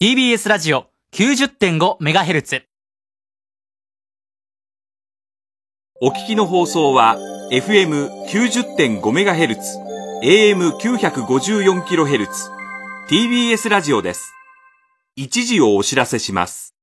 [0.00, 2.62] TBS ラジオ 90.5MHz。
[6.00, 7.16] お聞きの放送は
[7.50, 9.58] FM90.5MHz、
[10.22, 12.28] AM954kHz、
[13.10, 14.32] TBS ラジオです。
[15.16, 16.77] 一時をお知らせします。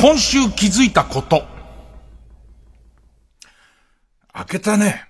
[0.00, 1.44] 今週気づいたこと。
[4.32, 5.04] 開けたね。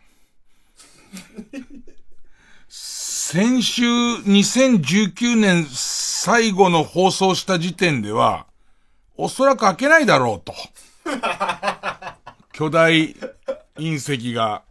[2.69, 8.47] 先週2019年最後の放送した時点では、
[9.17, 10.53] おそらく開けないだろうと。
[12.53, 13.15] 巨大
[13.77, 14.63] 隕石が、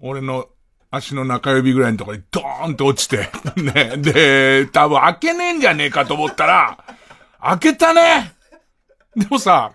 [0.00, 0.46] 俺の
[0.90, 3.28] 足の中指ぐらいのところにドーンと落ちて、
[3.60, 3.98] ね。
[3.98, 6.78] で、多分開けねえんじゃねえかと思ったら、
[7.42, 8.33] 開けたね
[9.16, 9.72] でもさ、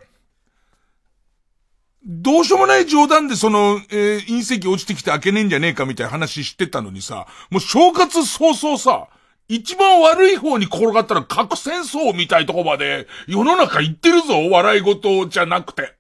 [2.06, 9.08] どうしようもない冗談でその、えー隕石落ちてきて開けねえんじゃねえかみたいな話してたのにさ、もう正月早々さ、
[9.48, 15.96] 一番悪い方に転がったら核戦争みたいとこまで世の中行ってるぞ、笑い事じゃなくて。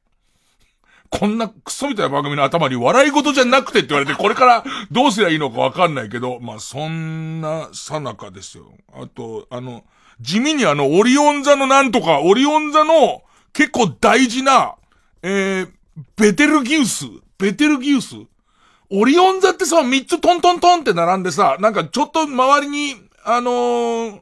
[1.09, 8.71] こんなクソみたいな番組の頭に笑い事じゃなくてって言われて、これからどうすりゃいいのかわかんないけど、まあそんなさなかですよ。
[8.93, 9.83] あと、あの、
[10.21, 14.75] 地味にあの、オリオン座のなんとか、オリオン座の結構大事な、
[15.21, 15.71] えー、
[16.17, 17.05] ベテルギウス、
[17.37, 18.15] ベテルギウス
[18.91, 24.21] オリオン座ってさ、三つトントントンって並んでさ、なんかちょっと周りに、あのー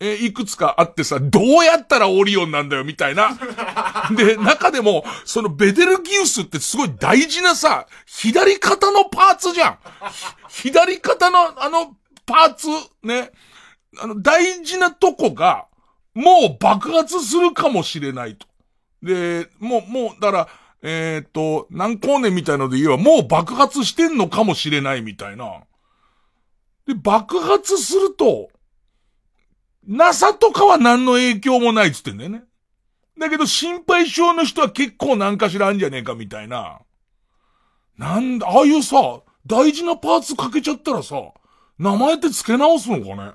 [0.00, 3.36] えーいくつかあってさ、どうやったらオリオンなんだよ、みたいな。
[4.16, 9.78] で、中でも、そのベテルギウスってすごい大事なさ、左肩のパーツじゃん。
[10.48, 11.96] ひ左肩のあの
[12.26, 12.68] パーツ、
[13.02, 13.32] ね。
[13.98, 15.66] あの、大事なとこが、
[16.14, 18.46] もう爆発するかもしれないと。
[19.02, 20.48] で、もう、もう、だから、
[20.82, 25.62] えっ、と、何光年みたいので言えば、もう爆発してんのかもしれないみたいな。
[26.86, 28.50] で、爆発すると、
[29.86, 32.44] NASA とかは何の影響もないっつってんだよね。
[33.18, 36.80] だけど心配性の人は結構何かしらあんじゃねえかみたいな。
[37.96, 41.16] なんだ、ああいうさ、大事なパーツかけちゃったらさ、
[41.78, 43.32] 名前って付け直すのかね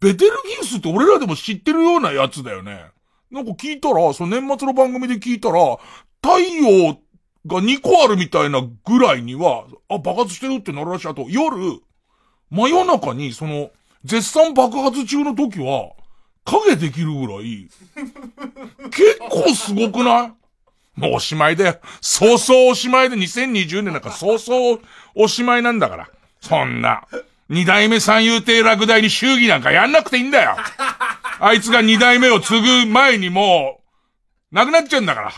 [0.00, 2.90] ベテルギウスって俺らでも知ってるようなやつだよね。
[3.30, 5.76] なんか聞いたら、その年末の番組で聞いたら、
[6.22, 6.94] 太陽
[7.46, 11.08] が2個あるみたいなぐらいには、あ、爆発してるってなるらしい。
[11.08, 11.80] あと、夜、
[12.50, 13.70] 真夜中に、その、
[14.04, 15.92] 絶賛爆発中の時は、
[16.44, 17.68] 影できるぐらい、
[18.90, 20.32] 結構すごくない？
[20.98, 21.78] もうおしまいだよ。
[22.00, 24.80] 早々おしまいで2020年なんか早々
[25.14, 26.08] おしまいなんだから。
[26.40, 27.06] そんな。
[27.48, 30.56] 二代目三遊亭落第に祝儀なんかやんなくていいんだよ。
[31.40, 33.80] あいつが二代目を継ぐ前にも
[34.52, 35.32] う、なくなっちゃうんだから。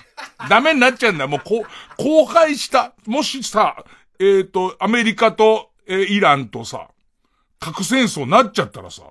[0.48, 1.28] ダメになっちゃうんだよ。
[1.28, 1.66] もう、こう、
[1.98, 2.94] 荒廃した。
[3.06, 3.84] もしさ、
[4.18, 6.88] えっ、と、アメリカと、えーイランとさ、
[7.58, 9.02] 核戦争になっちゃったらさ、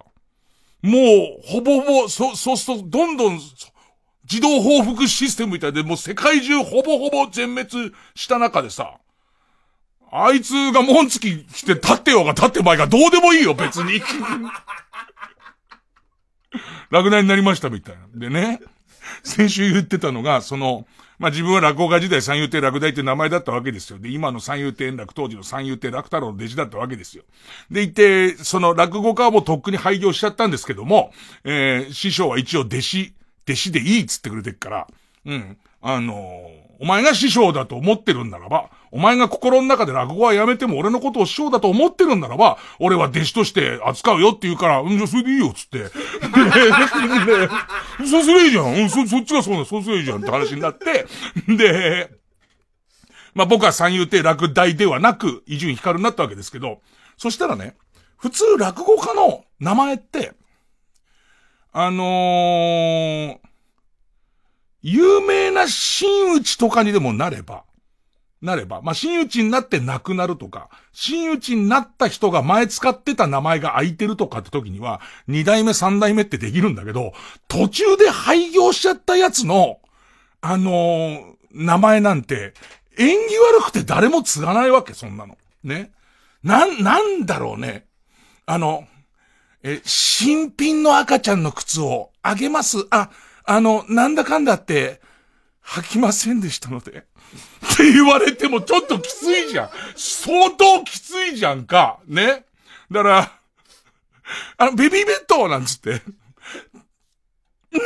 [0.82, 3.40] もう、ほぼほぼ、そ、そうすると、どんどん、
[4.30, 8.98] 自動報復システムみたいで、もう世界中ほぼほぼ全滅した中でさ、
[10.12, 14.02] あいつが門付き来て立ってようが立ってまいがどうでもいいよ、別に。
[16.90, 18.08] 落第になりましたみたいな。
[18.16, 18.60] でね、
[19.24, 20.88] 先週言ってたのが、その、
[21.20, 24.00] まあ、自分は落語家時代三遊亭落第って名前だったわけですよ。
[24.00, 27.24] で、今の三遊亭円楽、当時の三遊亭楽太郎の弟子だったわけですよ。
[27.70, 31.12] で、いて、その落語家はもうとっくに廃業しちゃったんですけども、
[31.44, 33.14] えー、師匠は一応弟子、
[33.46, 34.88] 弟子でいいっつってくれてっから、
[35.26, 35.58] うん。
[35.82, 36.16] あの
[36.82, 45.80] お前が師匠だと思ってるんならば、お前が心の中で落語はやめても俺のことを師匠だと思ってるんならば、俺は弟子として扱うよって言うから、うん、じゃそれでいいよっつって。
[45.80, 45.92] で、で
[48.08, 48.76] そうすりゃいいじゃん。
[48.76, 51.06] うん、そ、そっちがそうだ、そうすりゃいいじゃんって話になって、
[51.54, 52.12] で、
[53.34, 56.80] まあ僕は三遊亭落第ではなく、伊集院光になったわけですけど、
[57.18, 57.76] そしたらね、
[58.18, 60.34] 普通落語家の名前って、
[61.72, 63.38] あのー、
[64.82, 67.64] 有名な真打ちとかにでもなれば、
[68.42, 77.14] なれば、まあ、真打ちになって亡くなるとか、真打ちになった人が前使ってた名前が空いてるとかって時には、二代目三代目ってできるんだけど、
[77.48, 79.80] 途中で廃業しちゃったやつの、
[80.42, 82.54] あのー名前なんて、
[82.98, 85.38] 縁起悪くて誰も継がないわけ、そんなの。
[85.64, 85.92] ね。
[86.44, 87.88] な、なんだろうね。
[88.46, 88.88] あの、
[89.64, 92.88] え、新品の赤ちゃんの靴をあげます。
[92.92, 93.10] あ、
[93.52, 95.02] あの、なんだかんだって、
[95.62, 96.92] 吐きませんでしたので。
[96.92, 99.70] って言われてもちょっときついじゃん。
[99.96, 102.00] 相当きついじゃんか。
[102.06, 102.46] ね。
[102.92, 103.32] だから、
[104.58, 106.04] あの、ベビーベッドなんつって。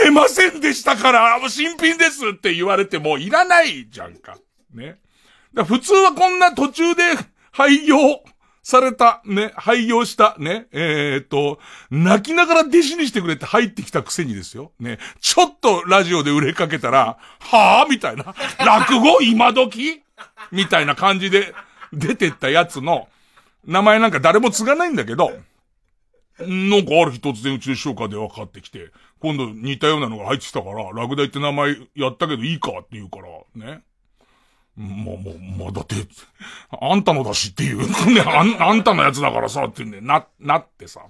[0.03, 4.37] 寝ませんでしたから、もう新品ですって言われてもいらないじゃんか。
[4.73, 4.99] ね。
[5.53, 7.03] だ普通はこんな途中で
[7.53, 7.97] 廃業
[8.63, 11.59] された、ね、廃業した、ね、えー、っと、
[11.91, 14.71] 泣きながら弟子にしてくれって入ってきたくせにですよ。
[14.79, 18.33] ね、ちょっとラジオで売れかけたら、はぁみたいな。
[18.65, 19.21] 落語？
[19.21, 20.01] 今時？
[20.51, 21.53] みたいな感じで
[21.91, 23.09] 出てったやつの、
[23.65, 25.31] 名前なんか誰も継がないんだけど、
[26.39, 33.17] なんかある日突然うちの師匠から電話かかってきて、今度似たようなのが入ってきたから、落第って名前やったけどいいかって言うか
[33.57, 33.83] ら、ね。
[34.75, 35.95] もう、もう、まあ、だって、
[36.71, 37.79] あんたのだしっていう。
[38.11, 41.01] ね、あん、あんたのやつだからさ、ってね、な、なってさ。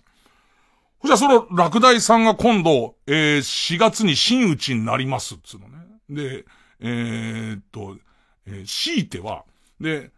[1.01, 5.77] そしたらその、落第さんが今度、えー、4月に真打ちになりますつうのね。
[6.09, 6.45] で、
[6.81, 7.97] えー、っと、
[8.45, 9.45] えー、強いては、
[9.79, 10.11] で、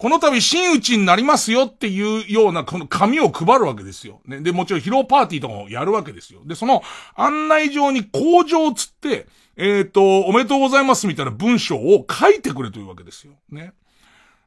[0.00, 4.22] この度真打ちになりますよっていうようなこの紙を配るわけですよ。
[4.24, 4.40] ね。
[4.40, 6.40] で、もちろん披露パーティーとかもやるわけですよ。
[6.46, 6.82] で、その
[7.16, 9.26] 案内状に工場つって、
[9.58, 13.34] えっ、ー、と、おめでとうございますみたいな文章を書いてくれというわけですよ。
[13.50, 13.74] ね。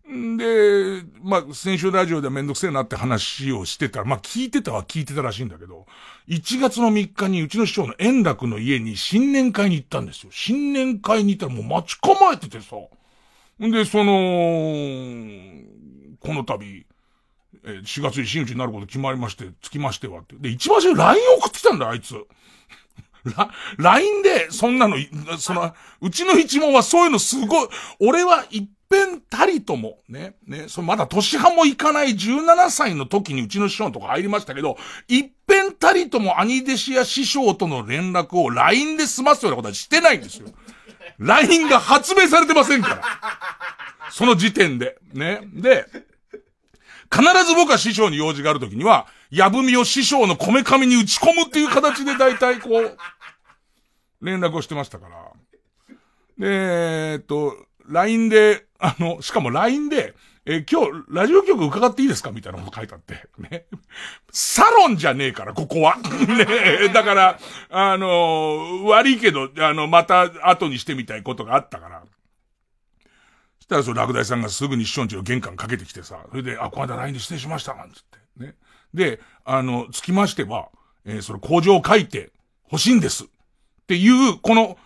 [0.08, 5.86] で、まあ、先週ラジオではめんどくせえなって話をしてたら、まあ、聞いてたは聞いてたらしいんだけど、
[6.30, 10.32] 1月の3日にうちの師匠の円楽の家に新年会に行ったんですよ。
[10.32, 12.76] 新年会に行ったらもう待ち構えててさ。
[13.62, 14.14] んで、その、
[16.20, 16.86] この度、
[17.66, 20.36] えー、4月に真打ちになること決まりまして、つきましてはって。
[20.36, 22.16] で、一番最初に LINE 送ってきたんだ、あいつ。
[23.38, 24.98] ラ、LINE で、そんなの、
[25.38, 27.68] その、うちの一門はそういうのすごい、
[28.00, 34.78] 俺は一遍たりとも、ね、ね、そのまだ年半もいかない17歳の時にうちの師匠のとこ入りましたけど、
[35.08, 40.50] 一遍たりとも兄弟子や師匠との連絡を LINE で済ますようなことはしてないんですよ。
[41.20, 43.04] LINE が発明されてませんから。
[44.12, 44.98] その時点で。
[45.14, 45.42] ね。
[45.54, 45.86] で、
[47.12, 52.98] 必ず僕は師匠に用事があるときには、やぶみを師匠のこめかみに打ち込むっていう形で大体こう、
[54.22, 55.32] 連絡をしてましたから。
[56.38, 57.56] で、えっと、
[57.88, 60.14] LINE で、あの、しかも LINE で、
[60.46, 62.32] え今日、ラジオ局伺っていいですか？
[62.32, 63.30] みたいなこと書いてあって。
[63.38, 63.66] ね。
[64.32, 65.96] サロンじゃねえから、ここは。
[66.04, 72.04] ねだから、あの悪いけど、あの、また後にしてみたいことがあったから。
[73.60, 78.04] そしたら、その、落第さんがすぐに師匠んちの玄関かけてきてさ、それで、あ、この間 LINE で失礼しました、なんつっ
[78.38, 78.46] て。
[78.46, 78.56] ね。
[78.94, 80.68] で、あの、つきましては、
[81.06, 82.32] えー、その工場を書いて
[82.70, 83.24] 欲しいんです。
[83.24, 83.28] っ
[83.88, 84.78] ていう、この、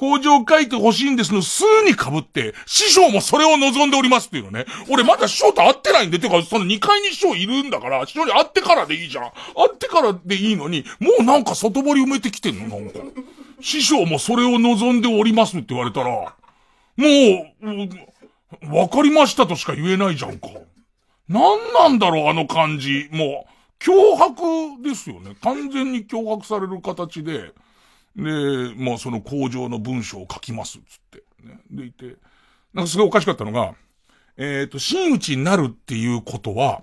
[0.00, 4.64] 工場書いて欲しいんですの、数に被って、師匠もそれを望んでおりますっていうのね。
[4.88, 9.24] 俺まだ師匠と会ってないんで、てか、その2階に師匠いるんだから、師匠に会ってからでいいじゃん。
[9.24, 9.30] 会
[9.74, 12.98] ってからでいいのに、もうなんか外堀埋めてきてんのなんか。
[13.60, 16.34] 師匠もそれを望んでおりますって言われたら、も
[18.70, 20.48] う、わかりましたとしか言えないじゃんか。
[21.28, 23.10] なんなんだろう、あの感じ。
[23.12, 25.36] もう、脅迫ですよね。
[25.42, 27.52] 完全に脅迫される形で、
[28.22, 31.22] で、まあその工場の文章を書きます、つって。
[31.42, 32.16] ね、でいて、
[32.74, 33.74] なんかすごいおかしかったのが、
[34.36, 36.82] えっ、ー、と、真打ちになるっていうことは、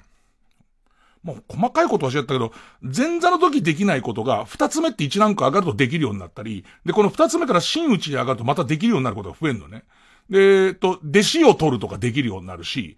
[1.23, 9.83] もう細かいことはしちゃったけど、前座の時できないことが、二つ目って一ランク上がるとできるようになったり、で、この二つ目から真打ちに上がるとまたできるようになることが増えるのね。
[10.29, 12.97] で、えっと、弟子を取るとかできるようになるし、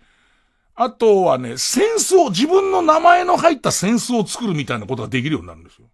[0.76, 5.88] あとはね、センスを、自分の名前の入ったセンスを作るみたいなことができるようになるんですよ。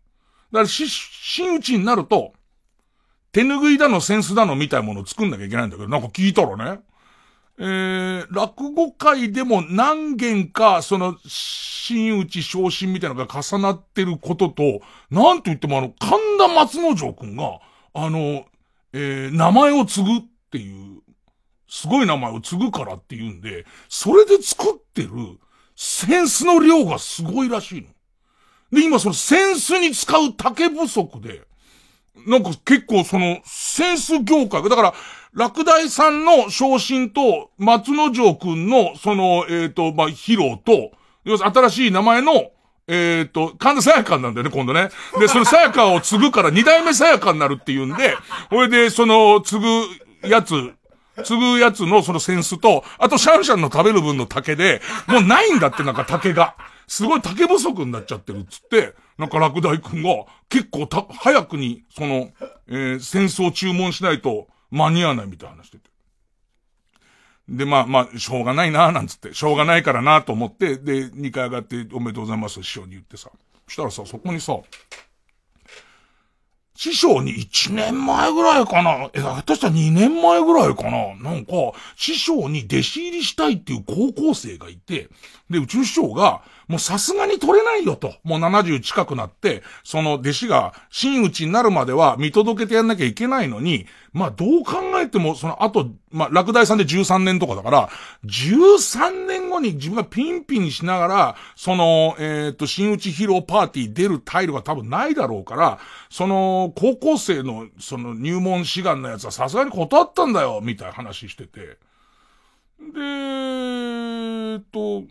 [0.52, 2.34] だからし、真打ちになると、
[3.32, 6.82] 手拭いだの、センスだのみたいなものを作んなきゃいけないんだけど、なんか聞いたらね、
[7.58, 17.60] えー、落語会でも何件か、その、真打ち昇進みたいなのが重なってることと、なんと言ってもあの、神田松之丞くんが、
[17.94, 18.46] あの、
[18.94, 20.22] えー、名前を継ぐっ
[20.52, 21.02] ていう、
[21.70, 25.10] すごい名前を継ぐからっていうんで、それで作ってる
[25.76, 27.88] センスの量がすごいらしいの。
[28.72, 31.44] で、今そのセンスに使う竹不足で、
[32.28, 34.94] なんか結構その、センス業界だから、
[35.34, 40.92] 落第さんの昇進と、松之丞くんの、その、えっ、ー、と、まあ、披露と、
[41.26, 42.52] 要するに新しい名前の、
[42.88, 44.90] えっ、ー、と、神田さやかなんだよね、今度ね。
[45.20, 48.16] で、そのさやかを継ぐから二代目さやかになるっていうんで、
[48.50, 49.68] これで、その、継ぐ
[50.28, 50.74] やつ、
[51.24, 56.56] 継ぐやつのそのセンスと、あとシャンシャンの食べる分の竹で、もうないんだってなんか竹が。
[56.88, 60.10] すごい竹不足になっちゃってるっつって、なんか落第くんが
[60.50, 62.30] 結構た、早くに、その、
[62.68, 65.90] えー、戦争注文しないと間に合わないみたいな話してて。
[67.48, 73.30] で、まあまあ、しょうがないななんつって、しょうがないからなと思って、で、2回上がっておめでとうございます師匠に言ってさ。
[73.68, 74.58] そしたらさ、そこにさ、
[76.76, 79.10] 師匠に1年前ぐらいかな。
[79.14, 81.16] え、下手したら2年前ぐらいかな。
[81.16, 81.54] なんか、
[81.96, 85.10] 師匠に弟子入りしたいっていう高校生がいて、
[85.50, 88.16] で、うちの師匠が、もうさすがに取れないよと。
[88.24, 97.90] もう70近くなって、その弟子が真打ちになるまでは見届けてやんなきゃいけないのに、まあどう考えても、その後、まあ落第さんで13年とかだから、
[98.26, 105.80] 13年後に自分がピンピンしながら、その、えっ、と、真打ち披露パーティー出るタイルが多分ないだろうから、
[106.10, 111.78] その、高校生の、その入門志願のやつはさすがに断ったんだよ、みたいな話してて。
[112.80, 115.04] で、えっと、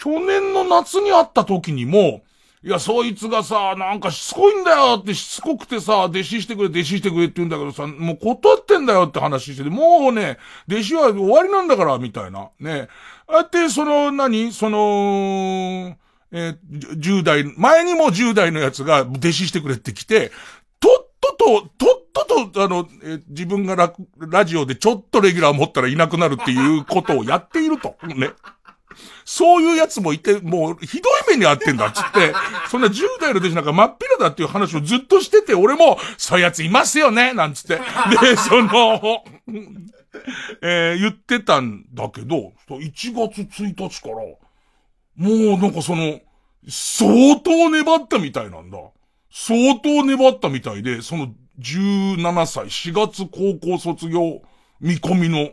[0.00, 2.22] 去年の夏に会った時にも、
[2.62, 10.38] いや、そいつがさ、なんかしつこいんだよってしつこくてさ、弟子してくれ、弟子してくれって言うんだけどさ、もう断ってんだよって話してて、もうね、
[10.68, 12.50] 弟子は終わりなんだから、みたいな。
[12.58, 12.88] ね。
[13.28, 14.52] あって、その、何？
[14.52, 15.96] その、
[16.30, 20.30] えー、10代、前にも10代のやつが弟子してくれって来て、
[20.80, 27.96] とっとと、とっとと、あの、えー、自分がララジオでちょっとレギュラー持ったらいなくなるっていうことをやっていると。
[28.06, 28.30] ね。
[29.24, 32.34] そういうやつもいて、もう、ひどい目に遭ってんだっつって、
[32.70, 37.76] そんな10代の弟子なんか真っ平だっていう話をずっとしてて、俺も、そういうやついますよねなんつって。
[37.76, 39.24] で、 その、
[40.62, 44.16] えー、言ってたんだけど、1月1日から、
[45.16, 46.20] もうなんかその、
[46.68, 48.78] 相当粘ったみたいなんだ。
[49.30, 54.42] 相当粘ったみたいで、その17歳、4月高校卒業
[54.80, 55.50] 見込みの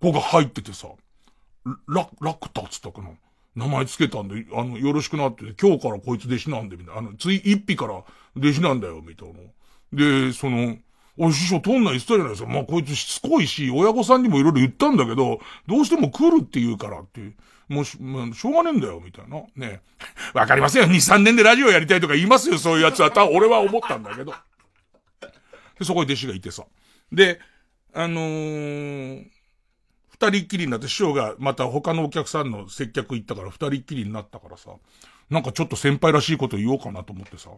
[0.00, 0.88] 子が入っててさ、
[1.88, 3.10] ラ、ラクタっつったかな。
[3.56, 7.00] 名前つけたんで、あの、よろしくなって、今日からこいつ弟子なんで、みたいな。
[7.00, 8.02] あの、つい一匹から
[8.36, 9.40] 弟子なんだよ、みたいな。
[9.92, 10.76] で、その、
[11.16, 12.48] お、師匠、とんな言ってたじゃないですか。
[12.48, 17.20] まあ、こいつしつこいし、親御さんにもいろいろ言ったんだけど、どうしても来るって言うからって、
[17.68, 19.42] もうし、まあ、しょうがねえんだよ、みたいな。
[19.54, 19.80] ね
[20.34, 20.88] わかりませんよ。
[20.88, 23.12] 2、3年でラジオやりたいとか言いますよ、そういうやつは。
[23.12, 24.34] た俺は思ったんだけど。
[25.78, 26.64] で、そこに弟子がいてさ。
[27.12, 27.38] で、
[27.92, 29.26] あのー、
[30.24, 34.70] 二人っきりになって師匠がまた他のお客さんの接客行ったから二人っきりになったからさ、
[35.30, 37.50] なんかちょっと先輩らしいこと言おうかなと思ってさ、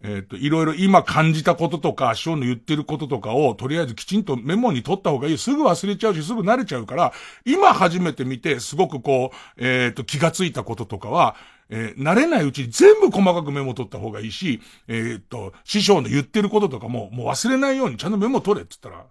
[0.00, 5.38] えっ、と、いろいろ今感じたこととか、師匠の言ってることとかを、とりあえずきちんとメモに取った方がいい。
[5.38, 7.12] すぐ忘れちゃうし、すぐ慣れちゃうから、
[7.44, 11.34] 今初めて見て、すごくこう、えっ、と、気がついたこととかは、
[11.68, 19.06] えー、慣れないうちに全部細かくメモ取った方がいいし、えっ、と、師匠の言ってることとかも、もう忘れないようにちゃんとメモ取れって言ったら、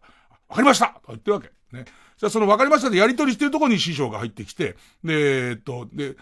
[0.49, 1.51] わかりましたと言ってるわけ。
[1.71, 1.85] ね。
[2.17, 6.15] じゃあその分かりましたでやり取りしてるとこに師匠が入ってきて、で、えっと、で、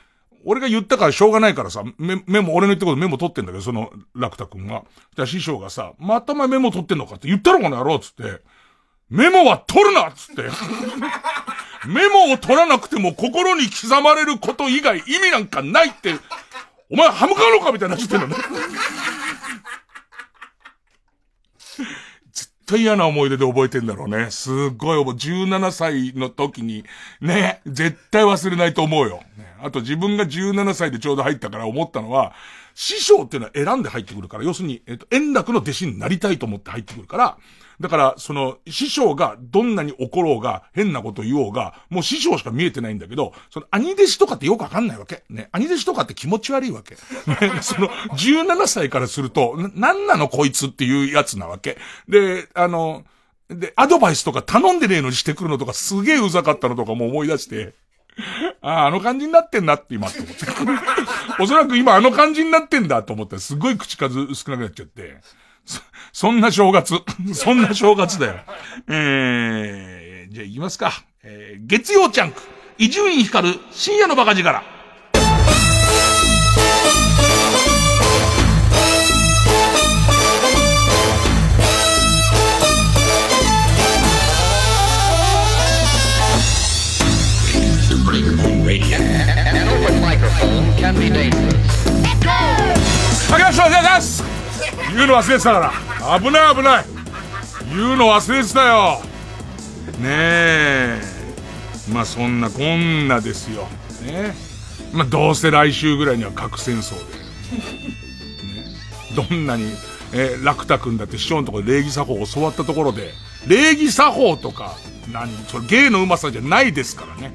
[0.46, 4.84] 俺が言ったからしょうがないからさ、メメモ、俺の言ったことメモ取ってんだけど、その、楽太くんが。
[5.16, 8.42] じゃあ師匠がさ、また前メモ取ってんのかって言ったろこの野郎つって、
[9.10, 10.44] メモは取るなつって。
[11.88, 16.16] メモを取らなくても心に刻まれること以外意味なんかないって、
[16.92, 18.36] お前歯向かうのかみたいなっちゃってんのね。
[22.66, 24.32] 対嫌な思い出で覚えてんだろうね。
[24.32, 26.84] すっごい覚え、17歳の時に、
[27.22, 29.22] ね、絶対忘れないと思うよ。
[29.62, 32.34] あと自分が17歳でちょうど入ったから思ったのは、
[32.74, 37.38] 師匠っていうのは選んで入ってくるから、要するに、えっと、円楽の弟子になりたいと思って入ってくるから、
[37.80, 45.24] だから、その、師匠がどんなに怒ろうが、変なこと言おうが、もう師匠しか見えてないんだけど、その、兄弟子とかってよくわかんないわけ。
[45.30, 45.50] ね。
[45.52, 46.96] 兄弟子とかって気持ち悪いわけ。
[46.96, 47.52] ね。
[47.62, 51.78] その、17歳からすると、な、なんなのこいつっていうやつなわけ。
[52.08, 53.04] で、あの、
[53.50, 57.76] で、アドバイスとか頼んでねえのにしてくるのとかすげえうざかったのとかも思い出して、
[58.62, 60.46] ああ、あの感じになってんなって今って思って。
[61.44, 65.18] おそらく今あの感じになってんだと思ってすごい口数少なくなっちゃって。
[65.68, 65.82] そ、
[66.14, 66.96] そんな正月。
[67.34, 68.36] そんな正月だよ。
[68.88, 71.04] えー、じゃあ行きますか。
[71.24, 72.42] えー、月曜チャンク。
[72.78, 74.76] 伊集院光る深夜のバカ力。
[93.36, 94.35] あけましょうございます
[94.96, 96.86] 言うの忘れてたから危ない危ない。
[97.70, 99.02] 言うの忘れてたよ。
[100.00, 101.02] ねえ。
[101.92, 103.68] まあそんなこんなですよ。
[104.04, 104.34] ね
[104.94, 107.10] まあどうせ来週ぐらいには核戦争で、ね、
[109.16, 109.74] どんなに
[110.14, 113.12] えー、楽太くんだって師匠のとこで礼儀作法を教わったところで、
[113.48, 114.78] 礼儀作法とか、
[115.12, 117.34] 何、それ芸のうまさじゃないですからね。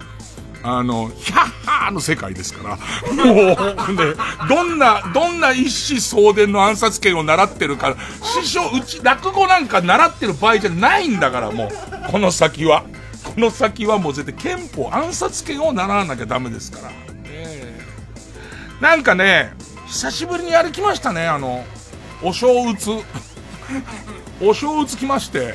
[0.62, 2.76] あの、ヒャッハーの世界ですか
[3.08, 3.36] ら、もう、
[3.94, 4.14] ね、
[4.48, 12.84] どんな、どんな一子相伝の暗殺権を習ってるか、師匠、うち、落語なんか習ってる場合じゃないんだから、もう、この先は。
[13.22, 16.88] この先はもう絶対憲法暗殺権を習わなきゃダメですから。
[16.88, 17.78] ね、
[18.80, 19.52] なんかね、
[19.86, 21.64] 久しぶりにやりきましたね、あの、
[22.22, 22.90] お正月。
[24.42, 25.54] お正月来まして、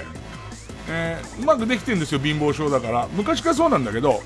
[0.87, 3.07] えー、うまくできてるんですよ、貧乏症だから。
[3.13, 4.21] 昔からそうなんだけど、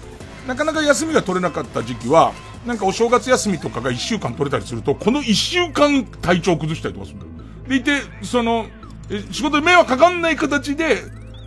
[0.47, 2.33] なかなか休みが取れなかった時期は、
[2.65, 7.31] なんかお正月休みとかが1週間取れたりすると、この1週間体調崩したりとかするんだよ。
[7.67, 8.65] でいて、その、
[9.31, 11.03] 仕事で迷惑かかんない形で、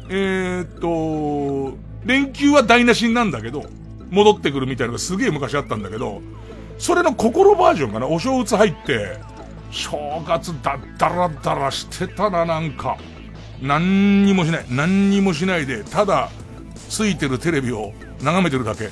[0.08, 3.64] えー、っと、連休は台無しなんだけど、
[4.10, 6.20] 戻ってくるみたいなのがすげえ昔あったんだけど、
[6.78, 9.18] それの心バージョンかな、お正月入って、
[9.70, 12.98] 正月だったらだらしてたな、なんか。
[13.60, 14.66] 何にもしない。
[14.68, 16.30] 何にもしないで、ただ、
[16.88, 17.92] ついてるテレビを
[18.22, 18.90] 眺めてるだけ。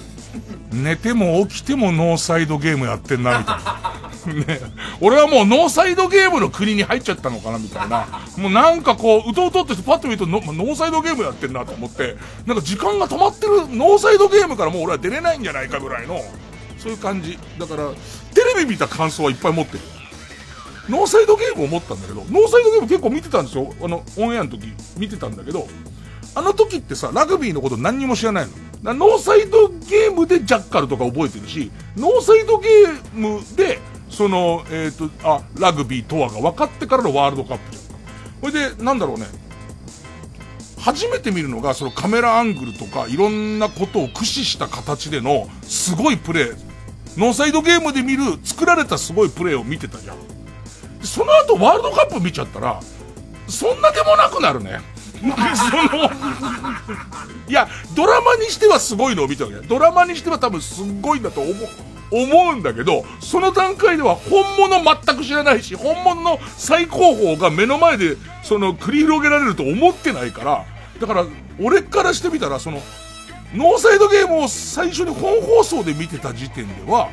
[0.72, 3.90] 寝ても起きてもノーサイドゲームやってんな、みたいな。
[4.46, 4.60] ね。
[5.00, 8.06] 俺はもうノーサイドゲームの国に入っちゃったのかな、みたいな。
[8.36, 16.20] もうなんかこう、うとうとってパッと見るとノーサイドゲームやってんなと思って、なんか時間が止まってるノーサイドゲームからもう俺は出れないんじゃないかぐらいの、
[16.78, 17.38] そういう感じ。
[17.58, 17.90] だから、
[18.34, 19.80] テレビ見た感想はいっぱい持ってる。
[20.88, 23.72] ノーサイドゲームを持ったんだけど、ノーサイドゲーム結構見てたんですよ。
[23.82, 25.68] あの、オンエアの時見てたんだけど、
[26.34, 28.46] あの時ってさ、ラグビーのこと何にも知らない
[28.82, 28.94] の？
[28.94, 38.40] ノーサイドゲームでジャッカルとか覚えてるし、ノーサイドゲームで、その、えっ、ー、と、あ、ラグビーとはが分かってからのワールドカップじゃん。
[38.40, 39.26] これで、なんだろうね。
[40.78, 46.56] 初めて見るのが、そのカメラアングルとか、いろんなことを駆使した形での、すごいプレー。
[47.18, 50.16] ノーサイドゲームで見る、作られたすごいプレーを見てたじゃん。
[51.02, 52.80] その後ワールドカップ見ちゃったら、
[53.46, 54.80] そんなでもなくなるね。
[55.20, 56.10] その、
[57.48, 61.54] いや、ドラマにしてはすごいのを見たわけドラマにしては多分すっごいんだと思う。
[62.12, 70.64] 思うんだけど、その段階では本物全く知らないし、本物の最高峰が目の前で、その、繰り広げられると思ってないから、
[71.00, 71.24] だから、
[71.60, 72.82] 俺からしてみたら、その、
[73.54, 77.10] ノーサイドゲームを最初に本放送で見てた時点では、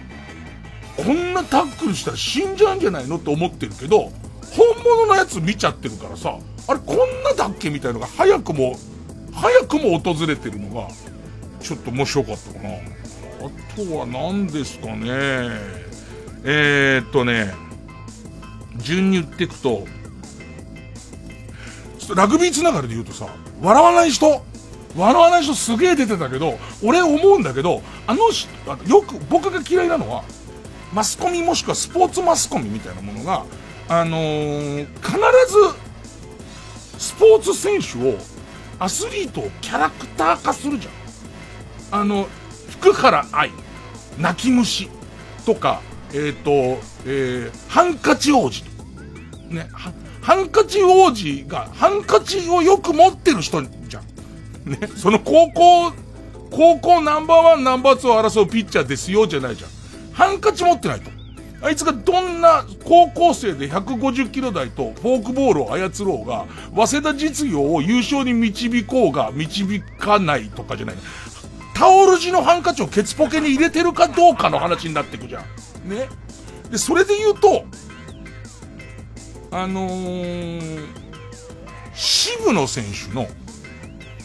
[0.98, 4.12] こんなタックルしたら死んじゃうんじゃないのって思ってるけど、
[4.56, 6.38] 本物のやつ見ちゃってるからさ、
[6.68, 8.76] あれこんなだっけみたいのが早くも、
[9.32, 10.88] 早くも訪れてるのが、
[11.62, 12.70] ちょっと面白かったかな。
[12.70, 12.80] あ
[13.76, 15.08] とは何ですかね。
[16.44, 17.54] えー、っとね、
[18.78, 19.86] 順に言っていくと、
[22.16, 23.28] ラグビーつながりで言うとさ、
[23.62, 24.44] 笑わない人
[24.96, 28.30] 笑わない人すげえ出てたけど、俺思うんだけど、あの、
[28.88, 30.24] よく僕が嫌いなのは、
[30.94, 33.46] マスコミもしくはスポーツマスコミみたいなものが、
[33.90, 35.87] あのー、必ず、
[36.98, 38.18] スポーツ選手を、
[38.80, 42.02] アスリートをキャラクター化するじゃん。
[42.02, 42.28] あの、
[42.70, 43.52] 福原愛、
[44.20, 44.90] 泣き虫
[45.46, 45.82] とか、
[46.14, 46.52] えっ、ー、と、
[47.06, 48.70] えー、ハンカチ王子と。
[49.50, 49.70] ね、
[50.22, 54.70] ハンカチ王子が、ハンカチをよく持ってる人じゃん。
[54.70, 55.94] ね、その高校、
[56.52, 59.70] 高校ナンバーワン、ナンバーツーを争うピッチャーですよ、じゃないじゃん。
[60.14, 61.17] ハンカチ持ってないと。
[61.62, 70.96] あいつがどんな高校生で150キロ台とフォークボールを操ろうが、早稲田実業を優勝に導こうが、導かないとかじゃない。
[71.74, 75.42] タオル地のハンカチをケツポケに入れてるかどうかの話になってくじゃ
[75.86, 75.90] ん。
[75.90, 76.10] ね。
[76.72, 77.66] で、それで言うと、
[79.52, 80.86] あのー、
[81.94, 83.28] 渋野選手の、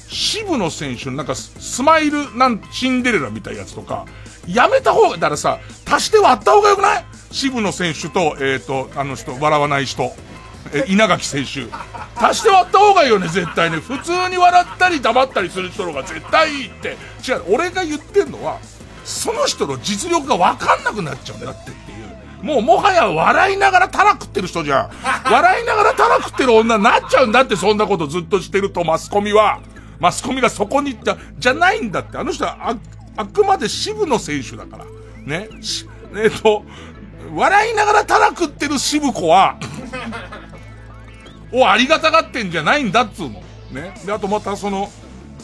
[0.08, 4.04] 渋野選手のなんかスマイルなんシンデレラみたいなやつとか、
[4.46, 7.04] やめた方が、だからさ、足して割った方がよくない？
[7.32, 10.14] 渋野選手と、えっ、ー、と、あの人、笑わない人。
[10.72, 11.66] え、稲垣選手。
[12.16, 13.78] 足して割った方がいいよね、絶対ね。
[13.78, 16.96] 普通に笑ったり黙ったりする人の方が絶対いいって。
[17.26, 18.58] 違う、俺が言ってんのは、
[19.04, 22.44] その人の実力が分かんなくなっちゃうんだってっていう。
[22.44, 24.90] もうもはや笑いながらタラ食ってる人じゃん。
[25.30, 29.60] 笑いながらタラ食ってる女になっちゃうんだって、そんなことずっとしてると、マスコミは。
[29.98, 32.18] マスコミがそこに行った、じゃないんだって。
[32.18, 32.76] あの人は、あ、
[33.16, 34.84] あくまで渋野選手だから。
[35.24, 35.48] ね。
[36.16, 36.64] えっ、と、
[37.34, 39.58] 笑いながらたら食ってる渋子は、
[41.52, 43.42] をありがたがってんじゃないんだっつうの。
[43.70, 43.94] ね。
[44.04, 44.90] で、あとまたその、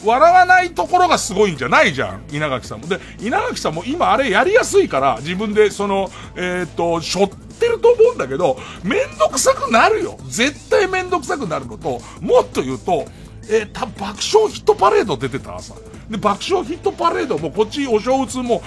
[0.05, 2.23] 笑わないところがすごいんじゃないじゃん。
[2.31, 2.87] 稲垣さんも。
[2.87, 10.19] で、稲垣さんも今あれやりやすいから、自分でその、えっ、と、しょってると思うんだけど、めんどくさくなるよ。
[10.29, 13.07] 絶対めんどくさくなるのと、もっと言うと、
[13.51, 15.57] えー、た、爆笑ヒットパレード出てた？
[15.57, 15.75] 朝。
[16.11, 18.63] で、爆笑ヒットパレードもこっちお正月も、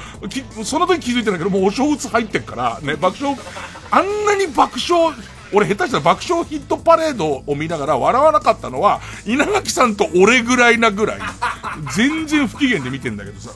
[0.63, 3.39] その時気づいてないけど、もうお正月入ってっから、ね、爆笑、
[3.91, 5.15] あんなに爆笑、
[5.53, 11.19] 俺下手したら爆笑ヒットパレードを見ながら笑わなかったのは、稲垣さんと俺ぐらいなぐらい、
[11.95, 13.51] 全然不機嫌で見てんだけどさ。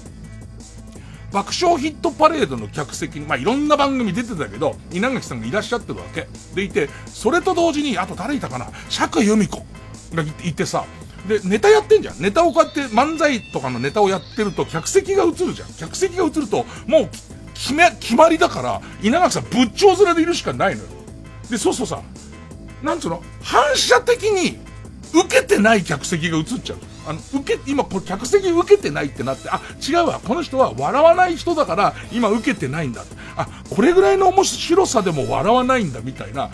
[1.32, 6.30] 爆笑ヒットパレードの客席に、まあ、いろんな番組出てたけど、稲垣さんがいらっしゃってるわけ。
[6.54, 8.68] でいて、それと同時に、あと誰いたかな？
[8.90, 9.66] 釈由美子
[10.14, 10.86] がいてさ、
[11.28, 12.20] で、ネタやってんじゃん。
[12.20, 15.74] ネタをこうやって漫才とかのネタをやってると客席が映るじゃん。
[15.74, 17.10] 客席が映ると、もう、
[17.54, 20.90] 決め、決まりだから、稲垣さん仏頂面でいるしかないのよ。
[21.50, 22.02] で、そうそうさ、
[22.84, 23.24] なんつうの？
[23.42, 24.60] 反射的に、
[25.14, 26.78] 受けてない客席が映っちゃう。
[27.08, 33.06] あの、受け、今、こ客席受けてないってなって、あ、違うわ、この人は笑わない人だから、今受けてないんだ。
[33.38, 36.50] あ、これぐらいの面白さでも笑わないんだ、みたいな、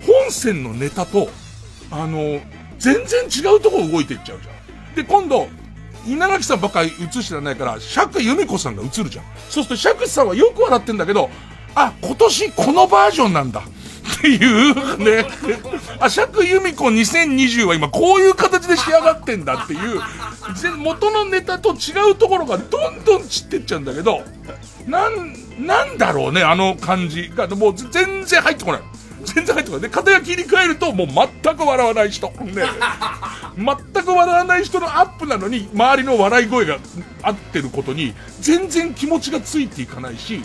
[0.00, 1.30] 本線のネタと、
[1.90, 2.40] あの、
[2.80, 4.94] 全然違うとこ動いていっちゃうじゃん。
[4.96, 5.48] で、今度、
[6.06, 9.24] 稲垣さんばっかり映してらないから、釈由美子さんが映るじゃん。
[9.48, 11.30] そうすると釈さんはよく笑ってんだけど、
[11.74, 13.60] あ、今年このバージョンなんだ。
[13.60, 15.26] っていうね。
[16.00, 20.00] あ、釈由美子2020は今こういう形で仕上がってんだっていう、
[20.78, 24.22] 元のネタと違うところがどんどん散ってっちゃうんだけど、
[24.86, 28.82] なん、なんだろうね、あの感じが、もう全然入ってこない。
[29.24, 29.80] 全然入ってこない。
[29.82, 31.06] で、片や切り替えると、もう
[31.42, 32.28] 全く笑わない人。
[32.28, 32.62] ね。
[33.56, 36.78] 全く笑わない人のアップなのに、周りの笑い声が
[37.22, 40.42] 合ってることに、全然気持ちがついていかないし、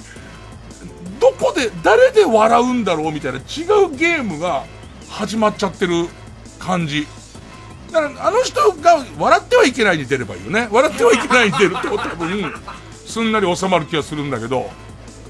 [1.20, 4.64] どこで、誰で笑うんだろうみたいな違うゲームが
[5.10, 6.08] 始まっちゃってる
[6.60, 7.08] 感じ。
[7.92, 10.68] だから、あの人が笑ってはいけないに出ればいいよね。
[10.72, 12.54] 笑ってはいけないに出ると多分、
[13.06, 14.70] すんなり収まる気がするんだけど、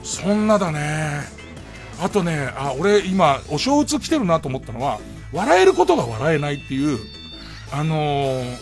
[0.03, 1.34] そんなだね。
[2.01, 4.99] あとね、あ、俺今、お正月来てるなと思ったのは、
[5.31, 6.99] 笑えることが笑えないっていう、
[7.71, 8.55] あのー、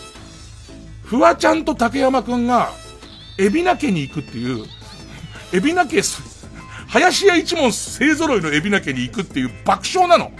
[1.02, 2.70] フワちゃんと竹山くんが、
[3.38, 4.64] 海老名家に行くっていう、
[5.52, 6.02] 海老名家
[6.88, 10.32] 林家一門勢揃いの海老名家に行くっていう爆笑なの。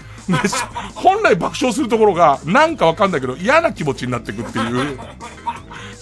[0.95, 4.97] 本来爆笑するところが、なんかわかんないけど、嫌な気持ちになってくっていう。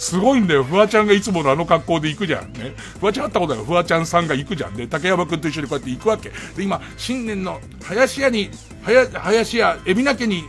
[0.04, 0.66] すごいんだよ。
[0.66, 2.52] フワちゃんがいつものあの格好で行くじゃん。
[2.52, 2.76] ね。
[3.00, 4.76] フワちゃん会ったことないフワちゃんさんが行くじゃん。
[4.76, 6.30] で、竹山くんと一緒にこうやって行くわけ。
[6.30, 8.50] で、今、新年の林家に、
[8.84, 10.44] 林家、海老名家に、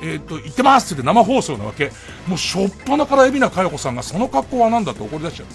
[0.00, 1.90] えっ、ー、と、行ってますって生放送なわけ。
[2.28, 5.46] もう、しょっぱなから海老名佳代子さんがその格好は何だって怒り出しちゃっ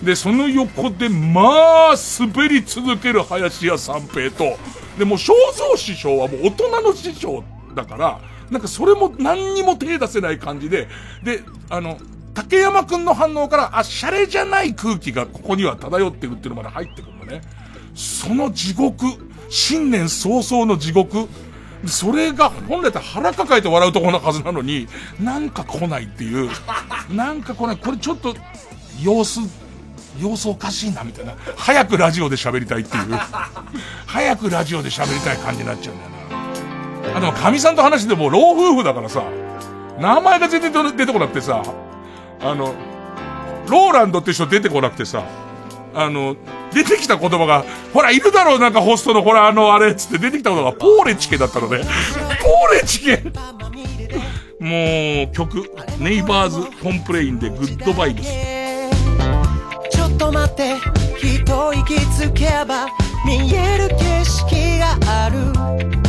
[0.00, 0.04] て。
[0.04, 4.58] で、その横で、まあ、滑り続ける林家三平と、
[4.98, 10.88] で、もう、正蔵師匠はもう大人の師匠だから、なんかそれも何にも手出せない感じで、
[11.22, 11.98] で、あの、
[12.34, 17.42] 竹山くんの反応から、あ、シャレじゃない空気がここには漂ってるっていうのまで入ってくるのね。
[17.94, 19.04] その地獄、
[19.50, 21.28] 新年早々の地獄、
[21.86, 24.88] それが本来ったら腹抱えて笑うところのはずなのに、
[25.20, 26.50] なんか来ないっていう、
[27.10, 27.76] なんか来ない。
[27.76, 28.34] これちょっと、
[29.02, 29.40] 様子
[30.20, 31.34] 様子おかしいな、みたいな。
[31.56, 33.04] 早くラジオで喋りたいっていう。
[34.06, 36.17] 早くラジオで喋りたい感じになっちゃうんだよな。
[37.14, 39.22] あ、でも、神さんと話しても老夫婦だからさ、
[39.98, 41.62] 名前が全然出てこなくてさ、
[42.40, 42.74] あの、
[43.68, 45.24] ローランドって人出てこなくてさ、
[45.94, 46.36] あの、
[46.72, 51.78] 出てきた言葉が、ほら、いるだろう、なんかホストの、ほら、あの、あれ、つって出てきた言葉が、ポーレチケだったのね。
[51.78, 53.22] ポーレチケ
[54.60, 58.58] もう、曲、 Neighbors Complain で、グッドバイブス。
[60.18, 60.74] と待って
[61.16, 62.88] 一息つけば
[63.24, 66.07] 見える景色がある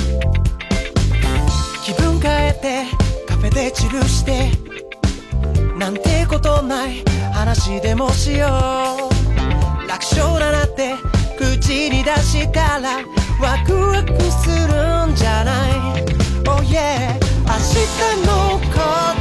[2.19, 4.51] 気分変えてカフェでチルして
[5.77, 7.03] なんてことない
[7.33, 9.87] 話でもしよう。
[9.87, 10.95] 楽勝だなって
[11.37, 12.97] 口に出したら
[13.41, 15.71] ワクワクするんじゃない。
[16.45, 18.69] Oh yeah 明日のこ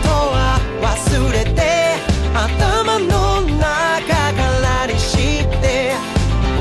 [0.02, 1.60] とは忘れて
[2.34, 5.94] 頭の中からにして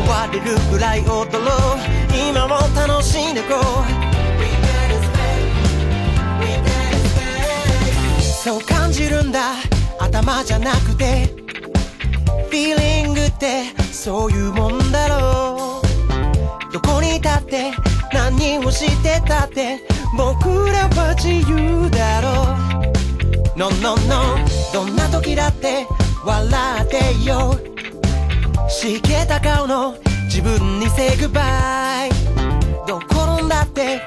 [0.06, 1.80] 終われるくらい踊ろう
[2.30, 3.56] 今も楽しんでこ
[4.13, 4.16] う。
[8.47, 9.55] そう感じるんだ。
[9.99, 11.27] 頭じゃなくて
[12.49, 15.81] Feeling ってそういうもんだろ
[16.69, 16.71] う。
[16.71, 17.73] どこにいたって
[18.13, 19.81] 何をしてたって
[20.15, 22.55] 僕らは自由だろ
[23.53, 23.60] う。
[23.60, 24.38] No no no
[24.71, 25.86] どんな時だって
[26.23, 27.60] 笑ってよ。
[28.69, 32.10] しけた顔の自分に say goodbye
[32.88, 33.99] どこ転んだって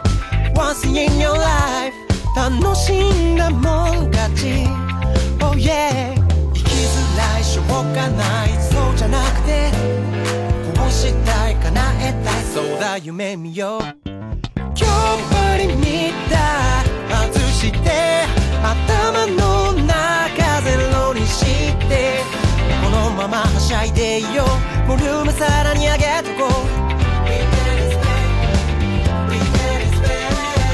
[0.54, 3.58] Once in your life 楽しんだも
[3.92, 4.66] ん勝ち。
[5.42, 6.14] Oh yeah
[6.54, 8.50] 生きづらいしょうがない。
[8.60, 9.70] そうじゃなくて
[10.76, 12.44] こうしたい叶えたい。
[12.44, 13.82] そうだ夢見よう。
[14.08, 14.14] 今
[14.76, 16.38] 日はり見た
[17.24, 18.24] 外して
[18.62, 21.44] 頭の中ゼロにし
[21.88, 22.22] て
[22.82, 24.88] このままはしゃいでいよう。
[24.88, 26.50] ボリュームさらに上げとこう。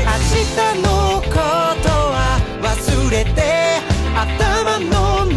[0.08, 0.95] 明日の
[3.06, 3.30] 触れて
[4.16, 5.36] 頭の中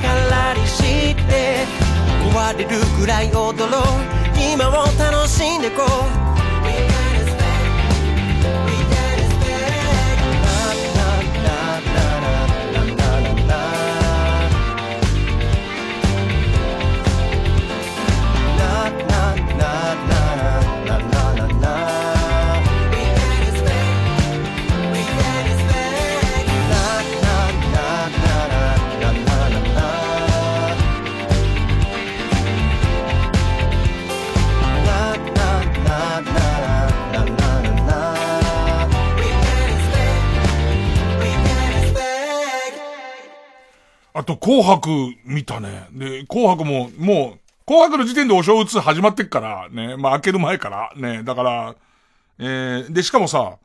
[0.00, 1.64] がらりして
[2.34, 3.82] 壊れるくらい踊ろう
[4.36, 5.84] 今を楽しんでこ
[6.36, 6.39] う。
[44.12, 44.88] あと、紅白
[45.24, 45.86] 見たね。
[45.92, 49.96] で、紅白も、もう、紅白の時点でお正月始まってっから、ね。
[49.96, 51.22] まあ、開ける前から、ね。
[51.22, 51.76] だから、
[52.38, 53.58] えー、で、しかもさ、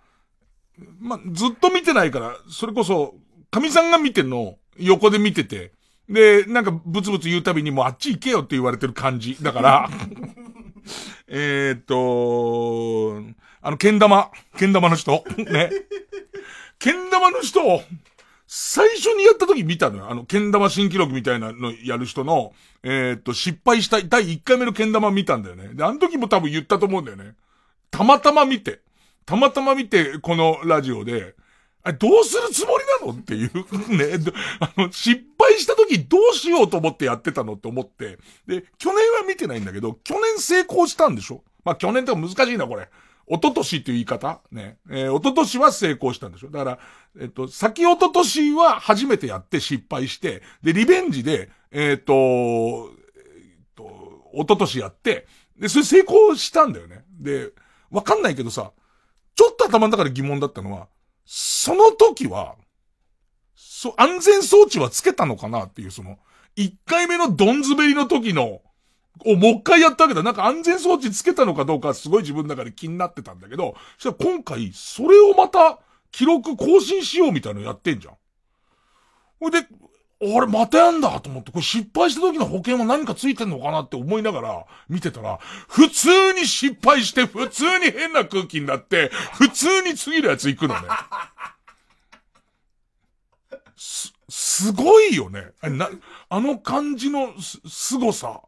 [0.99, 3.15] まあ、ずっと見てないから、それこそ、
[3.49, 5.71] 神さんが見てんの横で見てて、
[6.09, 9.41] で、なんかブツブツ言うたびにもうあっち行けよって言われてる感じ。
[9.41, 9.89] だから、
[11.27, 13.21] えっと、
[13.61, 15.71] あの、けん玉、けん玉の人、ね。
[16.77, 17.81] けん玉の人、
[18.47, 20.09] 最初にやった時見たのよ。
[20.09, 22.53] あの、けん玉新記録みたいなのやる人の、
[22.83, 25.69] えーっと、失敗した第1回目のけん玉見たんだよね。
[25.73, 27.33] で、あの時も多分言ったと思うんだよね。
[27.89, 28.81] たまたま見て、
[29.25, 31.35] たまたま見て、このラジオで、
[31.83, 33.19] あ、どうするつもりなの？
[33.19, 33.49] っていう、
[33.95, 41.43] ね、 あの、失敗した時どうしようと思ってやってたのって思って、で、去年は見てないんだけど、去年成功したんでしょ？
[41.63, 42.89] まあ、去年って難しいな、これ。
[43.27, 44.41] 一昨年っていう言い方？
[44.51, 44.77] ね。
[44.89, 46.49] えー、一昨年は成功したんでしょ？
[46.49, 46.79] だから、
[47.19, 55.25] えっと、先一昨年は初めてやって失敗して、で、リベンジで、えっと、えっと、一昨年やって、
[55.57, 57.03] で、それ成功したんだよね。
[57.19, 57.51] で、
[57.89, 58.71] わかんないけどさ、
[59.35, 60.87] ちょっと頭の中で疑問だったのは、
[61.25, 62.55] その時は、
[63.55, 66.19] そう、安全装置はつけたのかなっていう、その、
[66.55, 68.61] 一回目のドンズベリの時の、
[69.23, 70.23] をもう一回やったわけだ。
[70.23, 75.79] なんか安全装置つけたのかどうかすごい自分の中で気になってたんだけど、そしたら今回、それをまた、
[76.11, 78.13] 記録更新しようみたいなのやってんじゃん。
[79.39, 79.67] ほいで、
[80.21, 90.87] あれ、またやんだと思って、これ失敗した時の保険は何かついてんのかなって思いながら見てたら、普通に失敗して、普通に変な空気になって、普通に次のやつ行くのね。
[93.75, 95.51] す、すごいよね。
[95.59, 95.89] あな、
[96.29, 98.41] あの感じのす、凄さ。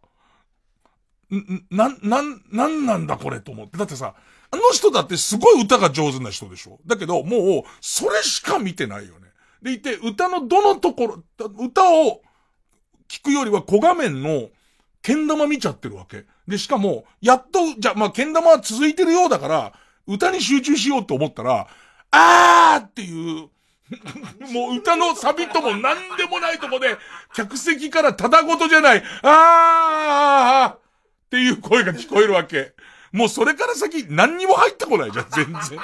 [1.70, 3.78] な、な、なんなんだこれと思って。
[3.78, 4.16] だってさ、
[4.50, 9.28] あの人だってすごい歌が上手な人でしょだけど、もう、それしか見てないよね。
[9.62, 11.24] でいて、歌のどのところ、
[11.60, 12.22] 歌を
[13.10, 14.50] 聞くよりは小画面の、
[15.02, 16.26] けん玉見ちゃってるわけ。
[16.48, 19.74] で、しかも、やっと、じゃ、まあ、けん玉は続いてるようだから、
[20.06, 21.68] 歌に集中しようと思ったら、
[22.12, 23.50] あーっていう、
[24.52, 26.98] もう歌のサビとも何でもないとこで、
[27.34, 30.87] 客席からただごとじゃない、あー
[31.28, 32.74] っていう声が聞こえるわけ。
[33.12, 35.80] もうそれから先何にも入ってこないじゃん、 全然。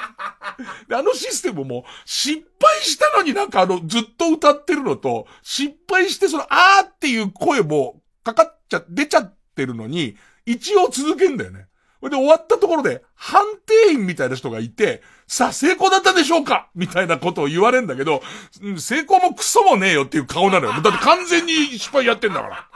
[0.88, 11.66] で、あのシステムも失敗したのになんかあのずっと歌ってるのと、失敗してそのあーっていう声もかかっちゃ、出ちゃってるのに、一応続けんだよね。
[12.02, 13.42] で、終わったところで、判
[13.86, 16.68] 定員みたいな人がいて、さあ、成功だったでしょうか？
[16.74, 18.22] みたいなことを言われるんだけど、
[18.62, 20.82] うん成功もクソもねえよっていう顔なのよ。
[20.82, 22.68] だって完全に失敗やってんだから。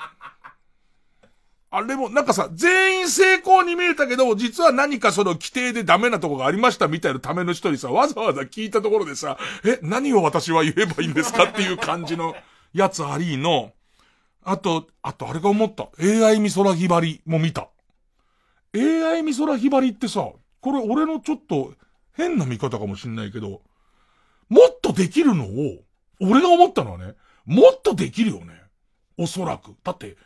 [1.71, 12.35] あれも、なんかさ、全員成功に見えたけど、実は何かその規定でダメなとこがありましたみたいなための人にさ、わざわざ聞いたところでさ、え、何を私は言えばいいんですかっていう感じの
[12.73, 13.73] やつありの、
[14.43, 15.89] あと、あとあれが思った。
[16.01, 17.69] AI 美空ひばりも見た。
[18.75, 20.27] AI 美空ひばりってさ、
[20.61, 21.75] これ俺のちょっと
[22.15, 23.61] 変な見方かもしんないけど、
[24.49, 25.49] もっとできるのを、
[26.21, 28.55] 俺が思ったのはね、もっとできるよね。
[29.19, 29.75] おそらく。
[29.85, 30.17] だって、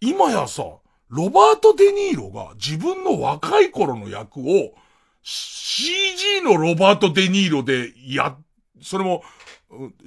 [0.00, 0.64] 今やさ、
[1.08, 4.74] ロバート・デ・ニーロが自分の若い頃の役を
[5.22, 8.36] CG のロバート・デ・ニーロでや、
[8.82, 9.22] それも、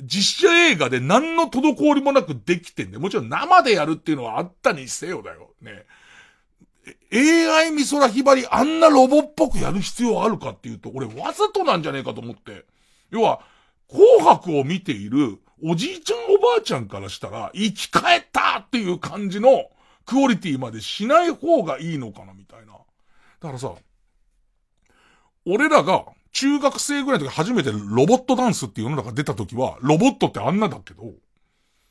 [0.03, 5.51] 実写映画で何の滞りもなくできてんで、もちろん生でやるっていうのはあったにせよだよ。
[5.61, 5.85] ね。
[7.13, 12.65] AI 美空ひばりあんなロボっぽくやる必要あるかっていうと、俺わざとなんじゃねえかと思って。
[13.11, 13.41] 要は、
[13.87, 19.65] 紅白を見ているおじいちゃんおばあちゃんからしたら、生き返ったっていう感じの
[20.11, 22.73] クオリティまでしない方がいいのかなみたいな。
[22.73, 22.79] だ
[23.39, 23.73] からさ、
[25.45, 31.13] 俺らが中学生ぐらいの時初めてロボットダンスっていう世の中出た時は、ロボットってあんなだけど、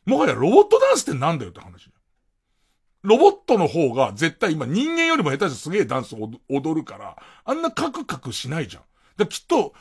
[0.04, 1.90] もはやロボットダンスってなんだよって話。
[3.02, 8.83] ロボットの方が絶対今人間よりも下手してすげえダンスを踊るから、あんなカクカクしないじゃん。
[9.16, 9.72] だきっと、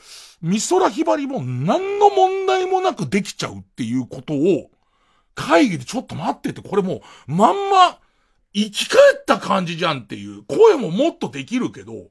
[0.41, 4.71] 美空ひばりも何の問題もなくできちゃうっていうことを、
[5.35, 7.99] 会議でちょっと待ってて、これもう、まんま、
[8.53, 12.09] 生き返った感じじゃんっていう、声ももっとできるけど、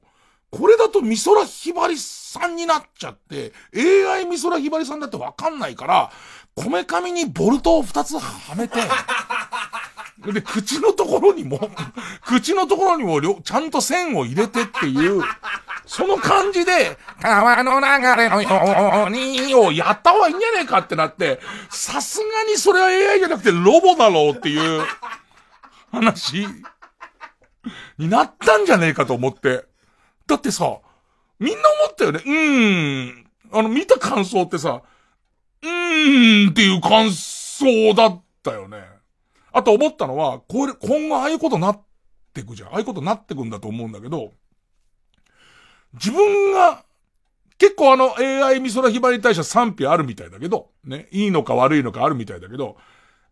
[0.51, 6.11] これだと美空ひばりさんになっちゃって、AI 美空ひばりさんだってわかんないから、
[6.55, 8.79] こめかみにボルトを二つはめて、
[10.33, 11.69] で、口のところにも、
[12.25, 15.21] 口のところにもちゃんと線を入れてっていう、
[15.85, 17.85] その感じで、川の流
[18.21, 24.83] れのように、をやった方がいいんじゃねえかってなって、さすがにそれは AI じゃなくてロボだろうっていう
[25.91, 26.45] 話
[27.97, 29.65] になったんじゃねえかと思って。
[30.27, 30.79] だってさ、
[31.39, 32.21] みんな思ったよね。
[32.25, 33.29] うーん。
[33.51, 34.83] あの、見た感想ってさ、
[35.61, 38.83] うーんっていう感想だったよね。
[39.51, 41.81] あと思ったのは、これ、今後ああいうことなっ
[42.33, 42.69] てくじゃん。
[42.69, 44.33] ああいうことなってくんだと思うんだけど、
[45.93, 46.83] 自分が、
[47.57, 52.77] 結構あの AI 美空ひばりに対しては賛否あるみたいだけど、ね、いいのか悪いのかあるみたいだけど、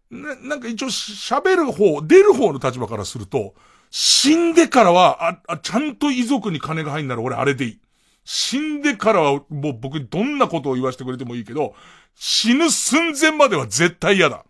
[0.10, 3.54] ね、なんか一応喋る方、出る方の立場からすると、
[3.90, 7.80] 死んでからは、あ、あ、ちゃんと遺族に金が入んなら俺あれでいい。
[8.24, 11.76] 死んでからはもう僕にどんなことを言わせてくれてもいいけど、
[12.16, 14.44] 死ぬ寸前までは絶対嫌だ。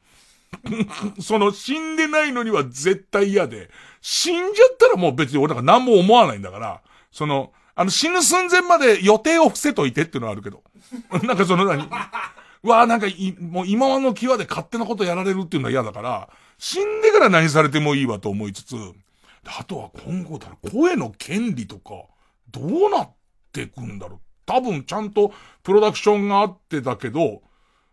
[1.21, 3.69] その死んでないのには絶対嫌で、
[4.01, 10.63] 死んじゃったらもう別に俺なんか何も思わないんだから、その、あの死ぬ寸前まで予定を伏せといてっていうのはあるけど。
[11.23, 11.87] なんかその何？
[12.63, 18.75] うわなんかい、もう今の際で勝手なことやられるっていうのは嫌だから、死んでから何されてもいいわと思いつつ、
[19.45, 22.05] あとは今後だろ、声の権利とか、
[22.51, 23.09] どうなっ
[23.51, 24.19] ていくんだろう。
[24.45, 27.41] 多分ちゃんとプロダクションがあってだけど、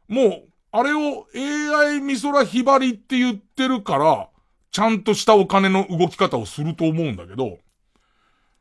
[0.09, 4.29] もう、あれを AI 美空ひばりって言ってるから、
[4.70, 7.59] ちゃんとしたお金の動き方をすると思うんだけど、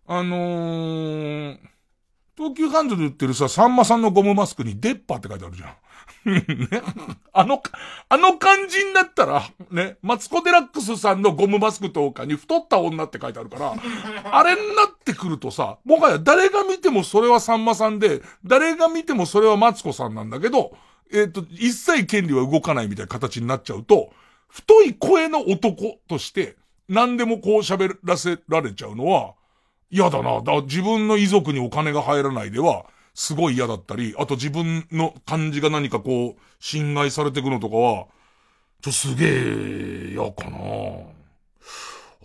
[0.05, 1.57] あのー、
[2.35, 5.69] 東急ハンズで売ってるさ、さんまさんのゴムマスクにデッパって書いてあるじゃん。
[6.25, 6.45] ね、
[7.33, 7.62] あの、
[8.09, 13.73] あの感じになったら、ね、マツコデラックスさんのゴムマスクとかに太った女って書いてあるから、
[14.31, 20.75] あれになってくるとさ、もはや誰が見てもそれはさんまさんで、誰が見てもそれはマツコさんなんだけど、
[21.12, 24.12] えっ、ー、と、一切権利は動かないみたいな形になっちゃうと、
[24.47, 26.55] 太い声の男として、
[26.88, 29.33] 何でもこう喋らせられちゃうのは、
[29.89, 30.41] 嫌だな。
[30.41, 38.08] だ自分の遺族にお金が入らないでは、すごい嫌だったり、あと自分の感じが何かこう、侵害されていくのとかは、
[38.82, 40.58] ちょ、すげえ嫌かな。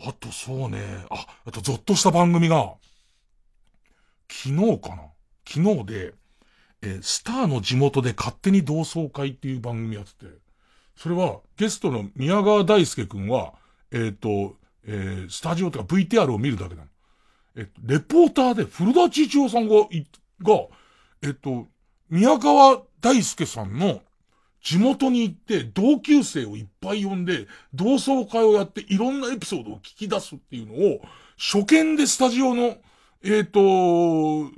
[0.07, 2.74] あとそうね、あ、あとゾッとした番組が、
[4.31, 5.03] 昨日かな
[5.46, 6.14] 昨日で、
[6.81, 10.33] えスターの地元で勝手に同窓会っていう番組やってて、
[10.96, 13.55] それはゲストの宮川大輔くんは、
[13.90, 16.88] えっ、ー、と、えー、スタジオとか VTR を見るだけなの。
[17.57, 20.66] えっと、レポーターで古田千一夫さんが、が、
[21.22, 21.66] えっと、
[22.11, 24.00] 宮川大輔さんの
[24.62, 31.00] 地元に行って同級生をいっぱい呼んで同窓会をやっていろんなエピソードを聞き出すっていうのを
[31.37, 32.76] 初見でスタジオの、
[33.22, 34.50] えっ、と、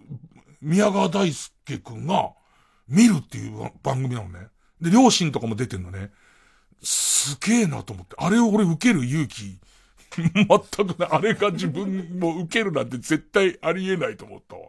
[0.63, 2.31] 宮川大輔くんが
[2.89, 4.49] 見るっていう番組なのね。
[4.81, 6.11] で、両親とかも出てんのね。
[6.83, 8.17] すげえなと思って。
[8.19, 9.59] あれを俺受ける勇気
[10.17, 14.63] 全くね、あれが自分も受けるなんて絶対ありえないと思ったわ。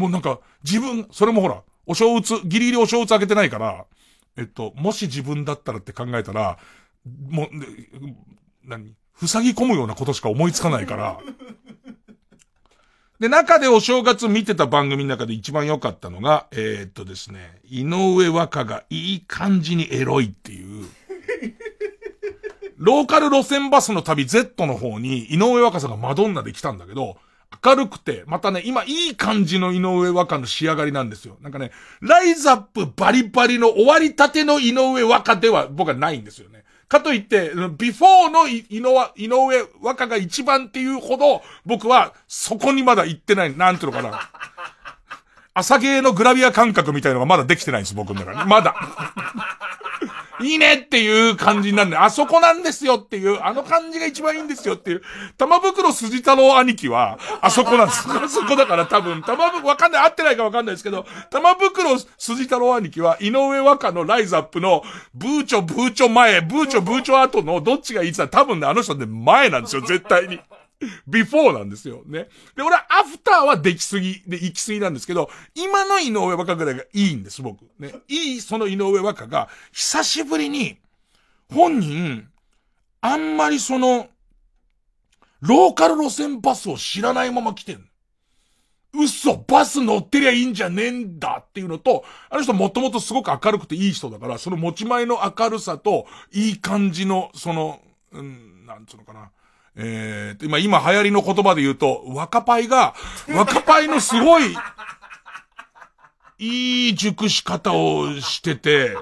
[0.00, 3.84] もうなんか、自分、それもほら、お正月、ギリギリお正月開けてないから、
[4.38, 6.58] えっと、もし自分だったらって考えたら、
[7.28, 7.48] もう、
[8.64, 8.94] 何
[9.26, 11.18] 塞ぎ込むようなことしか思いつかないから。
[13.18, 20.86] で、中でお正月見てた番組の中で一番良かったのが、えー、っとですね、井上和歌がいい感じにエロいっていう。
[22.78, 27.18] ローカル路線バスの旅 Z の方に井上若さんがマドンナで来たんだけど、
[27.64, 31.36] 明るくて、またね、今いい感じの井上若の仕上がりなんですよ。
[31.42, 36.64] なんかね、ライザップバリバリの終わりたての井上若では僕はないんですよね。
[36.88, 44.30] かといって、ビフォーの井上、井上若が一番っていうほど、僕はそこにまだ行ってない、なんていうのかな。
[45.52, 48.48] 朝芸のグラビア感覚みたいのがまだできてないんです、僕の中に。
[48.48, 48.74] まだ。
[50.42, 55.02] いいねっていう感じになるんで、あそこなんですよっていう、あの感じが一番いいんですよっていう、
[55.36, 58.06] 玉袋筋太郎兄貴は、あそこなんです。
[58.08, 64.82] あそこだから多分、玉袋、わかんない、合ってないかわかんないですけど、玉袋筋太郎兄貴は、井上和香のライザップの、
[65.14, 70.40] ブーチョブーチョ前、ブーチョブーチョ後のどっちがいいって言ったら多分ね、あの人ね、前なんですよ、絶対に。
[71.06, 72.02] ビフォーなんですよ。
[72.06, 72.28] ね。
[72.56, 77.62] で、俺はアフターはできすぎ、で、行きすぎなんですけど、今の井上和香ぐらいがいいんです、僕。
[77.78, 77.94] ね。
[78.08, 80.78] いい、その井上和香が、久しぶりに、
[81.52, 82.28] 本人、
[83.00, 84.08] あんまりその、
[85.40, 87.90] ローカル路線バスを知らないまま来てん
[88.92, 97.80] 嘘バス乗ってりゃいいんじゃねえんだっていうのと、あの人もともとすごく明るくていい人だから、その持ち前の明るさと、いい感じの、その、
[98.12, 99.30] うん、なんつうのかな。
[99.76, 102.94] えー、今、今流行りの言葉で言うと、若パイが、
[103.28, 104.54] 若パイのすごい、
[106.38, 108.96] いい熟し方をしてて、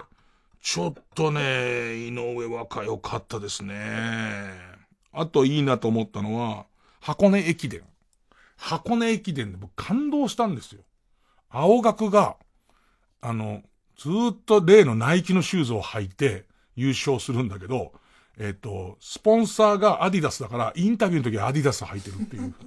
[0.60, 3.78] ちょっとね、井上若良かったですね。
[5.12, 6.66] あといいなと思ったのは、
[7.00, 7.82] 箱根駅伝。
[8.56, 10.82] 箱根駅伝で僕感動したんですよ。
[11.48, 12.36] 青学が、
[13.20, 13.62] あの、
[13.96, 16.44] ずっと例のナイキのシューズを履いて
[16.76, 17.92] 優勝するんだけど、
[18.38, 22.54] えっ、と、スポンサーがアディダスだから、インタビューの時はアディダス履いてるっていう。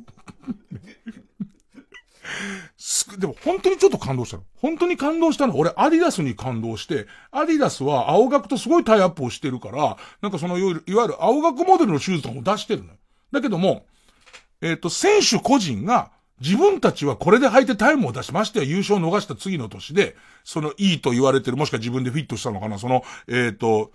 [2.78, 4.44] すでも本当にちょっと感動したの。
[4.56, 12.94] 本当に感動したの俺アディダスに感動して、アディダスは青学とすごいタイアップをしてるから、なんかそのいわゆる青学モデルのシューズとかも出してるの。
[13.32, 13.86] だけども、
[14.62, 23.92] えっ、と、選手個人が自分たちはこれで履いてタイムを出しましては優勝を逃した次の年で、そのいいと言われてる、もしくは自分でフィットしたのかな、その、えっ、と、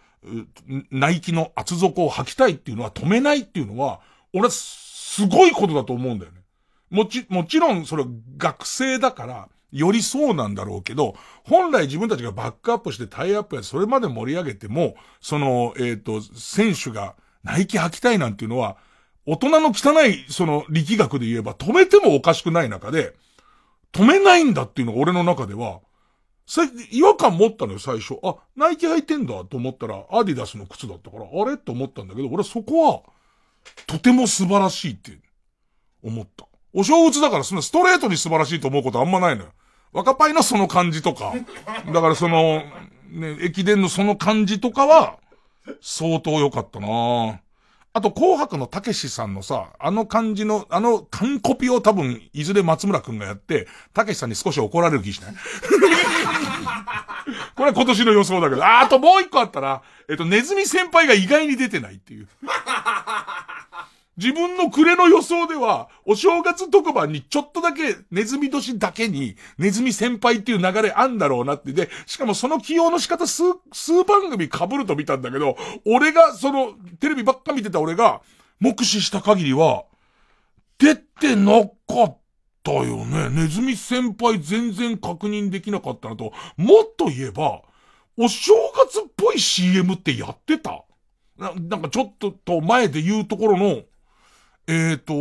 [0.90, 4.00] ナイキの厚底を履きたいっていうのは止めないっていうのは、
[4.32, 6.40] 俺はすごいことだと思うんだよね。
[6.90, 8.04] もち、もちろんそれ
[8.36, 18.76] 学生だから、よりそうなんだろうけど、本来自分たちがバックアップしてタイアップやそれまで盛り上げても、その、えっ、と、選手がナイキ履きたいなんていうのは、
[19.26, 23.14] 大人の汚い、その力学で言えば止めてもおかしくない中で、
[23.92, 25.80] 止めないんだっていうのが俺の中では、
[26.46, 28.18] それ、違和感持ったのよ、最初。
[28.22, 31.56] あ、ナイキ履いてんだと思ったら、アディダスの靴だったから、あれ？
[31.56, 33.02] と思ったんだけど、俺そこは、
[33.86, 35.18] とても素晴らしいって
[36.02, 36.46] 思った。
[36.72, 39.50] お正月だからそんなストレートに素晴らしいと思うことあんまないのよ。
[39.92, 41.34] 若パイのその感じとか、
[41.92, 42.62] だからその、
[43.10, 45.18] ね、駅伝のその感じとかは、
[45.80, 47.38] 相当良かったなぁ
[47.96, 55.32] あと、紅白のたけしさんのさ、あの感じの、あの完コピを多分、いずれ松村くんがやって、たけしさんに少し怒られる気しない？
[57.56, 58.62] これは今年の予想だけど。
[58.62, 59.80] あ、あともう一個あったら、
[60.10, 62.28] えっと、ネズミ先輩が意外に出てないっていう。
[64.16, 71.72] 自分の暮れの予想では、お正月特番にちょっとだけ、ネズミ年だけに、ネズミ先輩っていう流れあんだろうなって。
[71.72, 73.42] で、しかもその起用の仕方数、
[73.72, 78.22] 数番組被ると見たんだけど、俺が、その、テレビばっか見てた俺が、
[78.58, 79.84] 目視した限りは、
[80.78, 82.18] 出てなかっ
[82.62, 83.28] たよね。
[83.28, 87.62] ネズミ先輩全然確認できなかったのと、もっと言えば、
[88.18, 90.84] お正月っぽい CM ってやってた
[91.38, 93.82] ななんかちょっとと前で言うところの、
[94.68, 95.12] えっ、ー、と、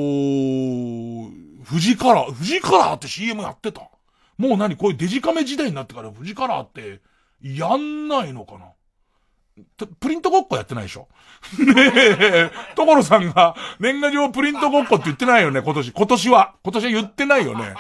[1.69, 3.81] 富士カラー、富士カラーって CM やってた？
[4.37, 4.75] もう何？
[4.75, 7.01] こういうデジカメ時代になってから富士カラーって、
[7.41, 8.65] やんないのかな？
[9.77, 11.07] とプリントごっこやってないでしょ？
[11.63, 15.91] ねえ、所さんが年賀状プリントごっこって言ってないよね、今年。
[15.91, 16.55] 今年は。
[16.63, 17.73] 今年は言ってないよね。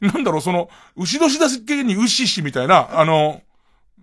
[0.00, 3.42] なんだろう、その、牛年だけに牛しみたいな、あの、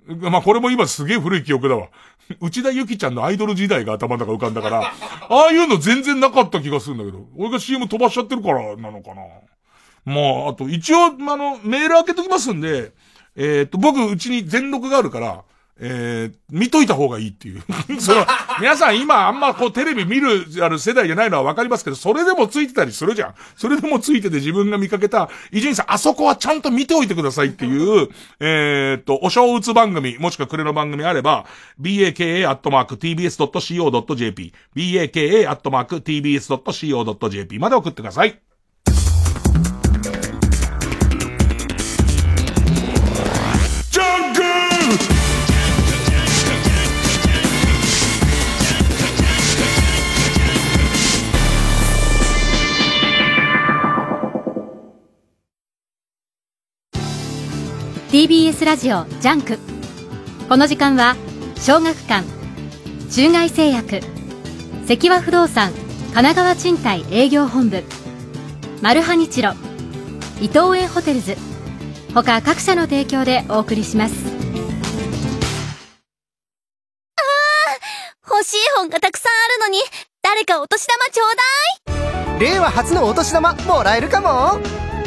[0.07, 1.89] まあ、これも今すげえ古い記憶だわ。
[2.41, 4.81] 内田ゆきちゃんのアイドル時代が頭の中浮かんだから、
[5.29, 9.23] ああいうの全然なかった気がするんだけど、俺が CM 飛ばしちゃってるからなのかな。
[10.05, 12.93] まあ、あと一応、あの、メール開けときますんで、
[13.35, 15.43] えっ、と、僕、うちに全録があるから、
[15.80, 17.61] えー、見といた方がいいっていう。
[18.01, 18.25] その、
[18.59, 23.36] 皆さん今あんまこうテレビ見る、ある世代じゃないのはわかりますけど、それでもついてたりするじゃん。
[23.55, 28.09] それでもついてて自分が見かけた、伊集院さん、あそこはちゃんと見ておいてくださいっていう、
[28.39, 31.45] えー、っと、お正月番組、もしくは暮れの番組あれば、
[31.80, 32.53] baka.tbs.co.jp、
[34.75, 35.99] baka.tbs.co.jp
[37.59, 38.46] まで送ってください。
[58.18, 59.59] TBS ラジオジャンク。
[60.49, 61.15] この時間は
[61.57, 62.26] 小学館
[63.11, 63.99] 中外製薬
[64.88, 67.84] 関和不動産神奈川賃貸営業本部
[68.82, 69.51] マルハニチロ
[70.41, 71.36] 伊藤園ホテルズ。
[72.15, 74.15] 他各社の提供でお送りします。
[78.28, 79.78] 欲しい本がたくさんあるのに
[80.24, 81.28] 誰かお年玉ちょう
[81.93, 82.39] だい。
[82.39, 84.59] 令和初のお年玉もらえるかも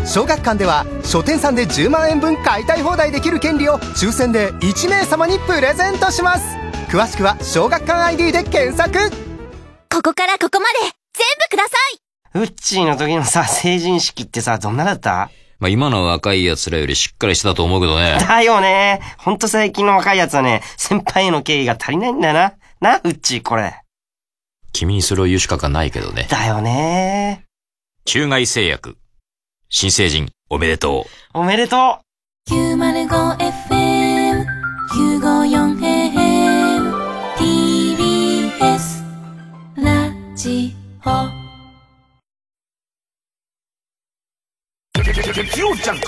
[0.06, 6.56] 小学館では書店さんで10万円分買いたい放題できる権利を抽選で1名様にプレゼントします
[6.88, 8.98] 詳しくは小学館 ID で検索
[9.92, 15.30] ここからここまで全部くださいウッチーの時のさ、成人式ってさ、どんなだった？
[15.58, 18.18] まあ、今の若い奴らよりしっかりしてたと思うけどね。
[18.20, 19.00] だよね。
[19.18, 22.54] ほんと最近の若い奴はね、先輩への敬意が足りないんだよな。
[22.80, 23.82] な、ウッチーこれ。
[24.72, 26.28] 君にそれを言う資格はないけどね。
[26.30, 27.46] だよね。
[28.04, 28.96] 中外製薬。
[29.72, 31.38] 新成人、おめでとう。
[31.38, 31.80] おめでとう。
[32.52, 34.44] 905FM、
[34.90, 36.92] 954AM、
[37.38, 39.04] TBS、
[39.76, 40.74] ラジ
[41.06, 41.30] オ。
[45.32, 46.06] 月曜ジャンク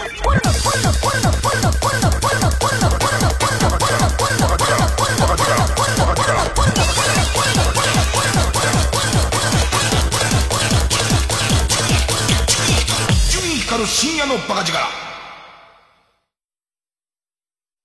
[14.23, 14.79] 夜のバカ力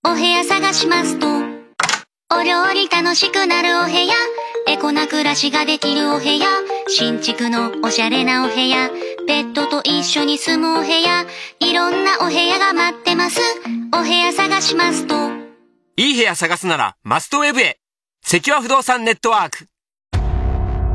[0.08, 1.28] お部屋探しますと
[2.32, 4.14] お料理楽しくなるお部屋
[4.68, 6.46] エコな暮らしができるお部屋
[6.88, 8.92] 新築のおしゃれなお部屋
[9.28, 11.26] ベッドと一緒に住むお部屋、
[11.60, 13.42] いろんなお部屋が待ってます。
[13.94, 15.16] お部屋探しますと。
[15.98, 17.78] いい部屋探すなら、マストウェブへ。
[18.22, 19.68] 関和不動産ネットワーク。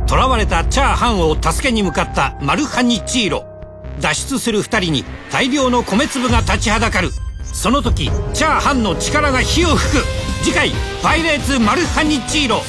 [0.08, 3.51] 囚われたチャーハンを助けに向かったマルハニチーロ。
[4.00, 7.10] 脱出する二人に大量の米粒が立ちはだかる。
[7.44, 10.04] その時、チャーハンの力が火を吹く。
[10.42, 10.70] 次回、
[11.02, 12.62] パイレーツマルハニチーロ。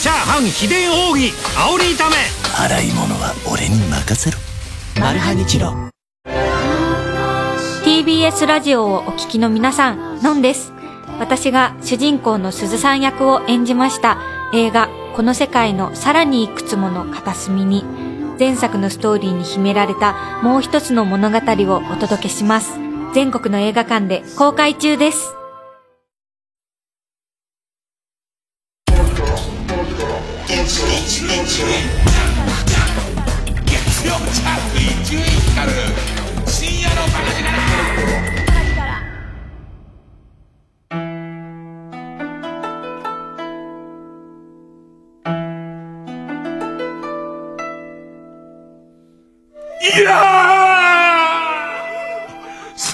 [0.00, 2.16] チャーハン秘伝奥義、煽り炒め。
[2.56, 4.38] 洗い物は俺に任せろ。
[5.00, 5.74] マルハニチロ。
[7.84, 10.72] TBS ラジオをお聞きの皆さん、のんです。
[11.18, 14.18] 私が主人公の鈴さん役を演じました
[14.54, 17.84] 映画この世界のさらにいくつもの片隅に
[18.38, 22.78] 前作のストーリーに秘められたもう一つの物語をお届けします。
[23.12, 25.34] 全国の映画館で公開中です。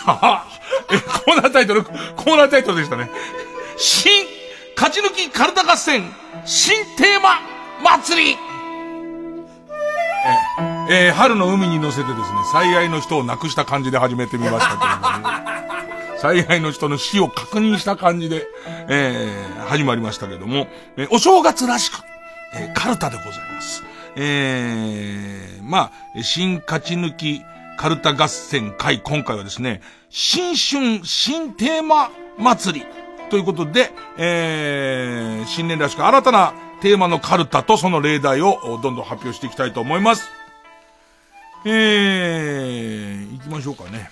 [0.04, 0.46] ーさあ、
[0.90, 3.10] え、コーナータイトル、コーナータイトルでしたね。
[3.76, 4.12] 新、
[4.76, 6.04] 勝ち抜きカルタ合戦、
[6.44, 7.40] 新テーマ、
[7.82, 8.36] 祭り
[10.88, 15.28] えー春の海に乗せてですね、最愛の人を亡くした感じで始めてみましたけども、
[16.20, 18.46] 最愛の人の死を確認した感じで、
[18.88, 22.00] えー始まりましたけども、えーお正月らしく、
[22.54, 23.82] えーカルタでございます。
[24.16, 27.42] えーまあ、新勝ち抜き
[27.76, 32.86] カルタ合戦会、今回はですね、新春新テーマ祭り
[33.30, 40.28] ということで、えー新年らしく新たなテーマのカルタとその例題をどんどん発表していきたいと思います。
[41.66, 44.10] えー、行きましょうかね。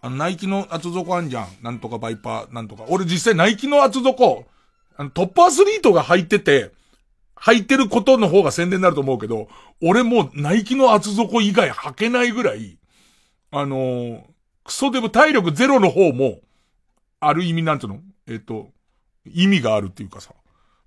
[0.00, 1.48] あの、ナイキの厚底あんじゃん。
[1.62, 2.84] なんとかバイパー、なんとか。
[2.88, 4.46] 俺実際ナイキの厚底、
[4.96, 6.72] あの、トップアスリートが履いてて、
[7.36, 9.48] 履いてることの方が宣伝になると思うけど、
[9.82, 12.78] 俺もナイキの厚底以外履けないぐらい、
[13.50, 14.32] あのー
[14.64, 16.40] クソデブ体力ゼロの方も、
[17.20, 18.00] ある意味なんていうの？
[18.28, 18.70] えっ、と、
[19.26, 20.32] 意味があるっていうかさ。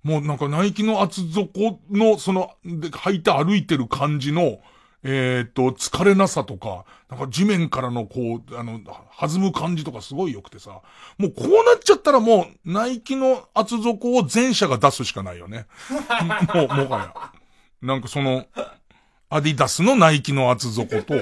[0.02, 4.60] もうなんかナイキの厚底の、その、で履いて歩いてる感じの、
[5.02, 8.80] えっ、と、疲れなさとか、なんか地面からのこう、あの、
[9.18, 10.80] 弾む感じとかすごい良くてさ。
[11.18, 15.66] もうこうなっちゃったらもう、ナイキの厚底を全社が出すしかないよね。
[16.54, 17.32] もう、もはや。
[17.82, 18.46] なんかその、
[19.28, 21.14] アディダスのナイキの厚底と、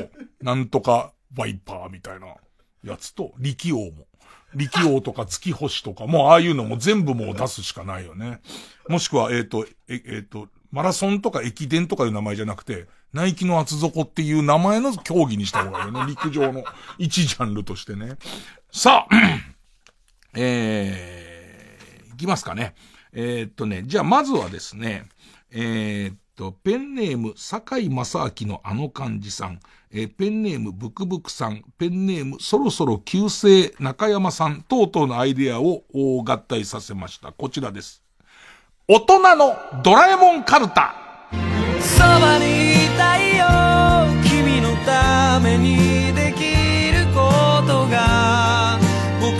[0.43, 2.35] なんとかワイパーみたいな
[2.83, 4.07] やつと、力王も。
[4.55, 8.41] 力王とか月星とか、もうああいうのも全部もう出すしかないよね。
[8.89, 16.05] もしくは、えっ、と、え、えっ、と、マラソンとか駅伝とかいう名前じゃなくて、ナイキの厚底っていう名前の競技にした方がいいよね。
[16.11, 16.65] 陸上の
[16.99, 18.17] 一ジャンルとしてね。
[18.73, 19.17] さあ、
[20.37, 22.75] えー、いきますかね。
[23.13, 25.07] えーっとね、じゃあまずはですね、
[25.53, 29.61] えーっと、ペンネーム、坂井正明のあの漢字さん、
[29.93, 37.33] えーペンネーム、ブクブクさん、ペンネーム、そろそろ旧姓中山さん等々のアイデアをお合体させました。
[37.33, 38.03] こちらです。
[38.87, 40.95] 大人のドラえもんカルタ。
[41.81, 43.45] そばにいたいよ
[44.29, 48.79] 君のためにできることが
[49.21, 49.33] 僕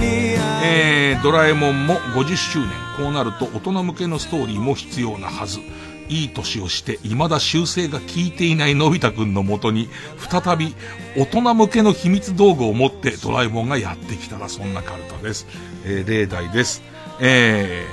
[0.00, 2.68] にえー、ドラえもんも50周年。
[2.96, 5.60] こうなると大人向けのストーリーも必要なはず。
[6.08, 9.88] いい年をして未だ修正が効いていないのび太くんのもとに、
[10.18, 10.74] 再び
[11.16, 15.46] 大人向けの秘密道具を持ってドラえもんがやってきたらそんなカルタです。
[15.84, 16.82] えー、例題です。
[17.20, 17.86] え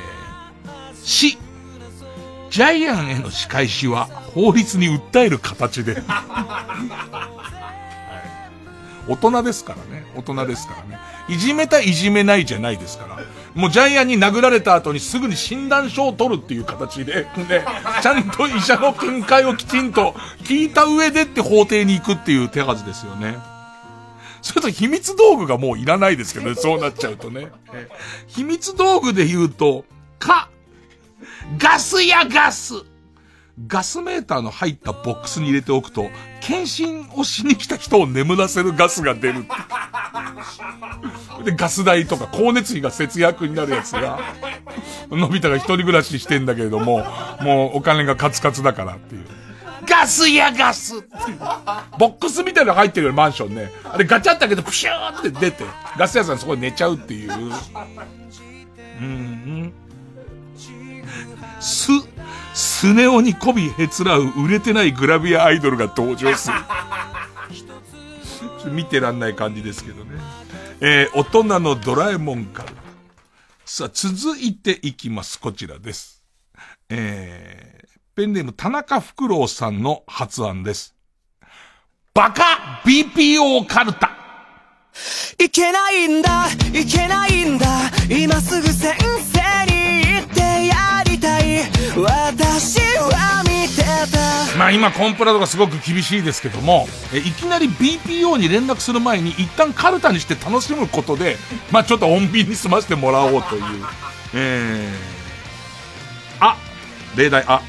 [0.65, 1.37] ー、死。
[2.49, 6.03] ジャイアンへの仕返しは法律に訴える形で。
[9.07, 10.05] 大人ですからね。
[10.15, 10.99] 大人ですからね。
[11.27, 13.19] いじめたいじめないじゃないですから。
[13.55, 17.63] もうジャイアンに殴られた後にすぐに診断書を取るっていう形で、で、
[18.01, 20.11] ちゃんと医者の見解をきちんと
[20.43, 23.37] 聞いた上でって法廷に行くっていう手はずですよね。
[24.41, 27.49] それと秘密道具がもういらないですけどね、そうなっちゃうとね。
[28.27, 29.85] 秘密道具で言うと、
[30.19, 30.49] か、
[31.57, 32.73] ガスやガス
[33.67, 36.09] ガスメーターの入ったボックスに入れておくと、
[36.41, 39.45] 検診をしに来た人を眠らせるガスが出る。
[41.45, 44.19] で、ガス代とか光熱費が節約になるやつが、
[45.11, 47.05] のび太が一人暮らししてんだけれども、
[47.41, 49.25] もうお金がカツカツだからっていう。
[49.85, 51.39] ガスやガスっていう
[51.99, 53.69] ボックスみたいなの入ってるよマンションね。
[53.83, 55.65] あれガチャって開けてプシューって出て、
[55.97, 57.53] ガス屋さんそこで寝ちゃうっていう。
[58.99, 59.73] うん、
[61.59, 61.91] す
[62.83, 66.55] スネ夫に媚びへつらう売れてないグラビアアイドルが登場する。
[68.73, 70.19] 見てらんない感じですけどね。
[70.81, 72.73] えー、大人のドラえもんから。
[73.63, 75.39] さあ、続いていきます。
[75.39, 76.21] こちらです。
[76.89, 80.93] えー、ペンネーム田中福郎さんの発案です。
[82.13, 84.11] バカ BPO カルタ。
[85.39, 87.65] いけないんだ、いけないんだ、
[88.09, 90.82] 今すぐ先生に言ってや。
[91.95, 94.57] 私は見てた。
[94.57, 101.37] まあ今コンプラとかすごく厳しいですけども、えいきなり BPO に連絡する前に一旦カルタにして楽しむことで、
[101.71, 103.63] まあちょっと穏便に済ませてもらおうという。
[104.35, 106.57] えー、あ、
[107.15, 107.61] 例題、あ、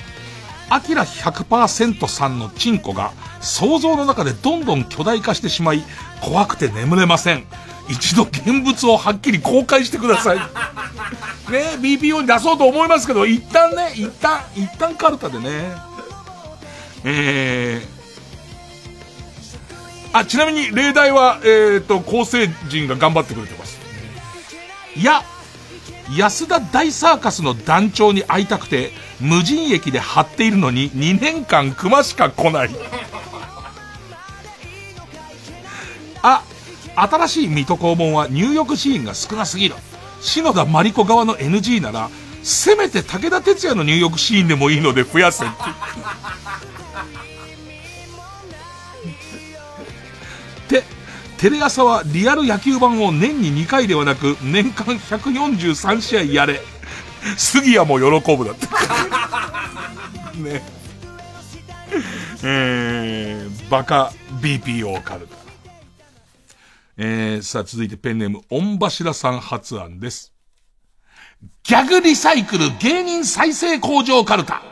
[0.70, 5.82] アキラ100%さんのチンコが想像の中でどんどん巨大化してしまい、
[6.22, 7.44] 怖くて眠れません。
[7.88, 10.38] 一度現物をはっきり公開してください。
[11.50, 15.72] ね、BPO に出そうと思いますけど、一旦ね、一旦、一旦カルタでね。
[17.04, 23.78] えー、あ、ちなみに例題は、えっ、ー、と、構成陣が頑張ってくれてます。
[24.96, 25.22] いや、
[26.16, 32.70] 安田大サーカスの団長に会いたくて、無人駅で張っているのに2年間熊しか来ない。
[36.22, 36.42] あ、
[36.96, 39.74] 新しい水戸黄門は入浴シーンが少なすぎる。
[40.20, 42.08] 篠田真理子側の NG なら、
[42.42, 45.48] せめて武田鉄矢の入浴シーンでもいいので増やせっ
[50.68, 50.80] て。
[50.80, 50.84] で、
[51.38, 56.60] テレ朝はリアル野球版を年に2回ではなく、年間143試合やれ。
[57.36, 58.66] 杉谷も喜ぶだって。
[60.40, 60.62] ね。
[62.42, 65.43] えー、バカ BPO カルタ。
[66.96, 70.32] えー、さあ続いてペンネーム、御柱さん発案です。
[71.64, 74.62] ギャグリサイクル芸人再生工場カルタ。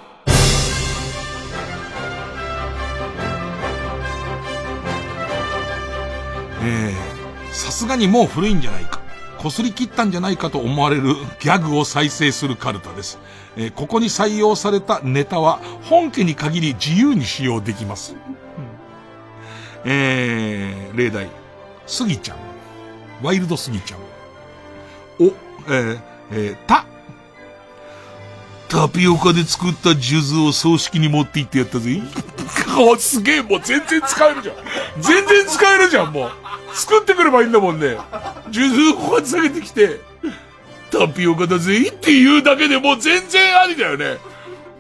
[6.65, 9.01] えー、さすがにもう古いんじゃないか。
[9.39, 13.19] 擦り切ったんじゃないかと思われる ギャグを再生するカルタです。
[13.57, 18.15] えー、ここに採用されたネタは本家に限り自由に使用できます。
[19.85, 21.42] えー、例題。
[21.93, 22.39] スギちゃん。
[23.23, 24.01] ワイルドスギちゃん。
[25.21, 26.87] お、えー、えー、た。
[28.67, 32.01] タピオカで作った数珠を葬式に持って行ってやったぜ。
[32.65, 34.57] 顔すげえ、もう全然使えるじゃん。
[35.03, 36.31] 全然使えるじゃん、もう。
[36.73, 37.99] 作ってくればいいんだもんね。
[38.51, 40.01] 数珠をこうやって下げてきて、
[40.91, 44.17] タピオカだぜって言うだけでもう全然ありだよね。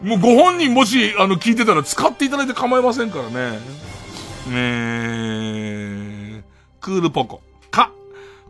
[0.02, 3.60] もうご本人もし、あの、聞いてたら使っていただいて構いませんからね。
[4.50, 5.61] え
[6.82, 7.40] クールポコ。
[7.70, 7.90] か、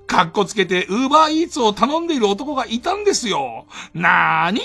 [0.07, 3.67] かっこつけて、ウーバーイーツを頼んでいる男がいたんですよ。
[3.95, 4.61] なーに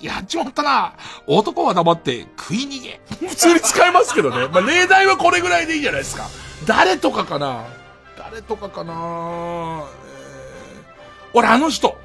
[0.00, 0.94] ーやっちまったな。
[1.26, 3.00] 男は黙って食い逃げ。
[3.28, 4.48] 普通に使えますけどね。
[4.48, 6.28] まあ、例題はこれぐらいでいいじゃないですか。
[6.66, 7.64] 誰とかかな
[8.18, 9.86] 誰とかかな、えー、
[11.34, 11.96] 俺あの人。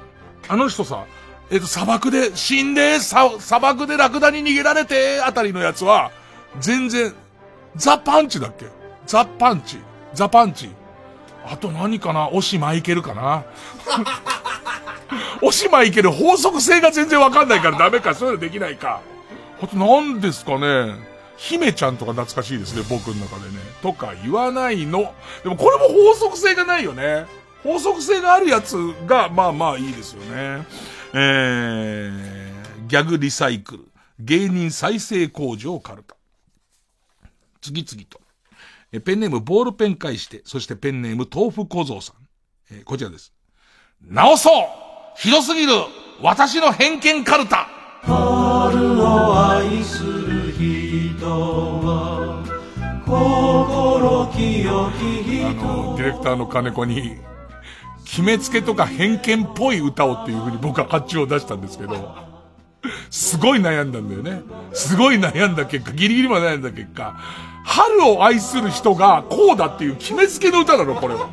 [0.48, 1.04] あの人さ、
[1.50, 6.10] えっ、と、砂漠で死んで、さ、砂漠でラクダに逃げられて、あたりのやつは、
[6.60, 7.14] 全然、
[7.74, 8.66] ザ・パンチだっけ？
[9.06, 9.78] ザ・パンチ。
[10.14, 10.70] ザ・パンチ。
[11.48, 12.28] あと何かな？
[12.28, 13.44] 押しマイケルかな？
[15.42, 18.14] 押しマイケル法則性が全然わかんないからダメか。
[18.14, 19.00] そういうのできないか。
[19.62, 20.94] あと何ですかね？
[21.36, 23.58] 姫ちゃんとか懐かしいですね、僕の中でね。
[23.82, 25.14] とか言わないの。
[25.42, 27.26] でもこれも法則性がないよね。
[27.62, 28.76] 法則性があるやつ
[29.06, 30.66] が、まあまあいいですよね。
[31.12, 33.88] えー、ギャグリサイクル。
[34.18, 36.16] 芸人再生工場カルタ。
[37.60, 38.18] 次々と。
[38.92, 42.16] えペンネームボールペン返して、そしてペンネーム豆腐小僧さん。
[42.70, 43.32] えー、こちらです。
[44.02, 44.52] 直そう
[45.16, 45.72] ひどすぎる
[46.20, 47.68] 私の偏見カルタ
[48.02, 52.44] 春を愛する人は
[53.06, 57.16] 心清き人あの、ディレクターの金子に、
[58.04, 62.25] 決めつけとか偏見っぽい歌をっていう風に僕は発注を出したんですけど、
[63.10, 64.42] すごい悩んだんだよね。
[64.72, 67.16] すごい悩んだ結果、ギリギリまで悩んだ結果、
[67.64, 71.30] 春を愛する人がこうだっていう決めつけの歌なの、これは。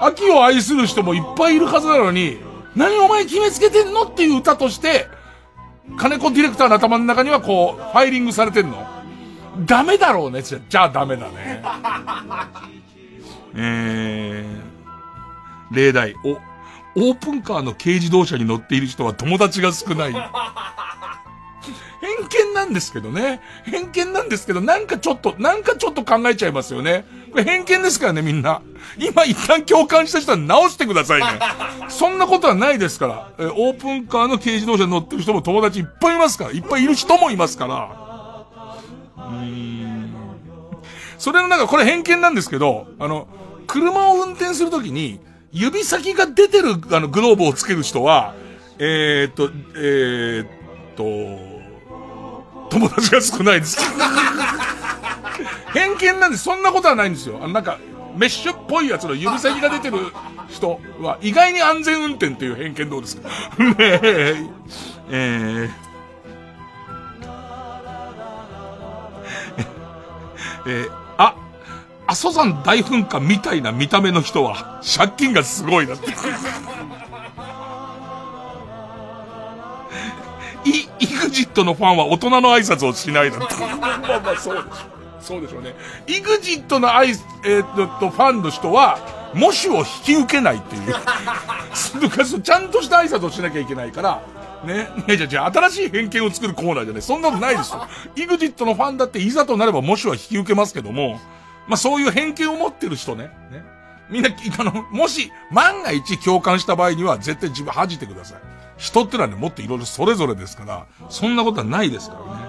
[0.00, 2.38] 秋を愛する人もいっぱいいるはずなのに、
[2.74, 5.06] 何お前決めつけてんのっていう歌として、
[5.96, 8.86] 金子ディレクターの頭の中にはこう、ファイリングされてんの。
[9.66, 10.42] ダメだろうね。
[10.42, 11.62] じゃあダメだね。
[13.54, 16.14] えー、例題。
[16.24, 16.38] お、
[16.96, 20.12] オープンカーの軽自動車に乗っている人は友達が少ない。
[22.04, 23.40] 偏見なんですけどね。
[23.64, 27.06] 偏見なんですけど、なんかちょっと、なんかちょっと考えちゃいますよね。
[27.32, 28.60] これ偏見ですからね、みんな。
[28.98, 31.40] 今一旦共感した人は直してくださいね。
[31.88, 33.32] そんなことはないですから。
[33.38, 36.52] えオープンカーの軽自動車に乗ってる人も友達いっぱいいますから。
[36.52, 38.44] いっぱいいる人もいますから。
[39.16, 40.14] うーん。
[41.18, 43.28] それのなんかこれ偏見なんですけど、あの、
[43.66, 45.20] 車を運転するときに、
[45.54, 48.34] 指先が出てる、あの、グローブをつける人は、
[48.78, 50.48] えー、っと、えー、っ
[50.96, 51.04] と、
[52.70, 53.80] 友達が少ないです。
[55.72, 57.38] 偏見なんでそんなことはないんですよ。
[57.40, 57.78] あの、なんか、
[58.16, 59.98] メッシュっぽいやつの指先が出てる
[60.48, 63.28] 人は意外に安全運転っていう偏見どうですか？
[63.58, 64.36] ねえ、
[65.10, 65.70] えー、
[70.68, 71.03] えー、
[72.06, 76.10] 阿蘇山大噴火みたいな見た目の人は借金がすごいなって。
[80.64, 83.54] イ、イグジットのファンは大人の挨拶をしないだって。
[83.56, 84.94] まあまあそうでしょう。
[85.20, 85.74] そうでしょうね。
[86.06, 87.62] イグジットのアイス、えー、
[87.96, 88.98] っと、ファンの人は、
[89.32, 90.94] 模試を引き受けないっていう。
[92.42, 94.20] ちゃんとした挨拶をしなきゃいけないから、
[94.64, 94.88] ね。
[95.06, 97.02] ね、じゃじゃ新しい偏見を作るコーナーじゃない。
[97.02, 97.86] そんなことないですよ。
[98.16, 101.18] イグジットのファンだっていざとなれば模試は引き受けますけども、
[101.66, 103.30] まあそういう偏見を持ってる人ね。
[103.50, 103.64] ね。
[104.10, 108.38] みんな、あの、もし、万が一共感した場合には絶対自分恥じてください。
[108.76, 112.44] 人ってのはね、もっといろいろそれぞれですから、そんなことはないですからね。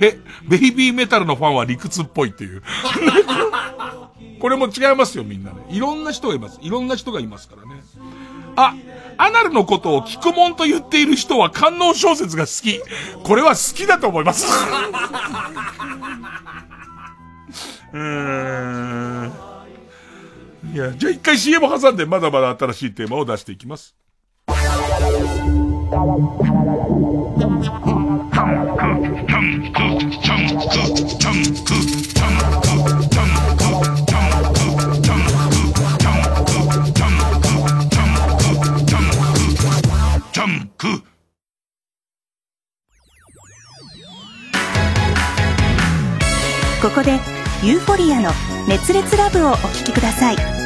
[0.00, 2.62] へ、ベイビーメタルのファンは理屈っぽいっていう。
[4.40, 5.64] これも違いますよ、みんなね。
[5.70, 6.58] いろんな人がいます。
[6.60, 7.82] いろんな人がいますからね。
[8.56, 8.74] あ、
[9.16, 12.80] アナルのことを聞くもんと言っている人は観音小説が好き。
[13.22, 14.46] これは好きだと思います。
[17.92, 19.32] うーん。
[20.72, 23.94] いや、じゃあ一回 CM 挟んでまだまだ新しいテーマを出していきます。
[46.82, 48.30] ここでユーフォリアの
[48.68, 50.63] 熱烈ラブをお聴きください。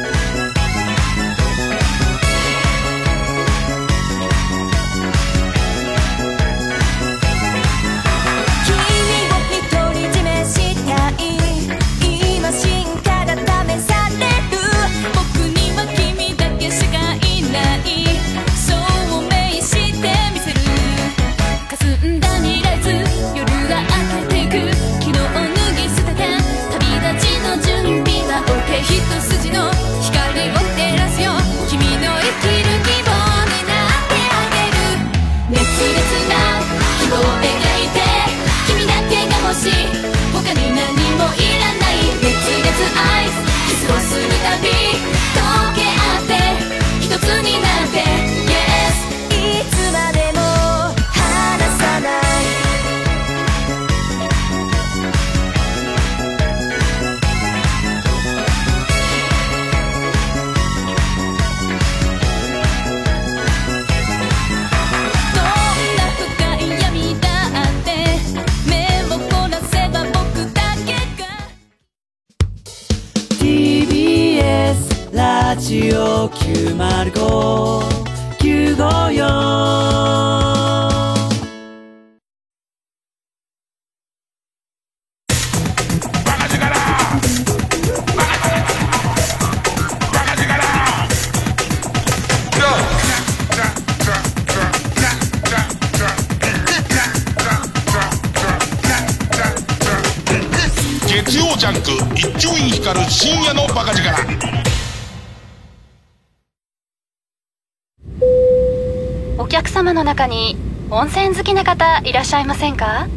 [110.19, 110.57] 中に
[110.89, 113.07] 温泉好きな方いらっしゃいませんか？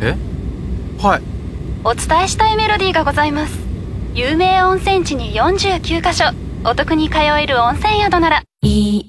[0.00, 0.14] え？
[1.02, 1.22] はい。
[1.82, 3.58] お伝えしたいメロディーがございます。
[4.14, 6.26] 有名温泉地に49カ所。
[6.64, 8.42] お得に通える温泉宿なら。
[8.62, 9.06] いい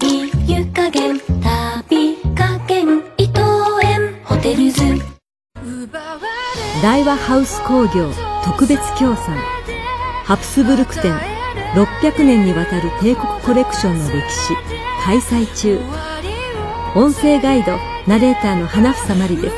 [0.47, 3.41] 湯加減旅加減伊藤
[3.83, 4.19] 園。
[4.23, 4.81] ホテルズ。
[6.81, 8.11] 大和ハウス工業
[8.43, 9.37] 特別協賛。
[10.23, 11.13] ハプスブルク展
[11.75, 14.55] 600年にわたる帝国コレクションの歴史。
[15.03, 15.79] 開催中
[16.95, 17.77] 音声ガイド
[18.07, 19.55] ナレーターの花房まりです。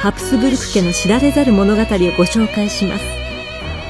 [0.00, 1.86] ハプスブルク家の知られざる物語をご
[2.24, 3.04] 紹介します。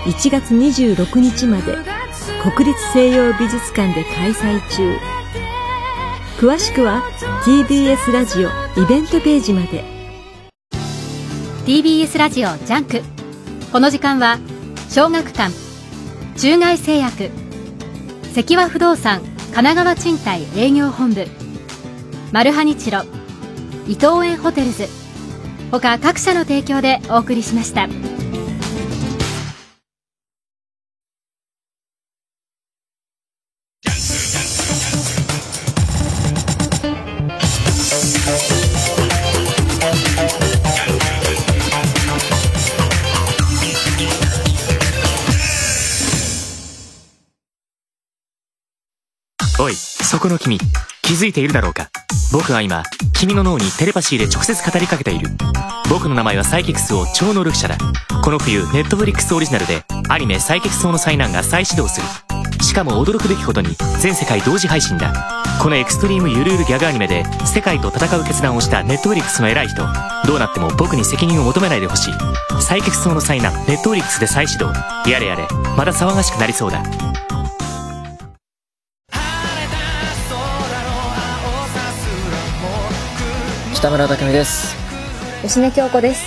[0.04, 1.76] 1月26日まで
[2.56, 4.96] 国立西洋美術館で開催中。
[6.38, 7.02] 詳しくは
[7.44, 8.48] TBS ラジオ
[8.80, 9.82] イベントページまで。
[11.66, 13.02] TBS ラジオジャンク。
[13.72, 14.38] この時間は
[14.88, 15.52] 小学館
[16.38, 17.30] 中外製薬
[18.32, 19.20] 関和不動産
[19.52, 21.41] 神奈川賃貸営業本部。
[22.32, 23.02] マルハニチロ。
[23.86, 24.86] 伊藤園ホテルズ。
[25.70, 27.86] 他各社の提供でお送りしました。
[49.60, 50.58] おい、そこの君、
[51.12, 51.90] 気づいているだろうか
[52.32, 55.28] 僕は今、君の脳にテレパシーで直接語りかけている。
[55.90, 57.76] 僕の名前はサイキクス王超能力者だ。
[58.24, 62.06] この冬、ネットフリックスオリジナルで、アニメサイキクス王の災難が再始動する。
[62.62, 65.12] しかも驚くべきことに、全世界同時配信だ。
[65.62, 69.82] このエクストリームゆるゆるギャグアニメで、世界と戦う決断をしたネットフリックスの偉い人。
[70.26, 72.14] どうなっても僕に責任を求めないでほしい。
[72.62, 74.72] サイキクス王の災難、ネットフリックスで再始動。
[75.06, 75.46] やれやれ、
[75.76, 76.82] また騒がしくなりそうだ。
[83.82, 84.76] 北村匠海です。
[85.42, 86.22] 吉根京子です。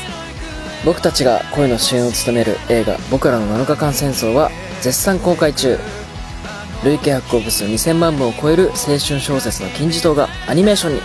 [0.84, 4.52] 僕たちが声の主演を務める映画「僕らの7日間戦争」は
[4.82, 5.80] 絶賛公開中。
[6.84, 11.02] 累計発行部数2000万部を超える青春小説の金字塔がアニメーションに。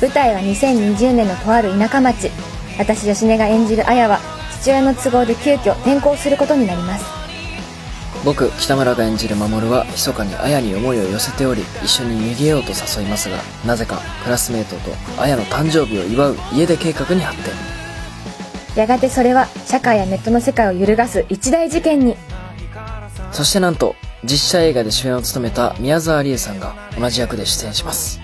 [0.00, 2.30] 舞台は2020年のとある田舎町。
[2.78, 4.20] 私吉根が演じる綾は
[4.60, 7.21] 父親の都合で急遽転校することになります
[8.24, 17.52] 僕北村が演じる守は密かに綾に思いを寄せており一緒に逃げようと誘いますがなぜかクラスメートと綾の誕生日を祝う家出計画に発展。
[18.76, 22.16] やがてそれは社会やネットの世界を揺るがす一大事件に
[23.30, 28.20] そしてなんと実写映画で主演を務めた宮沢りえさんが同じ役で出演します。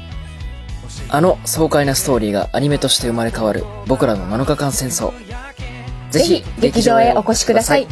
[1.10, 5.12] あの爽快なストーリーがアニメとして生まれ変わる僕らの7日間戦争。
[6.10, 7.86] ぜひ劇場へお越しください。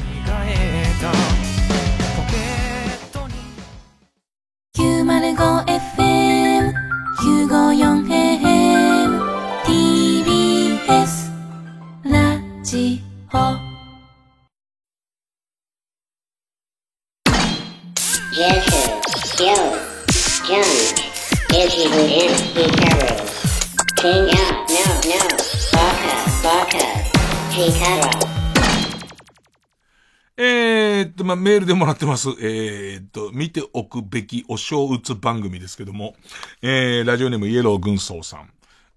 [31.26, 32.28] えーっと、まあ、メールでもらってます。
[32.40, 36.14] えーっと、見ておくべきお正打つ番組ですけども、
[36.62, 38.50] えー、ラジオネームイエロー軍曹さん。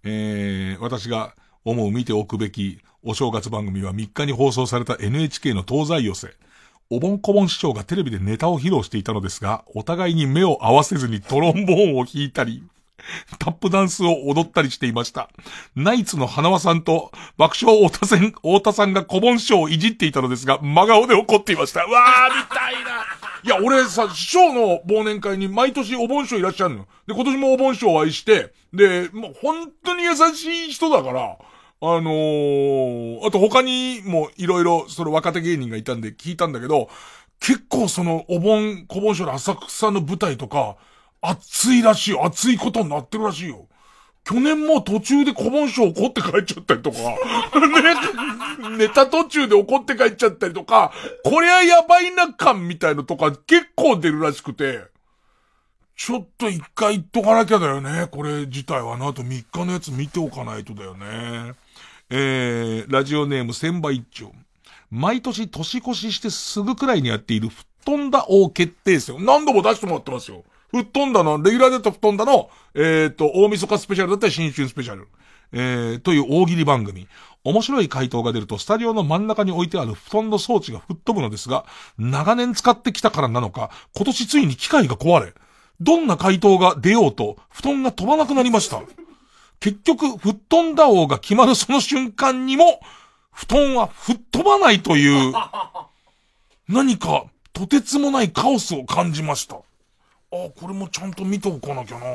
[0.04, 6.30] えー、私が思う見ておくべきお正月番組は3日に放送された NHK の東西寄せ。
[6.92, 12.64] おぼんこぼん師匠がテレビでネタを披露していたのですが、お互いに目を合わせずにトロンボーンを弾いたり、
[13.40, 15.30] タップダンスを踊ったりしていました。
[15.76, 21.84] ナイツの花輪さんと爆笑太田さん、太田さんが小盆師匠をいじっていたのですが、真顔で怒っていました。
[21.84, 23.06] うわー、見たいな。
[23.44, 26.88] いや、俺さ、師匠の忘年会に毎年お盆師匠いらっしゃるの。
[27.08, 31.38] で、今年もお盆師匠を愛して、で、もう本当に優しい人だから、
[31.82, 36.90] あのー、あと他にもいろいろ、その若手芸人がいたんで聞いたんだけど、
[37.40, 40.76] 結構そのお盆、小盆師匠の浅草の舞台とか、
[41.22, 42.20] 熱いらしい。
[42.20, 43.68] 熱いことになってるらしいよ。
[44.24, 46.98] 去年も途中で小盆賞怒って帰っちゃったりとか、
[48.70, 50.92] ね、ネタ途中で怒って帰っちゃったりとか、
[51.24, 54.84] こりゃやばいな感みたいのとか結構出るらしくて、
[55.96, 58.08] ちょっと一回言っとかなきゃだよね。
[58.12, 59.08] これ自体はな。
[59.08, 61.54] あと3日のやつ見ておかないとだよね。
[62.10, 64.32] えー、ラジオネーム千葉一丁。
[64.92, 70.44] 毎年年越ししてすぐくらいにやっている吹っ飛んだ王決定戦何度も出してもらってますよ。
[70.72, 75.08] 吹っ飛んだの、レギュラーだった吹っ飛んだの、えっ、ー、と、大晦日スペシャルだったら新春スペシャル。
[75.52, 77.08] えー、という大喜利番組。
[77.44, 81.66] 面白い回答が出ると、スタジオの真ん中に置いてある布団の装置が吹っ飛ぶのですが、
[81.98, 85.34] 長年使ってきたからなのか、今年ついに機械が壊れ、
[85.80, 88.82] どんな回答が出ようと、布団が飛ばなくなりました。
[89.60, 92.82] 結局、吹っ飛んだ王が決まるその瞬間にも、
[93.32, 95.34] 布団は吹っ飛ばないという、
[96.68, 99.58] 何か、とてつもないカオスを感じました。
[100.32, 102.06] あ、これもちゃんと見ておかなきゃな。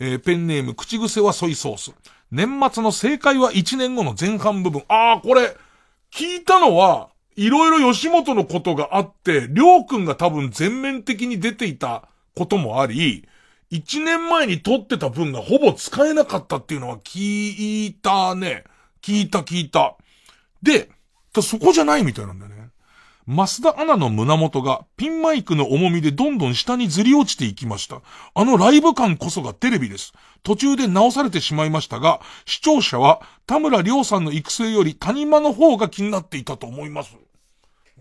[0.00, 1.92] えー、ペンネーム、口癖はソイソース。
[2.30, 4.82] 年末の正解は1年後の前半部分。
[4.88, 5.56] ああ、これ、
[6.12, 13.28] 聞いたのは、いろいろ吉本のことがあって、りょうくんが多分全面的に出ていたこともあり、
[13.72, 18.64] 1年前に撮ってた分がほぼ使えなかったっていうのは聞いたね。
[19.02, 19.96] 聞いた聞いた。
[20.62, 20.90] で、
[21.42, 22.53] そこじゃないみたいなんだよね。
[23.26, 28.02] 増田アナの胸元がピンマイクの重みでどんどん下にずり落ちていきました。
[28.34, 30.12] あのライブ感こそがテレビです。
[30.42, 37.16] 途中で直されてしまいましたが、視聴者は田村亮さんの育成より谷間の方が気になっていたと思います。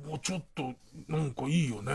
[0.06, 0.74] もうちょっと、
[1.08, 1.94] なんかいいよね。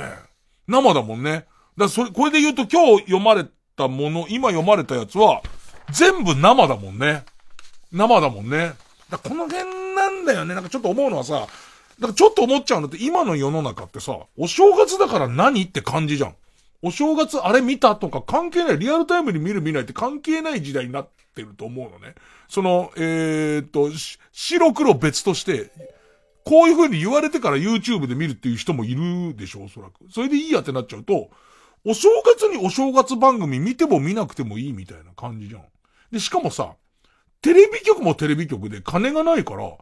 [0.67, 1.31] 生だもんね。
[1.33, 1.45] だか
[1.77, 3.45] らそれ、これで言うと今日読まれ
[3.77, 5.43] たもの、今読まれたやつは、
[5.91, 7.25] 全部生だもんね。
[7.93, 8.73] 生だもんね。
[9.11, 9.65] だこの辺
[9.95, 10.55] なんだよね。
[10.55, 11.47] なんかちょっと思うのはさ、
[12.07, 16.35] からちょっと思っちゃうんだって、今の世の中ってさ、お正月だから何って感じじゃん。
[16.81, 22.15] お正月あれ見たとか関係ない、リアルタイムに見る見ないって関係ない時代になってると思うのね。
[22.49, 23.91] その、えー、っと、
[24.33, 25.71] 白黒別として、
[26.45, 30.11] こういう風に言われてから YouTube で見るっていう人もいるでしょ、おそらく。
[30.11, 31.31] それでいいやってなっちゃうと、
[31.85, 35.63] お正月にお正月番組見ても見なくてもいいみたいな感じじゃん。
[36.13, 36.75] で、しかもさ、
[37.43, 39.73] テレビ局もテレビ局で金がないから、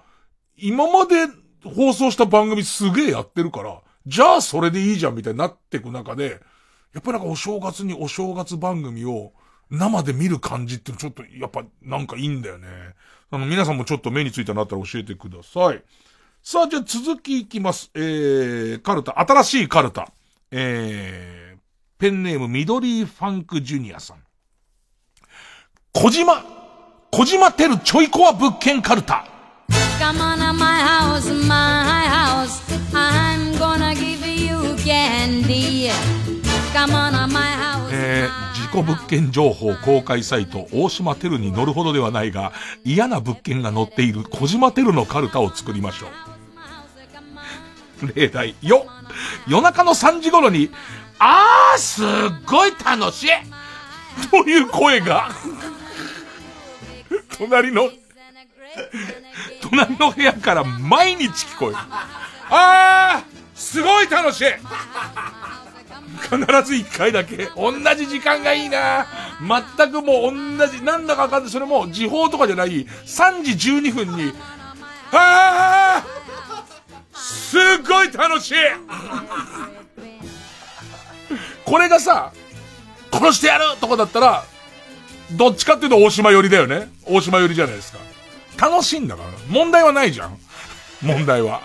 [0.57, 1.27] 今まで
[1.75, 6.41] 放送した番組すげえやってるから、じゃあそれでいいじゃんみたいになってく中で、
[6.95, 9.33] やっぱりなんかお正月にお正月番組を
[9.71, 12.69] 生で見る感じってちょっとやっぱなんかいいんだよね。
[13.31, 15.83] あの皆さんもちょっと目についたなったら教えてください。
[16.43, 17.91] さあじゃあ続きいきます。
[17.95, 20.13] えー、カルタ、新しいカルタ。
[20.53, 21.59] えー、
[21.99, 24.23] ペンネーム緑ファンクジュニアさん。
[25.93, 26.45] 小島、
[27.11, 29.27] 小島テルちょいコア物件カルタ。
[29.99, 32.61] Come on to my house, my house.
[32.93, 35.91] I'm gonna give you candy.
[36.75, 37.91] Come on to my house.
[37.93, 42.53] えー、事故物件情報公開サイト大島テルに乗るほどではないが、
[42.85, 46.11] 嫌な物件が載っている小島テルのカルタを作りましょう。
[48.15, 48.85] 例題、よ、
[49.49, 50.71] 夜中の3時頃に、
[51.19, 52.07] あー、すっ
[52.47, 53.29] ごい楽しい
[54.31, 55.31] という声が、
[57.39, 57.89] 隣の、
[59.61, 61.77] 隣の部屋から毎日聞こえる。
[62.51, 64.45] あー、すごい楽しい
[66.23, 67.49] 必ず一回だけ。
[67.57, 69.07] 同じ時間がいいな
[69.77, 71.53] 全くもう同じ、なんだかわかんない。
[71.53, 74.33] それも時報とかじゃない、3時12分に、
[75.13, 78.55] あーすっごい楽しい
[81.65, 82.33] これがさ、
[83.13, 84.45] 殺してやるとかだったら、
[85.33, 86.89] どっちかっていうと大島寄りだよね。
[87.05, 87.99] 大島寄りじゃないですか。
[88.59, 89.31] 楽しいんだから。
[89.49, 90.39] 問題はないじゃん。
[91.03, 91.63] 問題は。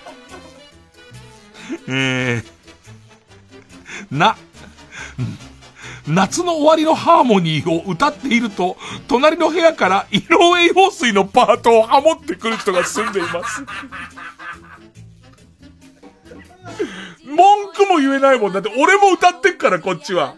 [1.88, 2.44] えー、
[4.12, 4.36] な、
[6.08, 8.78] 夏の終わりのハーモニーを歌っていると、
[9.08, 13.64] 隣の部屋から井上陽水のパートをハモってくる人が住んでいます。
[17.24, 20.36] 文句も言えないもんだって、俺も歌ってっから、こっちは。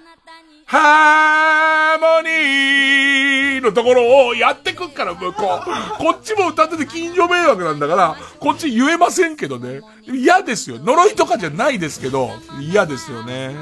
[0.74, 6.00] ハーモニーのところをやってくっから、向こう。
[6.00, 9.82] こっちも歌ってて近所迷惑なんだから、こっち言えませんけどね。
[10.08, 10.80] 嫌ですよ。
[10.80, 13.56] 呪いとかじゃないですけど、嫌ですよね。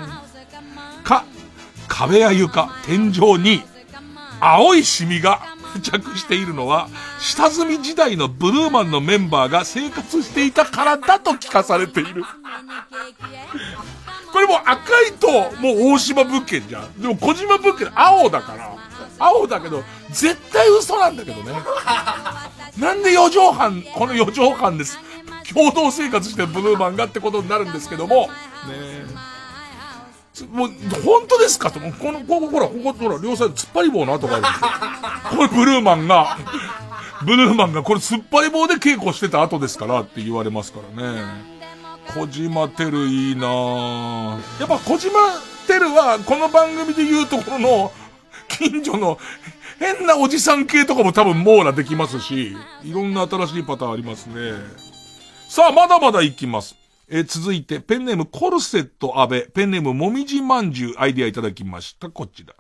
[1.03, 1.25] か、
[1.89, 3.61] 壁や床、天井に、
[4.39, 5.41] 青いシミが
[5.75, 6.87] 付着しているのは、
[7.19, 12.23] 下積み時代のブルーマンのメンバーが生活していたからだと聞かされている。
[14.31, 15.27] これもう赤いと、
[15.59, 17.01] もう大島物件じゃん。
[17.01, 18.71] でも小島物件青だから。
[19.19, 21.53] 青だけど、絶対嘘なんだけどね。
[22.77, 24.97] なんで四畳半、この四畳半です。
[25.53, 28.29] 共同生活してブルーマンがってことになるんですけども、
[28.67, 29.31] ね
[30.49, 30.69] もう、
[31.03, 34.45] 本当ですかと、この、ここ、ほら、ここ、ほら、両サイド突っ張り棒の跡がある。
[35.35, 36.37] これブルーマンが、
[37.25, 41.50] ブルーマンがこれ突っ張り棒で稽古してた後ですからって言われますからね。
[42.07, 45.11] 小島テルいいなぁやっぱ小島
[45.67, 47.91] テルはこの番組で言うところの
[48.49, 49.17] 近所の
[49.79, 54.51] 変なおじさん系とかも多分網羅できますし、いろんな新しいパターンありますね。
[55.49, 56.75] さあ、まだまだいきます。
[57.09, 62.09] え続いて、ペンネームコルセット安倍、ペンネームもみじまんじゅうアイディアいただきました。
[62.09, 62.53] こちら。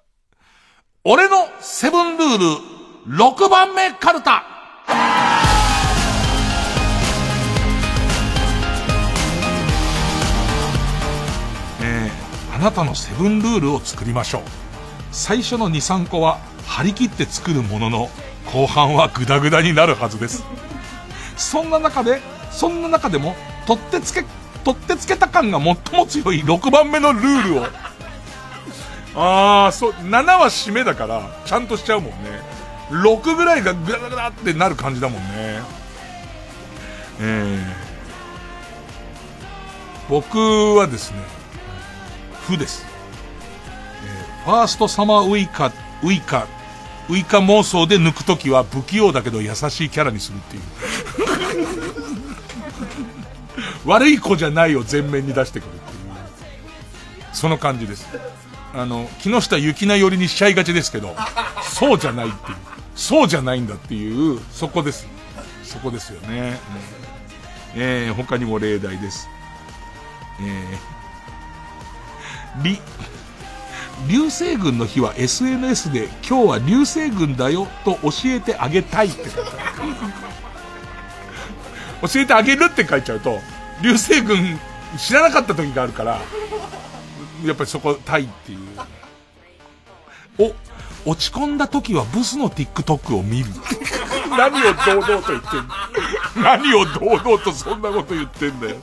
[1.03, 2.37] 俺のセブンルー
[3.07, 4.43] ル、6番目カルタ。
[12.61, 14.41] なたのセブンルールを作りましょう。
[15.11, 18.09] 最初の2、3個は張り切って作るものの、
[18.53, 20.43] 後半はグダグダになるはずです。
[21.37, 23.35] そんな中で、そんな中でも、
[23.65, 24.23] 取ってつけ、
[24.63, 27.67] 取ってつけた感が最も強い6番目のルールを。
[29.15, 32.17] あー、そう、7は締めだから、ちゃんとしちゃうもんね。
[32.91, 35.61] 6ぐらいがグダグダグダってなる感じだもんね。
[37.19, 37.59] えー、
[40.09, 41.40] 僕はですね、
[42.51, 42.85] 負です。
[44.05, 45.71] えーファーストサマーウイカ、
[46.03, 46.47] ウイカ、
[47.09, 50.63] ウイカ妄想で抜くときは不器用だけど優しいキャラにするっていう。
[53.85, 55.99] 悪い子じゃないを前面に出してくるっていう。
[57.33, 58.07] その感じです。
[58.73, 61.15] あの、木下ゆきな寄りにしちゃいがちですけど、
[61.61, 62.57] そうじゃないっていう。
[62.95, 65.07] そうじゃないんだっていう、そこです。
[65.63, 66.59] そこですよね。
[67.75, 69.27] うん、えー、他にも例題です。
[70.39, 71.00] えー、
[72.63, 72.79] り、
[74.07, 79.29] 流星群の日は SNS で今日は流星群だよと教えてあげたいって。
[82.01, 83.39] 教えてあげるって書いちゃうと、
[83.81, 84.59] 流星群
[84.97, 86.19] 知らなかった時があるから、
[87.45, 88.59] やっぱりそこ、たいっていう。
[91.05, 93.45] お、落ち込んだ時はブスの TikTok を見る。
[94.29, 95.73] 何を堂々と言ってんの
[96.43, 98.77] 何を堂々とそんなこと言ってんだよ。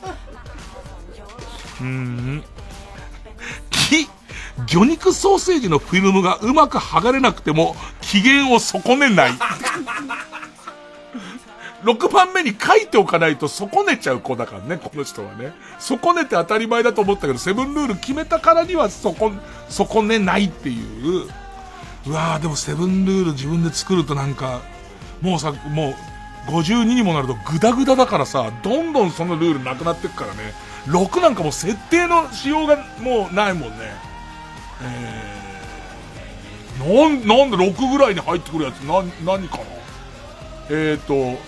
[1.80, 2.44] うーん。
[3.89, 4.09] き、
[4.66, 9.30] 魚肉ソーセージのフィルムがうまく剥がれなくても機嫌を損ねない。
[11.84, 15.55] 6番目に書いておかないと損ねちゃう子だからね、この人はね。
[15.78, 19.14] 損ねて当たり前だと思ったけど、セブンルール決めたからには損、
[19.68, 21.28] 損ねないっていう。
[22.07, 24.61] うわーでもセブンルール自分で作るとなんか、
[25.20, 25.95] もうさ、もう、
[26.51, 30.55] 52にもなるとグダグダだからさ、どんどんそのルールなくなってくからね。
[30.87, 33.76] 6なんかもう設定の仕様がもうないもんね。
[34.83, 39.64] えー、なん、なんで6ぐらいに入ってくるやつ、な、何かな？
[40.70, 41.39] えーと、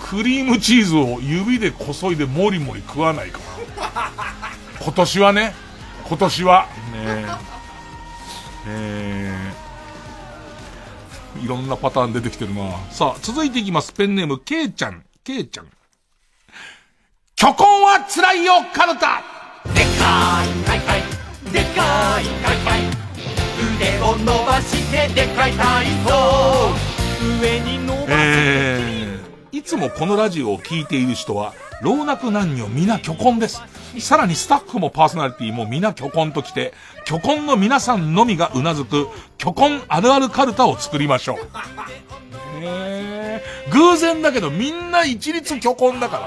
[0.00, 3.44] クリームチーズを指でこそいでもりもり食わないかな。
[4.80, 5.54] 今年はね、
[6.06, 7.26] 今年は、ね
[8.66, 13.92] えー、いろんなパターン出てきてるなさあ、続いていきます。
[13.92, 15.04] ペンネーム、ケイちゃん。
[15.22, 15.66] ケイちゃん。
[17.44, 19.22] 虚婚は辛いよ、カルタ
[19.74, 21.02] でかい、かいかい、
[21.52, 22.80] でかい、かいかい。
[23.76, 26.72] 腕を伸ばしてでかい体操。
[27.42, 28.12] 上に伸ばして。
[28.12, 33.62] えーいつもこのラジオを聴いている人は、老若男女皆巨婚です。
[34.00, 36.72] さらにスタッフもパーソナリティも皆巨婚ときて、
[37.04, 39.06] 巨婚の皆さんのみがうなずく、
[39.38, 41.38] 巨婚あるあるカルタを作りましょう。
[43.72, 46.18] 偶然だけどみんな一律巨婚だか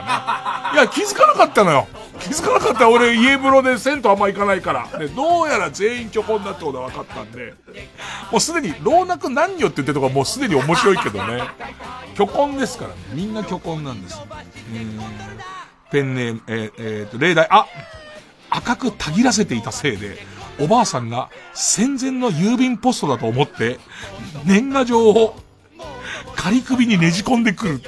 [0.72, 0.80] らね。
[0.80, 1.88] いや、気づかなかったのよ。
[2.20, 4.88] 気づかなかった俺家風呂で銭湯あんま行かないから。
[4.98, 7.54] で、どうやら全員巨婚だってことが分かったんで、
[8.32, 11.44] もうすでに老若男女って言ってるとこもうすでに面白いけどね。
[12.16, 12.96] 巨婚ですからね。
[13.14, 14.20] みんな巨婚なんです。
[15.92, 17.66] ペンネーム、えー、えー、と、例題、あ
[18.50, 20.18] 赤くたぎらせていたせいで、
[20.60, 23.80] おばあさんが戦前の郵便ポストだと思って、
[24.46, 25.36] 年賀状を
[26.36, 27.82] 仮首にねじ込んでくる。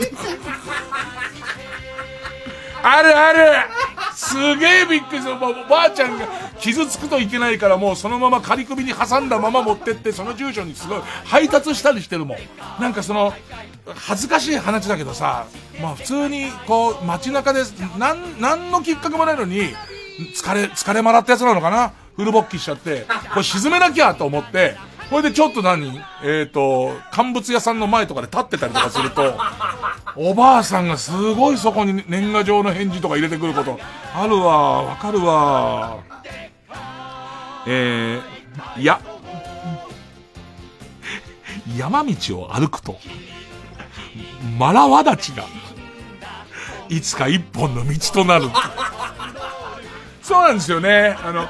[2.81, 3.39] あるある
[4.15, 5.35] すげえびっくりする。
[5.35, 6.27] おばあちゃんが
[6.59, 12.37] 傷つくといけないからもうそのまま仮首に挟んだまま持ってってその住所にすごい配達したりしてるもん。
[12.81, 13.33] なんかその、
[13.95, 15.45] 恥ずかしい話だけどさ、
[15.81, 17.63] まあ普通にこう街中で、
[17.97, 19.73] なん、なんのきっかけもないのに、
[20.35, 21.93] 疲れ、疲れまらったやつなのかな？
[22.15, 24.75] フル勃起しちゃって、これ沈めなきゃと思って、
[25.09, 25.87] これでちょっと何？
[26.23, 29.35] えっ、ー、と、乾物屋さんの前とかで立ってたりとかすると、
[30.15, 33.79] おばあさんがすごいそこに年賀状の返事とか入れてくること、
[34.13, 35.97] あるわ、わかるわ。
[37.67, 39.01] えー、いや、
[41.75, 42.97] 山道を歩くと、
[44.57, 45.43] マラワダチが、
[46.87, 48.45] いつか一本の道となる。
[50.21, 51.17] そうなんですよね。
[51.23, 51.47] あの、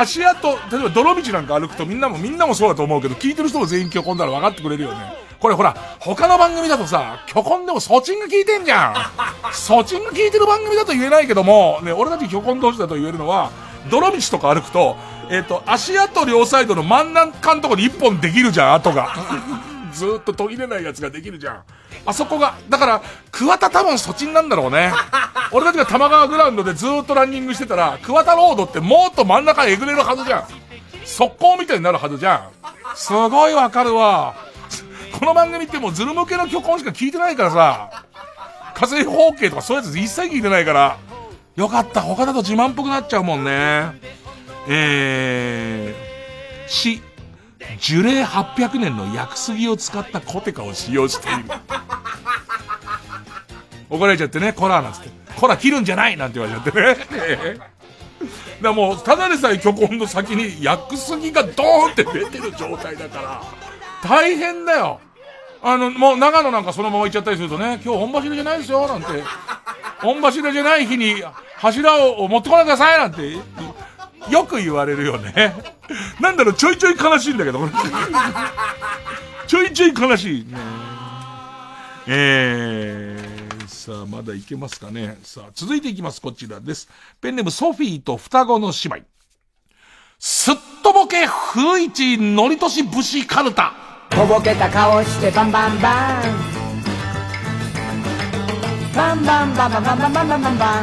[0.00, 4.96] 足跡、例えば泥道なんか歩くとみんなもみんなもそうだと思うけど、聞いてる人も全員虚婚なら分かってくれるよね。
[5.38, 8.94] これほら、他の番組だとさ、虚婚でもソチンが聞いてんじゃん。
[9.52, 13.50] ソチンが聞いてる番組だと言えないけども、ね、俺たち虚婚同士だと言えるのは、
[13.90, 14.96] 泥道とか歩くと、
[15.30, 19.14] えっ、ー、と、足跡両サイドの真ん中のところに一本できるじゃん、跡が。
[19.92, 21.62] ずっと途切れないやつができるじゃん。
[22.06, 24.92] あそこが、だから、桑田多分そっちんなんだろうね。
[25.52, 30.44] 俺たちが玉川グラウンドでずっとランニングしてたら、桑田ロードってもっと真ん中えぐれるはずじゃん。
[31.04, 32.50] 速攻みたいになるはずじゃん。
[32.94, 34.34] すごいわかるわ。
[35.18, 38.04] この番組ってもうズル向けの曲音しか聞いてないからさ、
[38.74, 40.96] 火星方形とかそういうやつ一切聞いてないから、
[41.56, 42.00] よかった。
[42.00, 44.00] 他だと自慢っぽくなっちゃうもんね。
[44.68, 47.02] えー、し、
[47.78, 51.44] 樹齢800年の薬杉を使ったコテカを使用している。
[53.90, 55.10] 怒られちゃってね、コラーなんつって。
[55.36, 57.58] コラ切るんじゃないなんて言われちゃってね。
[58.62, 63.42] だもう、ただでさえ巨根の先に薬杉がドーンって出てる状態だから、
[64.02, 65.00] 大変だよ。
[65.62, 69.06] あの、もう長野なんかそのまま行っちゃったりするとね、今日本柱じゃないですよ、なんて。
[70.00, 71.22] 本柱じゃない日に
[71.56, 73.36] 柱を持ってこないでください、なんて。
[74.28, 75.54] よく言われるよね。
[76.20, 77.68] なんだろう、ちょいちょい悲しいんだけど、
[79.46, 80.44] ちょいちょい悲しい。
[80.44, 80.58] ね
[82.06, 85.18] えー、さあ、まだいけますかね。
[85.22, 86.20] さあ、続いていきます。
[86.20, 86.88] こちらです。
[87.20, 89.06] ペンネームソフィーと双子の姉妹。
[90.18, 93.72] すっとぼけ風一のりとし節カルタ。
[94.10, 96.50] とぼけた顔してバンバンバン
[98.94, 100.80] バンバンバンバンバンバンバンバンバ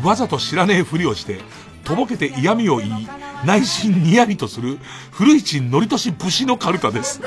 [0.00, 1.40] ンわざと知らねえふりをして、
[1.84, 3.08] とぼけて嫌味を言い、
[3.44, 4.78] 内心ニヤリとする、
[5.10, 7.20] 古市のりとし節のカルタです。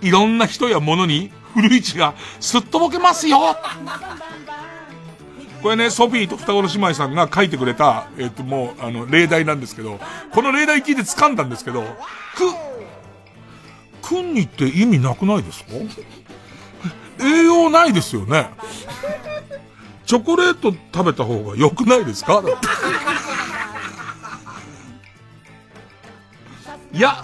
[0.00, 3.56] いろんな人や物に、古市がすっとぼけますよ
[5.62, 9.98] これね、ソフィーと双子の姉妹さんが書いてくれた、えっ、と、もう、あの、例題なんですけど、
[10.32, 11.82] この例題聞いて掴んだんですけど、
[14.02, 15.70] く、くんにって意味なくないですか？
[17.20, 18.50] 栄養ないですよね。
[20.08, 22.42] チョコレート食べた方が良くないですか？
[26.94, 27.22] いや、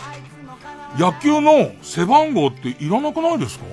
[0.99, 3.65] 野球の背番号っていらなくないですか？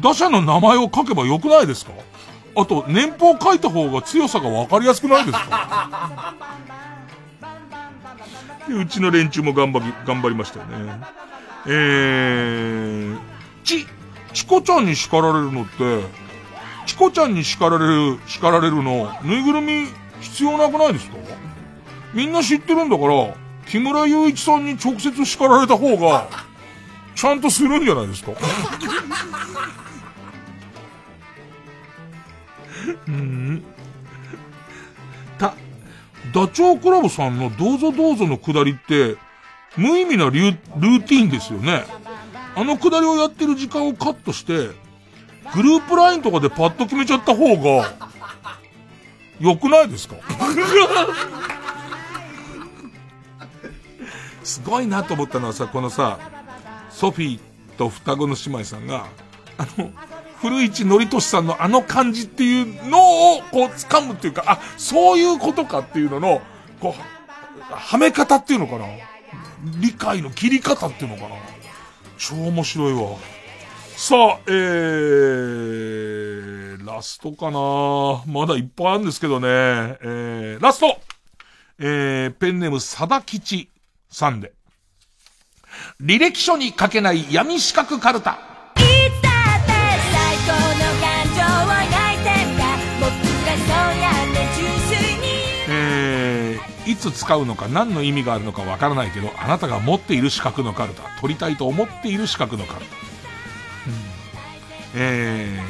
[0.00, 1.92] 打者の名前を書けばよくないですか？
[2.56, 6.34] あと、年俸書いた方が強さがわかりやすくないですか？
[8.66, 10.98] でうちの連中も頑張り、頑張りましたよね。
[11.66, 13.18] えー、
[13.64, 13.86] ち、
[14.32, 16.27] チコちゃんに叱られるのって、
[16.88, 19.88] チコちゃんに叱られる、叱られるの、ぬいぐるみ
[20.20, 21.18] 必要なくないですか？
[22.14, 23.34] みんな知ってるんだから、
[23.66, 26.28] 木村雄一さんに直接叱られた方が、
[27.14, 28.32] ちゃんとするんじゃないですか？
[33.06, 33.62] うん。
[35.36, 35.54] た、
[36.32, 39.16] ダチョウ倶楽部さんのどうぞどうぞのくだりって、
[39.76, 40.54] 無意味なルー
[41.02, 41.84] ティンですよね。
[42.56, 44.70] あのくだりをやってる時間をカットして、
[45.54, 47.94] グループラインとかでパッと決めちゃった方が、
[49.40, 50.16] 良くないですか？
[54.44, 56.18] すごいなと思ったのはさ、このさ、
[56.90, 57.40] ソフィー
[57.76, 59.06] と双子の姉妹さんが、
[59.58, 59.90] あの、
[60.40, 66.40] 古市のりとしさんのあの感じっていうのを、こう、掴むっていうか、あ、そういうことかっていうのの、
[66.80, 68.86] こう、はめ方っていうのかな？
[69.80, 71.34] 理解の切り方っていうのかな？
[72.16, 73.10] 超面白いわ。
[74.00, 79.48] さあ、えー、ラストかなまだいっぱいあるんですけどね。
[79.48, 81.00] えー、ラスト
[81.80, 83.68] えー、ペンネーム、さだきち
[84.08, 84.52] さんで。
[86.00, 88.38] 履歴書に書けない闇四角カルタ。
[88.76, 88.86] 最
[90.46, 90.60] 高の
[91.00, 91.82] 感情を描
[92.14, 93.10] いてんだ僕
[93.44, 95.26] がそうやって純粋に
[95.68, 101.02] えー、いつ使うのか何の意味があるのかわからないけど、あなたが持っている資格のカルタ。
[101.20, 103.07] 取りたいと思っている資格のカルタ。
[104.94, 105.60] え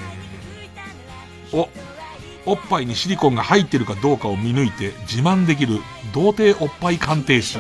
[1.53, 1.69] ー、お、
[2.47, 5.81] おっぱいにシリコンが入ってるかどうかを見抜いて自慢できる
[6.13, 7.59] 童貞おっぱい鑑定士。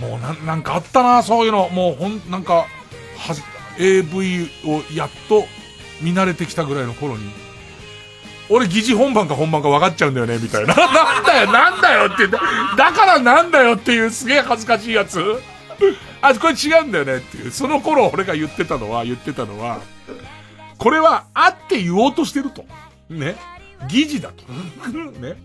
[0.00, 1.68] もうな、なんかあったな、そういうの。
[1.68, 2.66] もうほん、なんか、
[3.16, 3.36] は、
[3.78, 5.44] AV をやっと
[6.00, 7.30] 見慣れてきたぐらいの頃に。
[8.50, 10.74] 俺疑似本番か本番か分かっちゃうんだよね、みたいな。
[10.76, 12.40] なんだよ、なんだよってだ、
[12.76, 15.40] だからなんだよっていうすげえ恥ずかしいやつ。
[16.20, 17.50] あ、これ違うんだよねっていう。
[17.50, 19.80] その頃俺が言ってたのは、言ってたのは、
[20.78, 22.64] これは、あって言おうとしてると。
[23.08, 23.36] ね。
[23.88, 24.44] 疑似だと。
[25.20, 25.36] ね。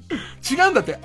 [0.49, 0.99] 違うんだって。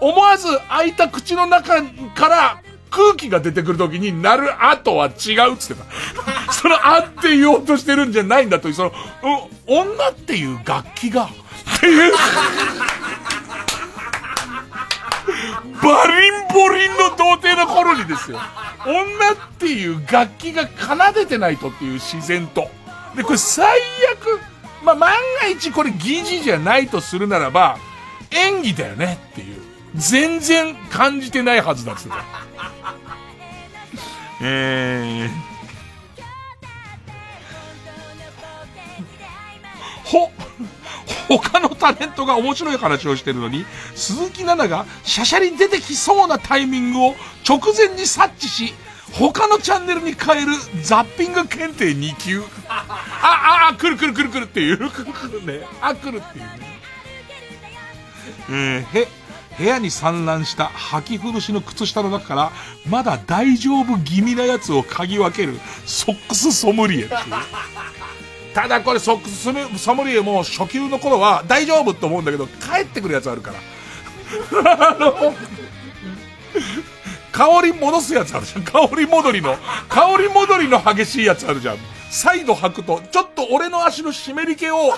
[0.00, 1.82] 思わず開いた口の中
[2.14, 5.84] から空気が出てくるときになるあとは違うっつってた。
[6.52, 8.92] そのあって言おうとしてるんじゃないんだという、その、う
[9.66, 12.12] 女っていう楽器が、っていう。
[15.82, 18.40] バリンボリンの童貞の頃にですよ。
[18.86, 22.70] 女っていう楽器が奏でてないとっていう自然と。
[23.18, 23.80] で、これ最
[24.12, 24.40] 悪、
[24.84, 25.10] まあ、万
[25.42, 27.76] が一これ疑似じゃないとするならば、
[28.30, 29.60] 演技だよねっていう。
[29.96, 32.24] 全然感じてないはずだっつってた。
[34.40, 35.30] えー、
[40.04, 40.30] ほ、
[41.28, 43.66] 他のタレントが面白い話をしてるのに、
[43.96, 48.74] 鈴木奈々がシャシャリ出てきそうなタイミングを直前に察知し、
[49.12, 50.52] 他のチャンネルに変える
[50.82, 52.42] ザッピング検定2級。
[52.68, 54.78] あ、あ、あ、来る来る来る来るっていう。
[55.46, 55.66] ね。
[55.80, 56.80] あ、来るっていうね。
[58.50, 59.08] えー、へ、
[59.58, 62.52] 部屋に散乱した履き古しの靴下の中から、
[62.88, 67.20] まだ大丈夫気味なやつを嗅ぎ分ける、ソックスソムリエっていう。
[68.54, 74.92] ただこれソックスソムリエも初級の頃は大丈夫って思うんだけど、帰ってくるやつあるから。
[74.92, 75.34] あの、
[77.38, 78.64] 香り戻すやつあるじゃん。
[78.64, 79.56] 香り戻りの、
[79.88, 81.76] 香り戻りの激しいやつあるじゃん。
[82.10, 84.92] 再度履くと、ちょっと俺の足の湿り気を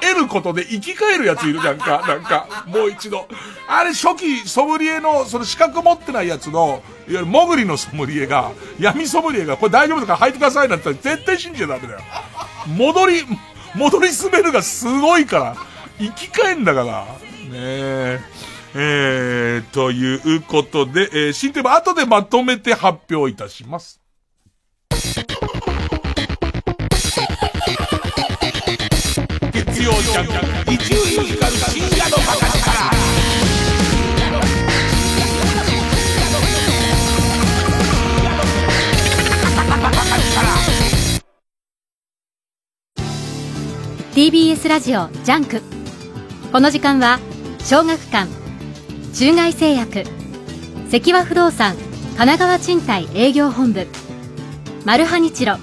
[0.00, 3.28] 得ることで生き返るやついるじゃんか、なんか、もう一度。
[3.68, 12.00] あれ初期ソムリエの、その資格持ってないやつの、いわゆるモグリのソムリエが、闇ソムリエが、これ大丈夫だから履いてくださいなんて言ったら絶対信じちゃダメだよ。
[12.66, 13.24] 戻り、
[13.74, 15.56] 戻り滑るがすごいから、
[15.98, 17.04] 生き返んだから。
[17.04, 18.20] ねえ。
[18.76, 24.00] えー、ということで、えー、新テーマ後でまとめて発表いたします。
[29.52, 30.26] 月曜ジャン
[30.66, 32.94] ク、伊集院光深夜のバカ力。
[44.14, 45.60] TBS ラジオジャンク
[46.52, 47.18] この時間は
[47.58, 48.43] 小学館
[49.14, 50.04] 中外製薬。
[50.90, 51.76] 積和不動産
[52.16, 53.86] 神奈川賃貸営業本部。
[54.84, 55.56] マルハニチロ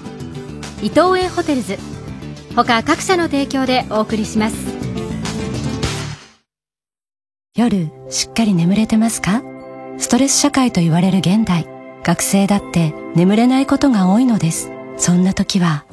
[0.80, 1.76] 伊藤園ホテルズ。
[2.56, 4.56] 他各社の提供でお送りします。
[7.54, 9.42] 夜しっかり眠れてますか？
[9.98, 11.68] ストレス社会と言われる現代。
[12.02, 14.70] 学生だって眠れないことが多いのです。
[14.96, 15.84] そんな時は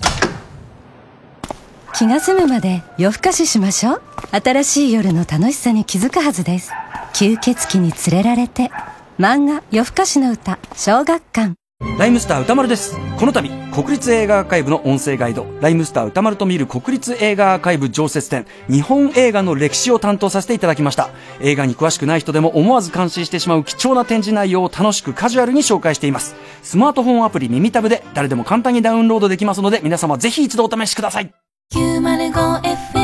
[1.94, 4.02] 気が済むまで夜更かししましょう。
[4.32, 6.72] 新しい夜の楽しさに気づくはずです。
[7.14, 8.72] 吸血鬼に連れられて
[9.20, 11.54] 漫画夜更かしの歌小学館。
[11.98, 12.98] ライムスター歌丸です。
[13.18, 21.10] この度国立映画アーカイブの音声ガイドライムスター歌丸と見る国立映画アーカイブ常設展日本映画の歴史を担当させていただきました。
[21.40, 26.36] 映画に詳しくない人でも思わず感心してしまう貴重な展示内容を楽しくカジュアルに紹介しています。
[26.64, 31.32] スマートフォンアプリ耳タブで誰でも簡単にダウンロードできますので皆様ぜひ一度お試しください。
[31.74, 32.99] 905FM954AM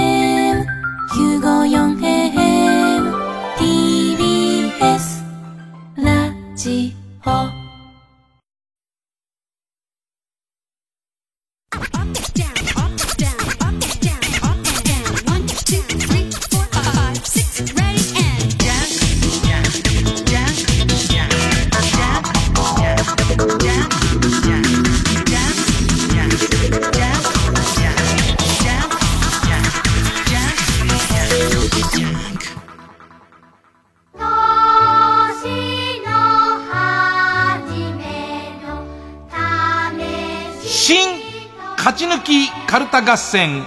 [42.75, 43.63] カルタ合戦、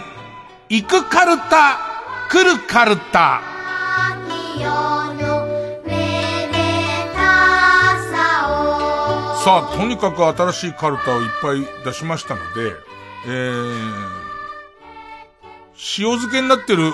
[0.69, 1.79] 行くカルタ、
[2.29, 3.41] 来るカルタ。
[9.43, 12.75] さあ、とにかく新しいカルタをいっぱい出しましたので、
[13.29, 14.09] えー、
[15.75, 16.93] 塩漬けになってる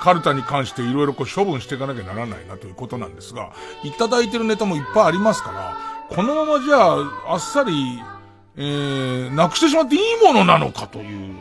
[0.00, 3.52] カルタに関していろいろこう処分していかなきゃならないなということなんですが、
[3.82, 5.76] いただいてるネタもいっぱいありますから、
[6.08, 8.00] このままじゃあ、あっさり
[8.56, 11.36] えー、なくしてしまっていいものなのかという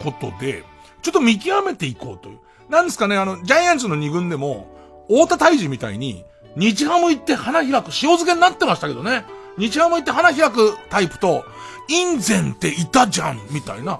[0.00, 0.64] ことで、
[1.02, 2.38] ちょっと見極めていこうという。
[2.68, 4.68] なんですかね、あの、ジャイアンツの二軍でも、
[5.08, 6.24] 太田大治みたいに、
[6.56, 9.24] 日ハム行って花開く、塩漬けになってましたけどね。
[9.56, 11.44] 日ハム行って花開くタイプと、
[11.88, 13.98] インゼンっていたじゃん、みたいな。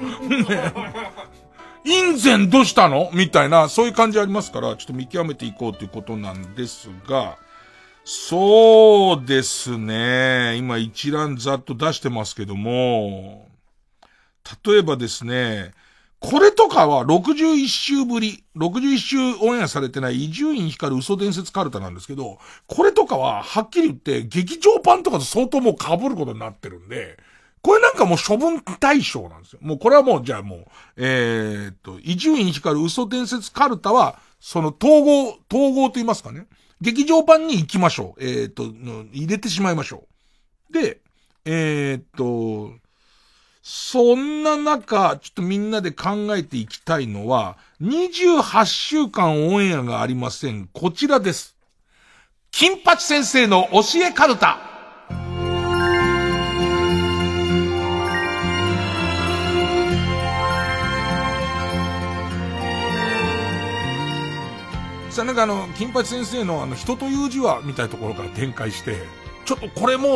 [1.84, 7.38] インゼンどうしたのみたいな、そういう感じありますから、ちょっと見極めていこうということなんですが、
[8.10, 10.56] そうですね。
[10.56, 13.50] 今一覧ざっと出してますけども、
[14.64, 15.74] 例えばですね、
[16.18, 27.18] これとかは61週ぶり、61週オンエアされてない伊集院光嘘伝説カルタなんですけど、これとかははっきり言って劇場版とかと相当もう被ることになってるんで、
[27.60, 29.58] これなんかもう処分対象なんですよ。
[29.60, 30.64] もうこれはもうじゃあもう、
[30.96, 36.46] えー、っと、伊集院光嘘伝説カルタは、その統合、統合と言いますかね。
[36.80, 38.24] 劇場版に行きましょう。
[38.24, 38.64] えっ、ー、と、
[39.12, 40.04] 入れてしまいましょ
[40.70, 40.72] う。
[40.72, 41.00] で、
[41.44, 42.72] えっ、ー、と、
[43.62, 50.68] そんな中、ちょっとみんなで考えていきたいのは、28週間オンエアがありません。
[50.72, 51.56] こちらです。
[52.50, 54.67] 金八先生の教えカルタ。
[65.18, 68.98] さ、なんかあの、金八先生のあの、人という字は、みたいなところから展開して、
[69.44, 70.12] ちょっとこれもう、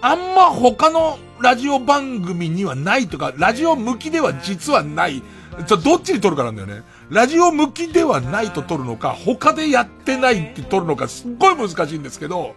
[0.00, 5.22] あんま他のラジオ番組にはないとか、ラジオ向きでは実はない。
[5.66, 6.82] ちょ、どっちに撮るかなんだよね。
[7.10, 12.54] ラジオ向きではないと撮るのか、他でやってないって撮るのか、すっごい難しいんですけど、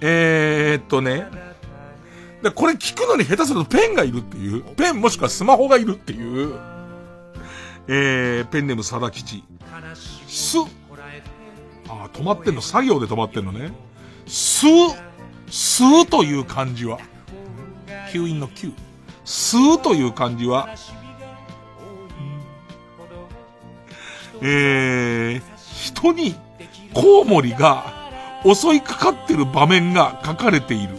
[0.00, 1.28] えー、っとね、
[2.42, 6.58] で、これ聞くのに下手するとペンがいるっていう、ペンもしくはスマホがいるっていう、
[7.86, 9.44] えー、ペンネームサダ吉。
[10.32, 10.56] す、
[11.88, 13.70] あ、止まってんの、作業で止まってんのね。
[14.26, 14.66] す、
[15.50, 16.98] すという漢字は、
[18.10, 18.72] 吸引の吸。
[19.26, 20.70] 吸うという漢字は、
[24.40, 25.42] えー、
[25.84, 26.34] 人に
[26.94, 28.10] コウモリが
[28.42, 30.96] 襲いかかってる場面が書かれている。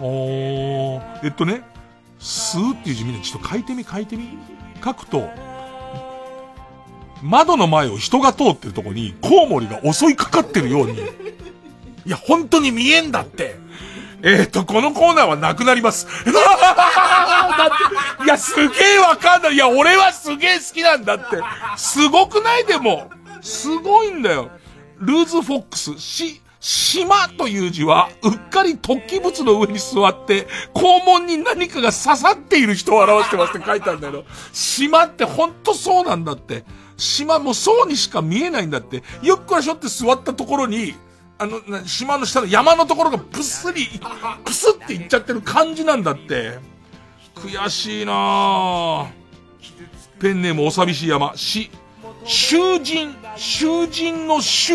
[0.00, 1.62] おー、えっとね、
[2.18, 4.36] 吸うっていう字みんなちょっと書いてみ書いてみ。
[4.84, 5.30] 書くと、
[7.24, 13.56] 窓の前を人が通ってるとこにコウモリが襲いかかってるように、いや、本当に見えんだって。
[14.22, 16.06] えっ、ー、と、このコーナーはなくなります。
[16.26, 16.34] だっ
[18.18, 19.54] て、いや、すげえわかんない。
[19.54, 21.40] いや、俺はすげえ好きなんだって。
[21.78, 23.10] すごくないでも。
[23.40, 24.50] すごいんだよ。
[24.98, 36.64] ルーズフォックス、し、島という字は、うっかり突起物の上に座って、肛門に何かが刺さっている人を表してますって書いてあるんだけど、島ってほんとそうなんだって。
[36.96, 39.02] 島もそうにしか見えないんだって。
[39.22, 40.94] よっこらしょって座ったところに、
[41.38, 43.86] あの、島の下の山のところがプスリ、
[44.44, 46.58] プスっていっちゃってる感じなんだって。
[47.34, 49.06] 悔しいな
[50.20, 51.70] ペンネームお寂しい山、し、
[52.24, 54.74] 囚人、囚人の囚、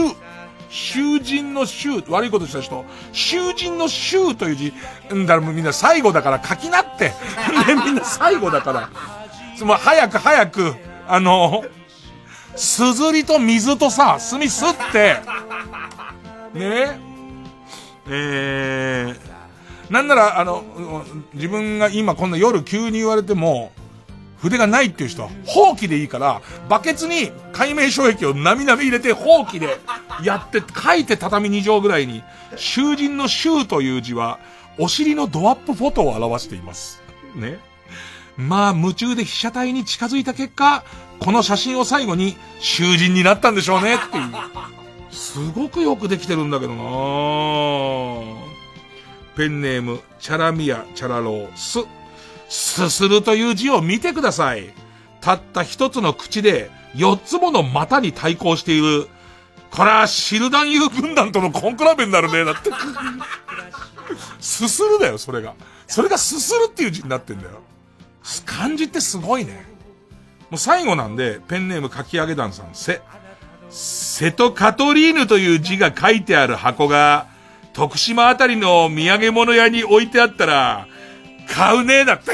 [0.70, 4.74] 囚人の囚、悪いことした人、囚人の囚という字、
[5.16, 7.14] んだらもうみんな最後だから書きなって。
[7.68, 8.90] ね、みんな最後だから。
[9.66, 10.76] もう早く早く、
[11.08, 11.64] あの、
[12.60, 15.16] すずりと水とさ、墨すって、
[16.54, 17.00] ね
[18.10, 20.64] えー、なんなら、あの、
[21.34, 23.72] 自分が今こんな夜急に言われても、
[24.40, 29.78] 筆がないっていう人は、放棄でいいから、バケツに海面障壁をなみなみ入れて、放棄で
[30.22, 32.24] やって、書いて畳2畳ぐらいに、
[32.58, 34.38] 囚人の囚という字は、
[34.78, 37.02] お尻のドアップフォトを表しています。
[37.36, 37.58] ね。
[38.36, 40.84] まあ、夢中で被写体に近づいた結果、
[41.20, 44.26] この写真を最後に囚人になったんでしょうねっていう。
[45.12, 46.80] すごくよくできてるんだけどな
[49.36, 51.80] ペンネーム、チャラミヤ、チャラロー、ス。
[52.50, 54.74] すするという字を見てください。
[55.22, 59.08] たった一つの口で四つもの股に対抗している。
[59.72, 62.44] これはシルダンユー軍団とのコンクラベになるね。
[62.44, 62.72] だって。
[64.40, 65.54] すするだよ、それが。
[65.88, 67.62] それがすするっていう字になってんだよ。
[68.46, 69.69] 漢字ってすごいね。
[70.50, 73.02] もう最後なんで、ペンネームかき上げ団さん、せ、
[73.70, 77.28] 瀬戸カトリーヌという字が書いてある箱が、
[77.74, 80.88] 徳島あたりの土産物屋に置いてあったら、
[81.48, 82.32] 買うねえだって。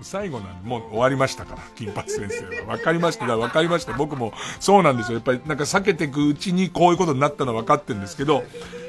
[0.00, 2.72] 最後なんで、もう終わりましたから、金八先生は。
[2.72, 3.36] わかりました。
[3.36, 3.92] わかりました。
[3.92, 5.16] 僕もそうなんですよ。
[5.16, 8.44] やっぱりなんか避けていくうちにこういうことになったのは分かってんですけど、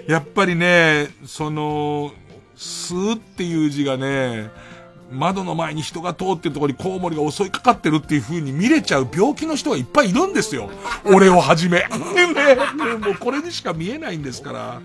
[0.07, 2.11] やっぱりね、その、
[2.59, 4.49] すっていう字がね、
[5.11, 10.69] 窓の前に人が通ってるところにコウモリが襲いかかってるっていう風に見れちゃう病気の人がいっぱいいるんですよ。
[11.05, 11.79] 俺をはじめ。
[11.79, 11.87] ね、
[12.99, 14.81] もうこれにしか見えないんですから。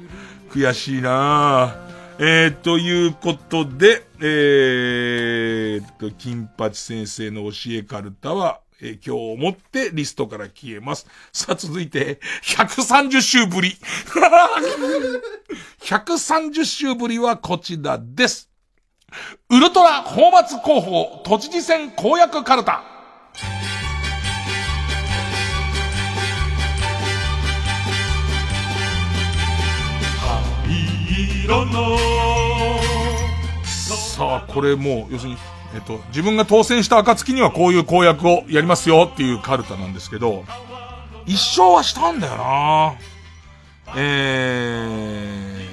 [0.51, 1.75] 悔しいな
[2.21, 11.07] えー、ということで、えー、と、金八先生の教えカルタは、えー、今日をもってリストから消えます。
[11.33, 13.77] さあ、続いて、130週ぶり。
[15.81, 18.51] 130週ぶりはこちらです。
[19.49, 22.95] ウルトラ放末広報都知事選公約カルタ。
[31.45, 31.99] 色の
[33.65, 35.37] さあ、これもう、要するに、
[35.75, 40.45] えっと、自分が当選した暁にはこういう公約をやりますよっていうカルタなんですけど、
[41.27, 42.95] 一生はしたんだよな
[43.97, 45.69] え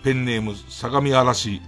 [0.00, 1.62] ー、ペンネーム、相模嵐、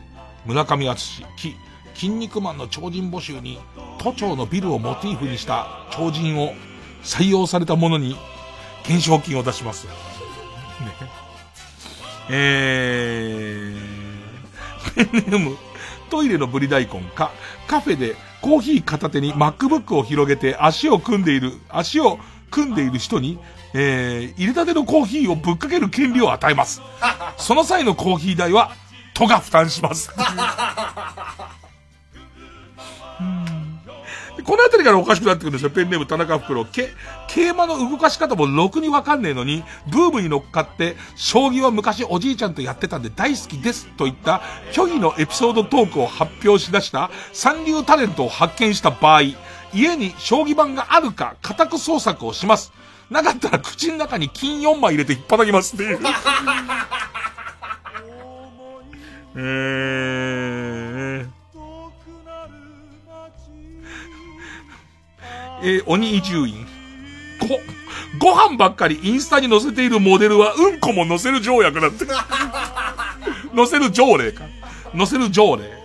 [0.45, 1.57] 村上敦き、
[1.95, 3.59] 筋肉マンの超人募集に、
[3.99, 6.53] 都庁のビルをモチーフにした超人を
[7.03, 8.17] 採用されたものに、
[8.83, 9.87] 懸賞金を出します。
[9.87, 9.93] ね。
[12.33, 13.90] えー、
[14.95, 15.57] ペンネーム、
[16.11, 17.31] トイレのぶり大根か、
[17.67, 22.19] カフェでコーヒー片手に MacBook を広げて足を組んでいる、足を
[22.51, 23.39] 組んでいる人に、
[23.75, 26.83] えー、入れたてのコーヒーをぶっかける権利を与えます。
[27.37, 28.73] その際のコーヒー代は、
[29.15, 30.11] 都が負担します。
[34.45, 35.71] この辺りからおかしくなってくるんですよ。
[35.71, 36.65] ペンネーム田中袋。
[36.65, 36.91] け、
[37.29, 44.43] 桂馬の動かし方もろくにわかんねえのに、ブームに乗っかって、将棋は昔おじいちゃんとやってたんで大好きですといった
[44.73, 49.23] 虚偽のエピソードトークを発表しだした三流タレントを発見した場合、
[49.73, 52.73] 家に将棋盤があるか家宅捜索をします。
[53.11, 55.99] なかったら口の中に金4枚入れて引っ叩きますっていう。
[59.37, 61.40] えー
[65.63, 66.67] えー、鬼移住院。
[67.41, 67.61] こ、
[68.19, 72.07] ご飯ばっかりインスタに載せているモデルはうんこも載せる条約だって。
[73.55, 74.45] 載せる条例か。
[74.97, 75.81] 載せる条例。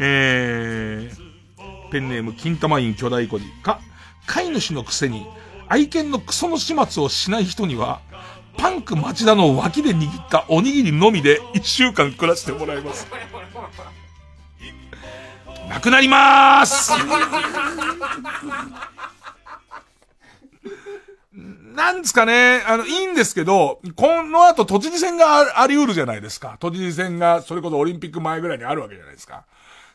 [0.00, 3.80] えー、ペンネーム金玉院巨大孤児か、
[4.26, 5.26] 飼い主のくせに
[5.68, 8.00] 愛犬のクソの始末をしない人には、
[8.56, 13.06] パンク町田の脇で握ったおにぎりのみで一週間暮らしてもらいます。
[15.68, 16.92] なくなりまーす
[21.74, 26.56] なんですかね、あの、いいんですけど、この後都知事選があり得るじゃないですか。
[26.60, 29.44] 都知事選が、それこそオリンピック前ぐらいにあるわけじゃないですか。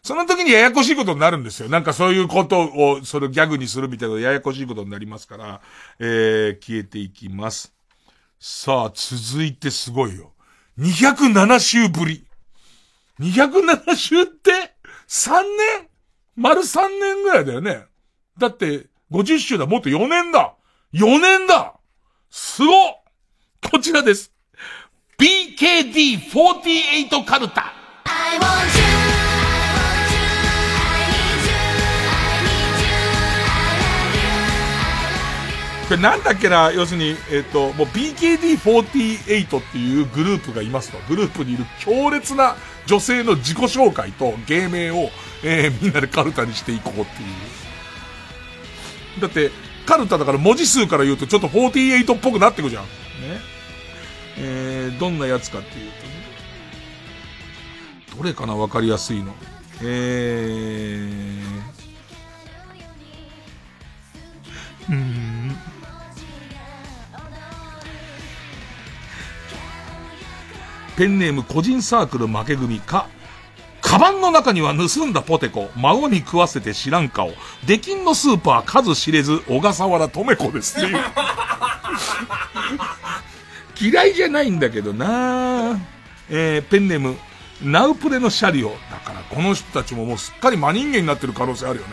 [0.03, 1.69] その時にややこしいことになるんですよ。
[1.69, 5.61] なんかそういうことを、それギャグにするみたいなややこしいことになりますから、
[5.99, 7.73] えー、消えていきます。
[8.39, 10.33] さあ、続いてすごいよ。
[10.79, 12.25] 207週ぶり。
[13.19, 14.73] 207週って、
[15.09, 15.89] 3年？
[16.35, 17.85] 丸3年ぐらいだよね。
[18.37, 19.65] だって、50周だ。
[19.65, 20.53] もっと4年だ。
[20.93, 21.73] 4年だ
[22.29, 22.71] すご
[23.69, 24.31] こちらです。
[25.17, 27.73] BKD48 カルタ。
[35.89, 40.99] これなんだっけな、要するに、えっ、ー、と、もう BKD48 っていうグループがいますと。
[41.09, 42.55] グループにいる強烈な
[42.85, 45.09] 女性の自己紹介と芸名を、
[45.43, 47.05] えー、みんなでカルタにしていこうってい
[49.17, 49.21] う。
[49.21, 49.49] だって、
[49.87, 52.83] カルタだから文字数から言うとちょっと48っぽくなってくじゃん。
[52.83, 52.89] ね。
[54.37, 56.13] えー、どんなやつかっていうとね。
[58.15, 58.55] どれかな？
[58.55, 59.33] わかりやすいの。
[59.81, 65.28] えー、うん。
[70.99, 73.07] ペンネーム個人サークル負け組か、
[73.79, 77.31] カバンの中には盗んだポテコ、孫に食わせて知らん顔、
[77.65, 81.01] 出禁のスーパー数知れず、小笠原とめ子ですっていう。
[83.79, 85.79] 嫌いじゃないんだけどな
[86.29, 87.15] えー、ペンネーム、
[87.63, 88.71] ナウプレのシャリオ。
[88.91, 91.91] だからこの人たちももうすっかり真人間になってる可能性あるよね。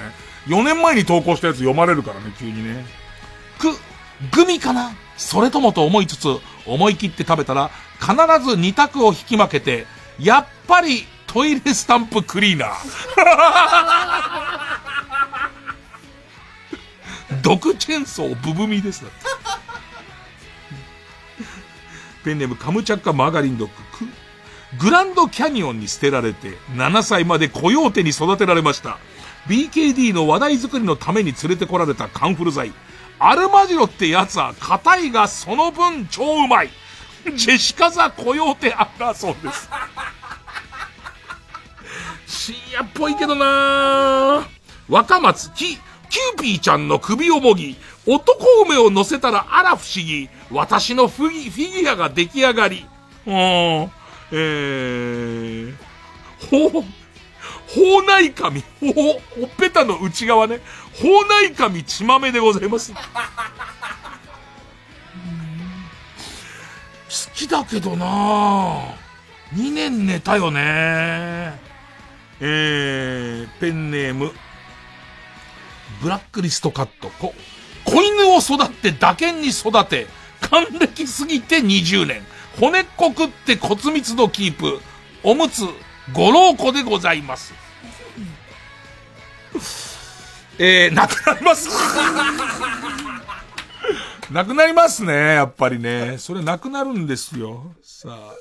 [0.49, 2.85] 4年前に投稿したやつ読まれるからね、急にね。
[3.61, 3.71] く、
[4.33, 4.91] グミかな？
[5.17, 6.27] それともと思いつつ、
[6.67, 7.71] 思い切って食べたら、
[8.01, 8.13] 必
[8.45, 9.87] ず2択を引き分けて、
[10.19, 12.77] やっぱりトイレスタンプクリーナー。
[17.43, 19.05] 毒チェーンソーブブミです。
[22.25, 23.75] ペンネームカムチャッカマーガリンドッグ。
[24.79, 28.99] グランドキャニオンに捨てられて、7歳までコヨーテに育てられました。
[29.47, 32.73] BKD の話題作りのために連れてこられたカンフル剤。
[33.19, 36.71] アルマジロってやつは硬いがその分超うまい。
[37.35, 39.69] ジェシカザコヨーテアンダーソンです。
[42.27, 44.47] 深夜っぽいけどな
[44.89, 47.77] 若松、キ、キューピーちゃんの首をもぎ、
[48.07, 50.29] 男梅を乗せたらあら不思議。
[50.51, 52.87] 私のフィフィギュアが出来上がり。
[53.27, 55.75] うん、えー、
[56.49, 56.85] ほう、
[57.67, 60.61] ほうない髪、ほほ、ほっぺたの内側ね。
[60.95, 62.93] ほうない髪血豆でございます。
[67.35, 68.95] きだけどな
[69.55, 71.67] 2年寝たよね
[72.41, 74.31] えー、ペンネーム、
[76.03, 77.09] ブラックリストカット。
[77.19, 77.35] こ、
[77.85, 80.07] 子犬を育って打剣に育て、
[80.41, 82.23] 還暦すぎて20年。
[82.61, 84.81] 骨っこくって骨密度キープ。
[85.23, 85.63] おむつ、
[86.13, 87.55] ご老子でございます。
[90.59, 91.69] えー、なくなります
[94.31, 96.17] なくなりますね、やっぱりね。
[96.19, 97.75] それなくなるんですよ。
[97.83, 98.35] さあ。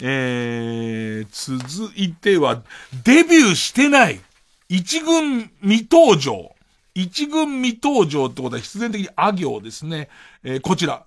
[0.00, 2.62] えー、続いては、
[3.04, 4.20] デビューしてない。
[4.68, 6.54] 一軍未登場。
[6.94, 10.08] 一軍未登場ってことは必然的にあ行ですね。
[10.44, 11.04] えー、こちら。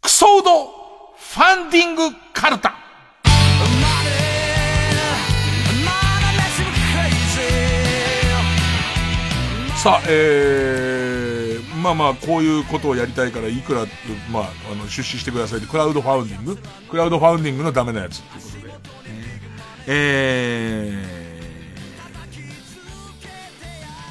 [0.00, 0.66] クソード
[1.16, 2.02] ファンディング
[2.32, 2.76] カルタ。
[9.82, 10.95] さあ、えー、
[11.86, 13.86] まあまあ、こういうことをやりたいから、いくら、
[14.32, 16.58] まあ、あの、出資してくださいって、クラウドファウンディング？
[16.90, 18.74] クラウドファウンディングのダメなやつっていうことで。
[19.86, 21.04] え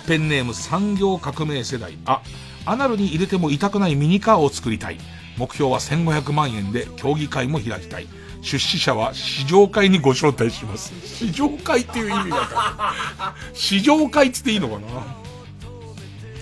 [0.06, 1.98] ー、ペンネーム産業革命世代。
[2.06, 2.22] あ、
[2.66, 4.98] アナルに入れても痛くないミニカーを作りたい。
[5.38, 8.08] 目標は1500万円で競技会も開きたい。
[8.42, 10.94] 出資者は試乗会にご招待します。
[11.06, 13.42] 試乗会っていう意味がわかる。
[13.54, 14.88] 試乗会って言っていいのかな？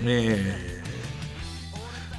[0.06, 0.73] えー、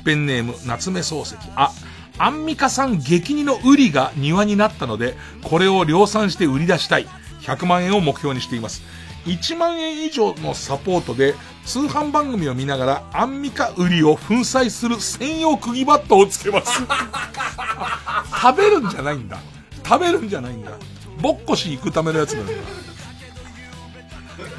[0.04, 1.36] ペンネーム、夏目漱石。
[1.56, 1.72] あ、
[2.18, 7.06] アンミカさん激似のウリが庭になったので、これを量産して売り出したい。
[7.42, 8.82] 100万円を目標にしています。
[9.26, 16.82] 1万円以上のサポートで、通販番組を見ながらアンミカ売りを粉砕する専用釘バットをつけます。
[18.42, 19.38] 食べるんじゃないんだ。
[19.82, 20.72] 食べるんじゃないんだ。
[21.20, 22.52] ぼっこし行くためのやつなんだ。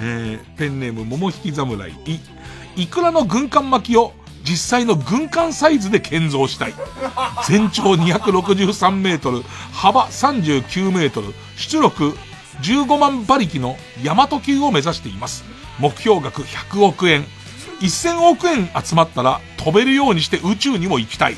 [0.02, 1.92] えー、ペンネーム桃引き侍。
[1.92, 2.20] い、
[2.76, 4.14] いくらの軍艦巻きを
[4.48, 6.74] 実際の軍艦サイズで建造したい。
[7.48, 9.42] 全長263メートル、
[9.74, 12.16] 幅39メートル、出力
[12.62, 15.44] 15万馬力の大和級を目指しています。
[15.80, 17.26] 目標額100億円。
[17.82, 21.36] 1000億円集まったら飛べるようにして宇宙にも行きたい。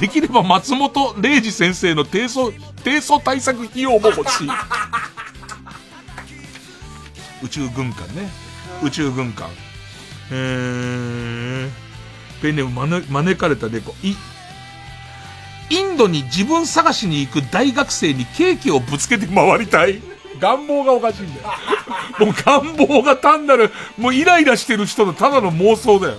[0.00, 2.52] できれば松本零士先生の低層、
[2.84, 4.48] 低層対策費用も欲しい。
[7.42, 8.30] 宇宙軍艦ね。
[8.82, 9.48] 宇宙軍艦。
[10.30, 11.70] えー、
[12.44, 13.94] ペンネーム招招かれた猫。
[14.02, 14.14] い、
[15.70, 20.02] インドに自分探しに行く大学生にケーキをぶつけて回りたい。
[20.38, 21.48] 願望がおかしいんだよ。
[22.20, 26.18] もう願望が単なる、もうイライラしてる人のただの妄想だよ。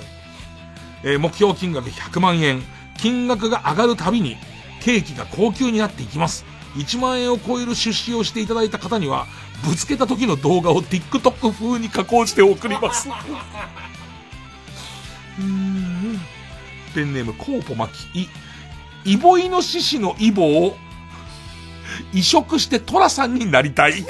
[1.03, 2.63] えー、目標金額100万円。
[2.97, 4.35] 金額が上がるたびに、
[4.81, 6.43] ケーキが高級になっていきます。
[6.75, 9.27] 1万円を超える出資をしていただいた方には、
[9.63, 13.09] ぶつけた時の動画を TikTok 風に加工して送ります。
[15.39, 16.19] うーん
[16.93, 18.21] ペンネームコーポマキ。
[18.21, 18.29] い、
[19.05, 20.77] イボイノシシのイボを
[22.13, 24.05] 移植してトラさんになりたい。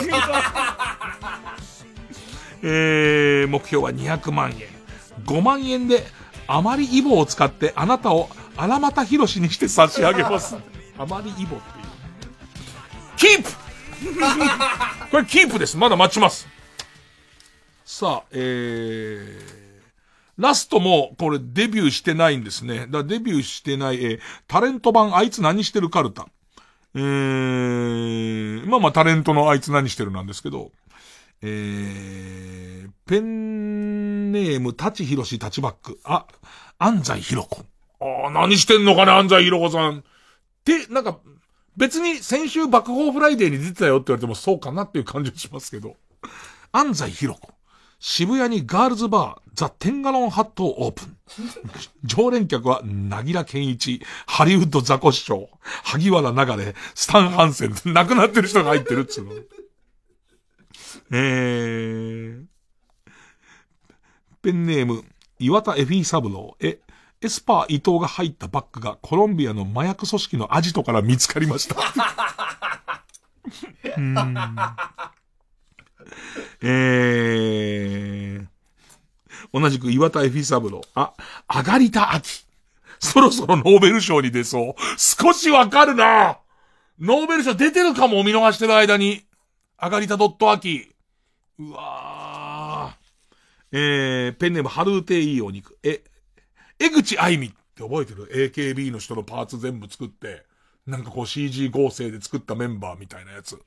[2.61, 4.57] えー、目標は200万円。
[5.25, 6.05] 5万円で、
[6.47, 10.55] あまりイボを使ってあなたを荒俣博士にして差し上げます。
[10.97, 11.59] あまりイボっ
[13.17, 13.35] ていう。
[13.35, 13.51] キープ
[15.11, 15.77] これキープです。
[15.77, 16.47] まだ待ちます。
[17.83, 19.64] さあ、えー、
[20.37, 22.79] ラストも、これデビューしてないんですね。
[22.79, 26.27] だからデビューしてない、えー、タレント版あいつ何してるカルタ。
[26.93, 30.71] えー、まあまあタレントのあいつ何してるなんですけど、
[31.41, 35.99] えー、ペンネーム、舘ひろしタチバック。
[36.03, 36.25] あ、
[36.79, 37.65] 安西ひろ子。
[37.99, 39.99] ああ、何してんのかね、安西ひろ子さん。
[39.99, 40.03] っ
[40.63, 41.19] て、なんか、
[41.77, 45.95] 別に先週爆報フライデーに出てたよって言われてもそうかなっていう感じがしますけど。
[46.71, 47.54] 安西ひろ子。
[48.07, 51.17] 渋谷にガールズバー、ザ・テンガロンハットをオープン。
[52.05, 55.49] 常連客は、なぎら健一、ハリウッドザコシショウ、
[55.83, 59.33] 萩原流行、スタン・ハンセン、亡くなってる人が入ってるっつうの。
[61.13, 62.45] えー、
[64.43, 65.03] ペンネーム、
[65.39, 66.79] 岩田エフィーサブロー、え、
[67.21, 71.75] エスパー伊藤が入ったバッグがコロンビアの麻薬組織のアジトから見つかりました。
[76.61, 80.81] えー、同じく岩田エフィサブロ。
[80.93, 81.13] あ、
[81.53, 82.45] 上がりた秋。
[82.99, 84.73] そろそろノーベル賞に出そう。
[84.97, 86.39] 少しわかるな
[86.99, 89.23] ノーベル賞出てるかも見逃してる間に。
[89.81, 90.93] 上がりたドット秋。
[91.59, 93.05] うわー。
[93.71, 95.77] えー、ペンネームハルーテイいいお肉。
[95.83, 96.03] え、
[96.79, 100.45] 江口愛美って覚えてる ?AKB の人のパーツ全部作って、
[100.87, 103.61] なんかこう CG 合成で作ったメンバーみたいなやつ。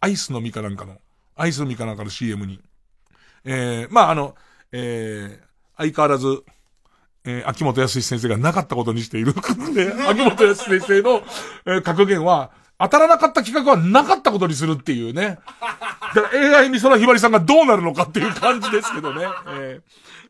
[0.00, 0.98] アイスの実かなんかの、
[1.40, 2.60] アイスの実かなんかの CM に。
[3.44, 4.34] えー、まああの、
[4.72, 5.46] えー、
[5.76, 6.42] 相変わらず、
[7.24, 9.32] えー、秋元康先生がなかったことにしている。
[9.74, 11.22] で、 秋元康先生の、
[11.64, 15.38] えー格言は、当たらなかった企画はなかったことにするっていうね。
[16.14, 19.26] だから AI 美空ひばりさんがどうなるのかっていう感じですけどね。
[19.48, 19.82] えー、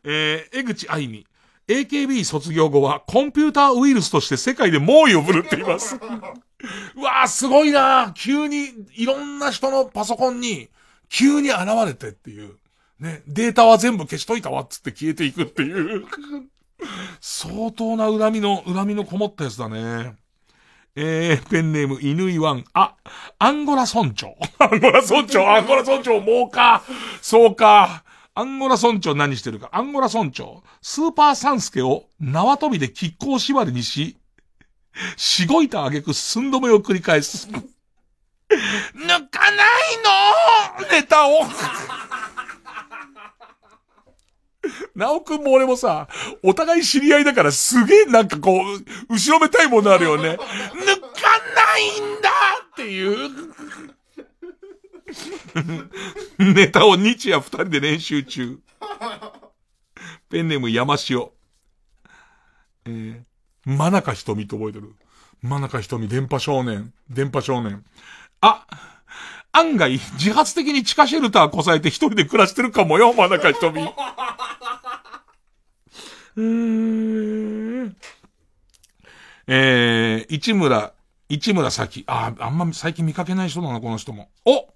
[0.03, 1.27] えー、江口愛美。
[1.67, 5.95] AKB 卒業後はコンピューターウイルスとして世界で猛威を振るっています。
[5.95, 10.69] うわーすごいな急にいろんな人のパソコンに
[11.11, 12.55] 急に現れてっていう。
[12.99, 16.05] ね、データは全部消しといたわっつって消えていくっていう。
[17.19, 20.15] 相当な恨みの、恨みのこもったやつだね。
[20.95, 22.63] えー、ペンネーム、犬井ワン。
[22.73, 22.95] あ、
[23.39, 24.35] アンゴラ村長。
[24.59, 26.83] アンゴラ村長、アンゴラ村長、もうか。
[27.21, 28.03] そうか。
[28.33, 29.69] アンゴラ村長何してるか。
[29.73, 30.63] アンゴラ村長。
[30.81, 34.17] スーパーサンスケを縄跳びで亀甲縛りにし、
[35.17, 37.49] しごいた挙句寸止めを繰り返す。
[38.95, 39.67] 抜かない
[40.79, 40.91] の？
[40.91, 41.43] ネタを。
[44.95, 46.07] なおくんも俺もさ、
[46.43, 50.31] お互い知り合いだからすげえなんかこう、後ろめたいものあるよね。
[50.31, 50.45] 抜か
[51.55, 52.29] ないんだ
[52.71, 53.29] っていう。
[56.37, 58.59] ネタを日夜二人で練習中。
[60.29, 61.29] ペンネーム山塩。
[62.85, 63.23] えー、
[63.65, 64.95] 真中瞳と覚えてる？
[65.41, 66.93] 真中瞳、電波少年。
[67.09, 67.83] 電波少年。
[68.41, 68.65] あ、
[69.51, 73.81] 案外、自発的に地下シェルターこさえて一人で暮らしてるかもよ、真中瞳。
[76.35, 77.95] うーん。
[79.47, 80.93] えー、市村、
[81.29, 82.03] 市村咲。
[82.07, 84.29] あ、あんま最近見かけない人だな、この人も。
[84.45, 84.67] お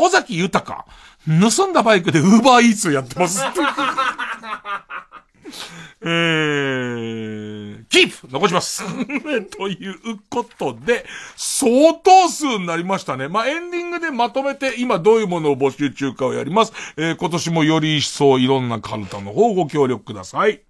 [0.00, 0.86] 尾崎豊。
[1.26, 3.42] 盗んだバイクでウーバーイーツやってます。
[6.02, 8.82] えー、キープ残します
[9.56, 11.04] ということで、
[11.36, 13.28] 相当数になりましたね。
[13.28, 16.72] まあ、エンディングでまとめて今どういうものを募集中かをやります。
[16.96, 20.62] えー、今年もより一層いろんなカルタの方ご協力ください。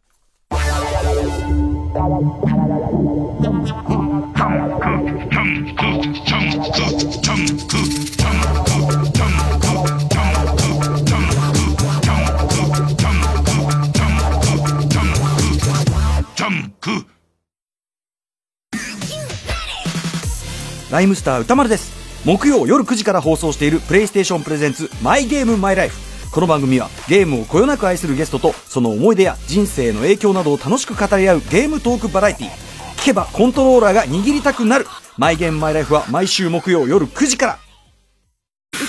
[20.91, 22.25] ライムスター歌丸です。
[22.25, 25.99] 木曜夜9時から放送しているプレイステーションプレゼンツマイゲームマイライフ
[26.33, 32.49] この番組はゲームをこよなく愛するゲストとその思い出や人生の影響などを楽しく語り合うゲームトークバラエティ
[32.97, 34.87] 聞けばコントローラーが握りたくなる。
[35.17, 37.59] マイゲームマイライフは毎週木曜夜9時から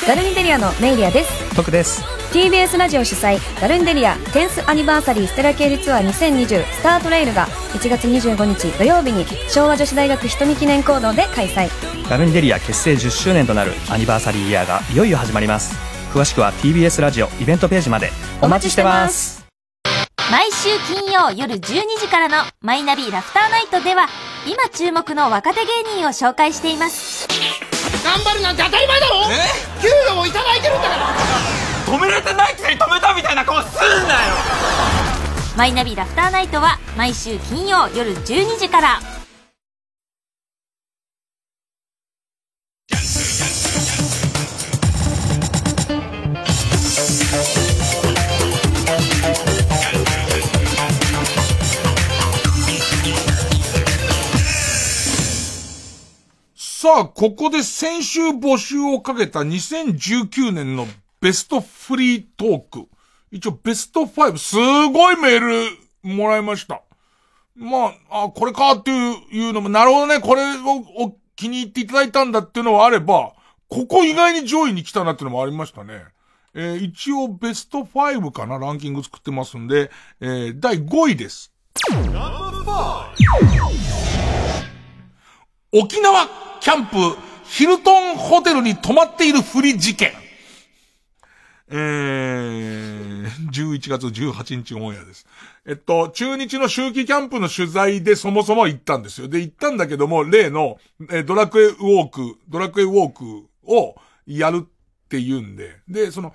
[0.09, 1.55] ダルニデリアのメイリアです。
[1.55, 2.03] 徳です。
[2.31, 11.69] TBS ラジオ主催ダルンデリア10スアニバーサリーステラ系列ツアー2020スタートレイルが1月25日土曜日に昭和女子大学瞳記念講堂で開催。
[12.09, 15.75] ダルンデリア結成10周年となるアニバーサリーイヤーがいよいよ始まります。
[16.11, 18.09] 詳しくは TBS ラジオイベントページまで
[18.41, 19.45] お待ちしてます。
[20.31, 21.59] 毎週金曜夜12
[21.99, 24.07] 時からのマイナビラフターナイトでは
[24.47, 27.27] 今注目の若手芸人を紹介しています
[28.09, 29.15] 頑張るなんて当たり前だろ！
[29.31, 31.93] え給料もいただいてるんだから！
[31.93, 34.35] 止められてないくせに止めたみたいな顔すんなよ！
[35.55, 38.99] マイナビラフターナイトは毎週金曜夜12時から
[56.81, 60.87] さあ、ここで先週募集をかけた2019年の
[61.19, 62.87] ベストフリートーク。
[63.31, 66.81] 一応ベスト5、すごいメールもらいました。
[67.53, 73.33] まあ、あ、これかっていういうのも、なるほどね、これをを気に入っていただいたんだっていうのはあれば、
[73.67, 76.05] ここ意外に上位に来たなっていうのもありましたね。
[76.53, 79.91] えー一応ベスト5かな、ランキング作ってますんで、
[80.21, 81.51] えー第5位です。
[85.73, 90.11] 沖縄キャンプヒルトンホテルに泊まっているふり事件。
[91.71, 95.27] えー、11月18日オンエアです。
[95.65, 99.27] えっと、中日の秋季キャンプの取材でそもそも行ったんですよ。
[99.27, 100.77] で、行ったんだけども、例の、
[101.11, 103.95] えドラクエウォーク、ドラクエウォークを
[104.25, 106.33] やるって言うんで、で、その、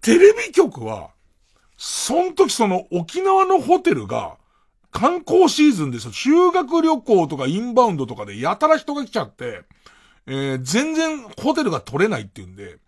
[0.00, 1.10] テレビ局は、
[1.76, 4.38] その時その沖縄のホテルが、
[4.90, 6.12] 観光シーズンですよ。
[6.12, 9.62] 修学旅行とかインバウンドとかでやたら人が来ちゃって、
[10.26, 12.78] えー全然ホテルが取れないっていうんで、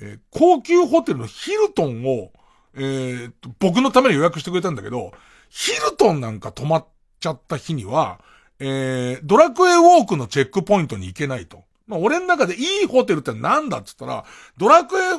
[0.00, 2.30] えー高級ホテルのヒルトンを、
[2.74, 5.12] えー僕のために予約してくれたんだけど、
[5.48, 6.86] ヒルトンなんか泊まっ
[7.20, 8.20] ちゃった日には、
[8.60, 11.64] えードラクエウォークのチェックポイントに行けないと。
[11.86, 14.24] まあ、俺の中でいいホテルってなんだって言ったら、
[14.58, 15.12] ドラクエ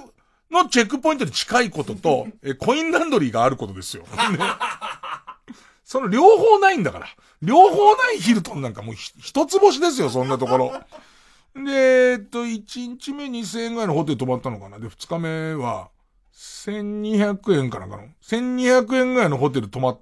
[0.51, 4.03] のチェックポイントに近いことと、えーコインランドリーがあることですよ。
[4.03, 4.09] ね
[5.89, 7.07] その両方ないんだから。
[7.41, 10.71] 両方ないヒルトンなんかもう一つ星ですよ、そんなところ。
[11.65, 14.77] で、えっと、1日目2000円ぐらいのホテル泊まったのかな。
[14.77, 15.89] で、2日目は、
[16.31, 18.03] 1200円かなんかの。
[18.21, 20.01] 1200円ぐらいのホテル泊まっ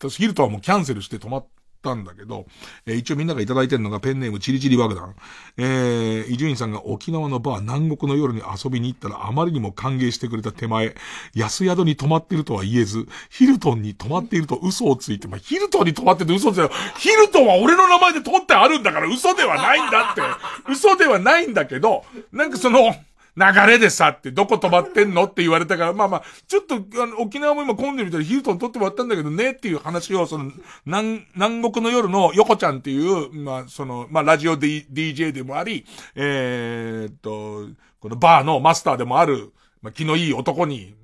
[0.00, 1.46] たし、ヒルトンはもうキャンセルして泊まっ
[1.82, 2.46] たんだけど、
[2.86, 5.14] えー一応みんながいただいてるのがペンネームチリチリ爆弾。
[5.56, 10.94] えー、伊集院さんが沖縄のバー南国の夜に遊びに行ったらあまりにも歓迎してくれた手前、
[11.34, 20.22] 安宿に泊まってるとは言えず、ヒルトンに泊まっていると嘘をついて、まあ、ヒルトンに泊まってて嘘ついて、ヒルトンは俺の名前で取ってあるんだから嘘ではないんだって。
[20.70, 22.94] 嘘ではないんだけど、なんかその、
[23.34, 30.52] 流れでさって、どこ止まってんのって言われたから、まあまあ、ちょっと、あの、沖縄も今混んでみたらヒルトン撮ってもらったんだけどねっていう話を、その、
[30.84, 37.68] 南、南国の夜の横ちゃんっていう、まあ、その、まあ、ラジオ D、DJ でもあり、えーっと、
[38.00, 40.94] このバーのマスターでもある、まあ、気のいい男に、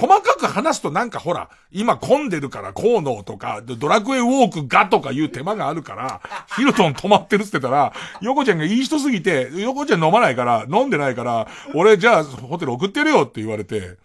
[0.00, 6.22] 細かく話すとなんかほら、今混んでるからこうのとか、ドラクエウォークがとかいう手間があるから、
[6.56, 13.98] ヒルトン止まってるって言ったら、ヨコちゃんがいい人すぎて、ヨコちゃん飲まないから、飲んでないから、俺じゃあホテル送ってるよって言われて、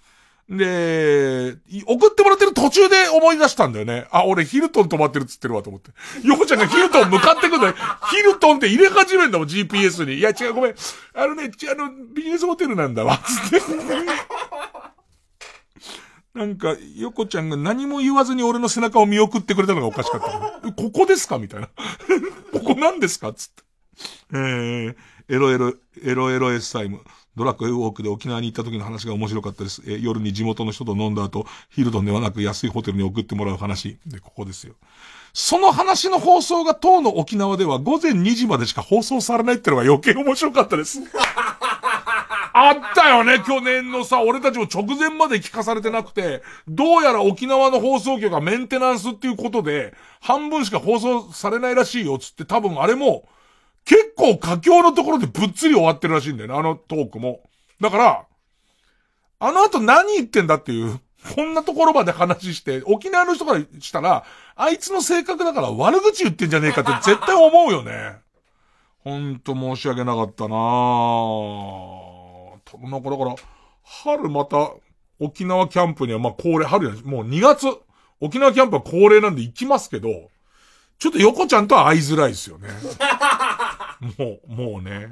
[0.49, 1.55] で、
[1.87, 4.05] 送ってもらってる途中で思い出したんだよね。
[4.11, 5.89] あ、俺ヒルトン止まってるっつってるわと思って。
[6.23, 7.73] ヨコちゃんがヒルトン向かってくんだよ。
[8.11, 10.15] ヒルトンって入れ始めんだもん、GPS に。
[10.15, 10.75] いや違う、ごめん。
[11.15, 13.65] あのね、あの、ビジネスホテルなんだわ、つって。
[16.35, 20.21] なんか、ヨコちゃんが何も言わずに俺の背中を見送ってくれたのがおかしかっ
[20.61, 20.71] た。
[20.73, 21.37] ここですか？
[21.39, 21.69] みたいな。
[22.51, 23.31] ここなんですか？
[23.33, 23.63] つって。
[24.33, 24.95] えー、
[25.29, 26.99] エロエロ、エロエロエスタイム。
[27.37, 29.81] ドラクエウォークで沖縄に行った時の話が面白かったです。
[29.85, 33.97] えー夜に地元の人と飲んだ後、ヒルトンではなく安いホテルに送ってもらう話。
[34.05, 34.73] で、ここですよ。
[35.33, 40.99] その話の放送が当の沖縄では午前2時までしか放送されないってのが余計面白かったです。
[42.57, 53.27] あったよね、去年のさ、俺たちも直前まで聞かされてなくて、どうやら沖縄の放送局がメンテナンスっていうことで、半分しか放送されないらしいよ、つって多分あれも、
[53.83, 57.41] 結構佳境のところでぶっつり終わってるらしいんだよね、あのトークも。
[57.81, 58.25] だから、
[59.39, 61.01] あの後何言ってんだっていう、
[61.35, 64.23] こんなところまで話して、沖縄の人からしたら、
[64.55, 68.15] あいつの性格だから悪口言ってんじゃねえかって絶対思うよね。
[69.03, 72.04] ほんと申し訳なかったなぁ。
[72.65, 73.35] 多分なんかだから、
[73.83, 74.71] 春また、
[75.19, 77.67] 沖縄キャンプにはまあ恒例、春やもう2月、
[78.19, 80.09] 沖縄キャンプは恒例なんで行きますけど、
[80.97, 82.69] ちょっと横ちゃんとは会いづらいですよね。
[84.17, 85.09] もう、もうね。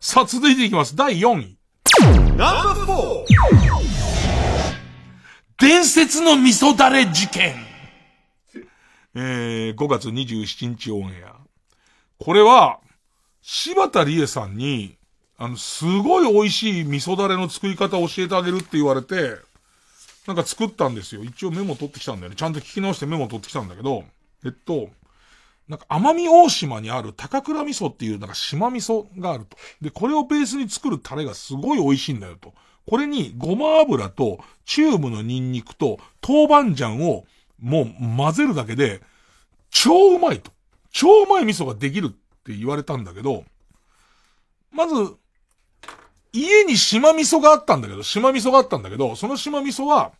[0.00, 0.96] さあ、続いていきます。
[0.96, 1.58] 第4位。
[2.36, 3.26] ナンバー4
[5.58, 7.54] 伝説の味噌だれ事件。
[9.14, 11.36] えー、5月27日オンエア。
[12.18, 12.80] これは、
[13.40, 14.98] 柴田理恵さんに、
[15.38, 19.36] あの、すごい美味しい味噌だれの作り方を教えてあげるって言われて、
[20.26, 21.22] なんか作ったんですよ。
[21.22, 22.36] 一応メモ取ってきたんだよね。
[22.36, 24.04] ちゃんと聞き直してメモ取ってきたんだけど、
[24.44, 24.88] えっと、
[25.68, 29.56] なんか奄美大島にある高倉味噌っていうなんか島味噌があると。
[29.80, 32.54] で、これをベースに作るタレがすごい美味しいんだよと。
[32.88, 37.24] これにごま油とチューブのニンニクと豆板醤を
[37.60, 39.02] もう混ぜるだけで
[39.70, 40.52] 超うまいと。
[40.92, 42.10] 超うまい味噌ができるっ
[42.44, 43.44] て言われたんだけど、
[44.72, 45.16] まず、
[46.36, 50.12] 家に島味噌があったんだけど、島味噌があったんだけど、その島味噌は、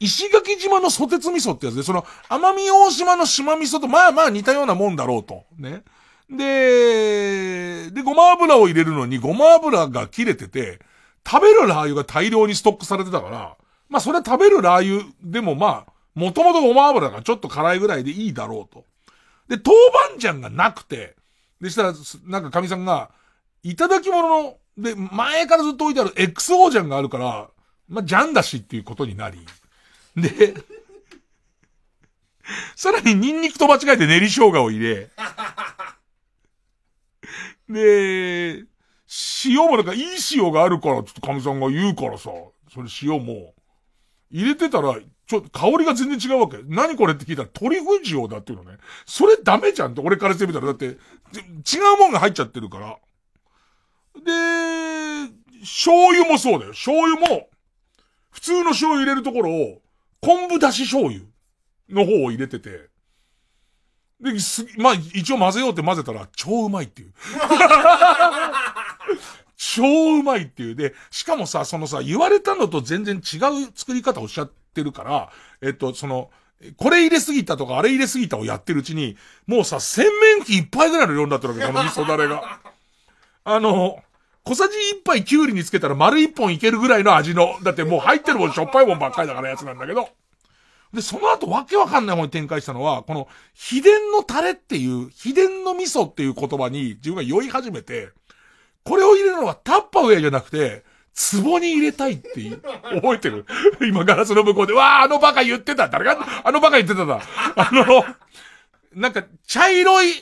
[0.00, 5.44] 石垣島のソテツ味噌ってやつで、その、奄美大島の島味噌とまあまあ似たようなもんだろうと。
[5.58, 5.82] ね。
[6.30, 10.80] で、で、ごま油を入れるのにごま油が切れてて、
[11.26, 13.56] 食べるラー油が大量にストックされてたから、
[13.88, 18.84] まあそれは食べるラー油でもまあ、もともとごま油がちょっと辛いぐらいでいいだろうと。
[19.48, 19.76] で、豆
[20.10, 21.16] 板醤がなくて、
[21.60, 21.94] でしたら、
[22.26, 23.10] なんか神さんが、
[23.62, 27.50] いただき物の、で、前からずっと置いてある XO 醤があるから、
[27.88, 29.38] まあ、ジャンだしっていうことになり。
[30.16, 30.54] で、
[32.76, 35.10] さらにニンニクと間違えて練り生姜を入れ、
[37.68, 38.64] で、
[39.44, 42.30] 塩もなんかいい塩があるからちょっと神さんが言うからさ、
[42.72, 43.54] それ塩も、
[44.30, 44.96] 入れてたら、
[45.26, 46.58] ちょっと香りが全然違うわけ。
[46.64, 48.78] 何これって聞いたらトリュフ塩だっていうのね。
[49.04, 50.96] それダメじゃんって俺からしてみたら、だって、違う
[51.98, 52.96] もんが入っちゃってるから。
[54.24, 54.32] で、
[55.60, 56.72] 醤油もそうだよ。
[56.72, 57.48] 醤油も、
[58.30, 59.82] 普通の醤油入れるところを、
[60.20, 61.22] 昆布だし醤油
[61.88, 62.88] の方を入れてて、
[64.20, 67.12] で、す、まあ、一応混ぜようって混ぜたら、超うまいっていう。
[69.56, 70.74] 超うまいっていう。
[70.74, 75.30] で、しかもさ、そのさ、言われたのと全然違う作り方をしゃってるから、
[75.62, 76.30] えっと、その、
[76.76, 79.16] これ入れすぎたとか、あれ入れすぎたをやってるうちに、
[79.46, 80.04] もうさ、洗
[80.36, 82.60] 面器一杯ぐらいの量になってるわけ、この味噌だれが。
[83.44, 84.02] あの、
[84.48, 90.08] 小さじ一杯キュウリにつけたら丸一本いけるぐらいの味の、だってもう入ってるもんしょっぱいもんばっかりだからやつなんだけど。
[90.94, 98.08] で、その後わけわかんないものに展開したのは、この、秘伝のタレっていう、秘伝の味噌っていう言葉に自分が酔い始めて、
[98.84, 100.82] これを入れるのはタッパーウェアじゃなくて、
[101.42, 102.62] 壺に入れたいっていう、
[102.94, 103.44] 覚えてる？
[103.82, 107.20] 今ガラスの向こうで、わー、あのバカ言ってた誰が、あのバカ言ってただ？
[107.54, 107.84] あの、
[108.94, 110.14] なんか、茶色い、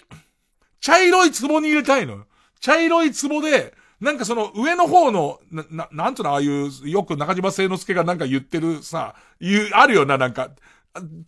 [0.81, 2.25] 茶色い壺に入れたいの。
[2.59, 10.51] 茶色い壺で、なんかその上の方の、な、ななんつうの、ああいう、よく中島聖之助がなんか言ってるさ、言う、あるよな、なんか、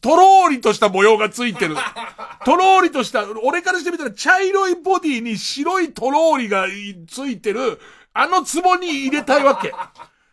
[0.00, 1.76] とろーりとした模様がついてる。
[2.44, 6.66] とろーりとした、俺からしてみたら茶色いボディに白いとろーりが
[7.08, 7.80] ついてる、
[8.12, 9.72] あの壺に入れたいわけ。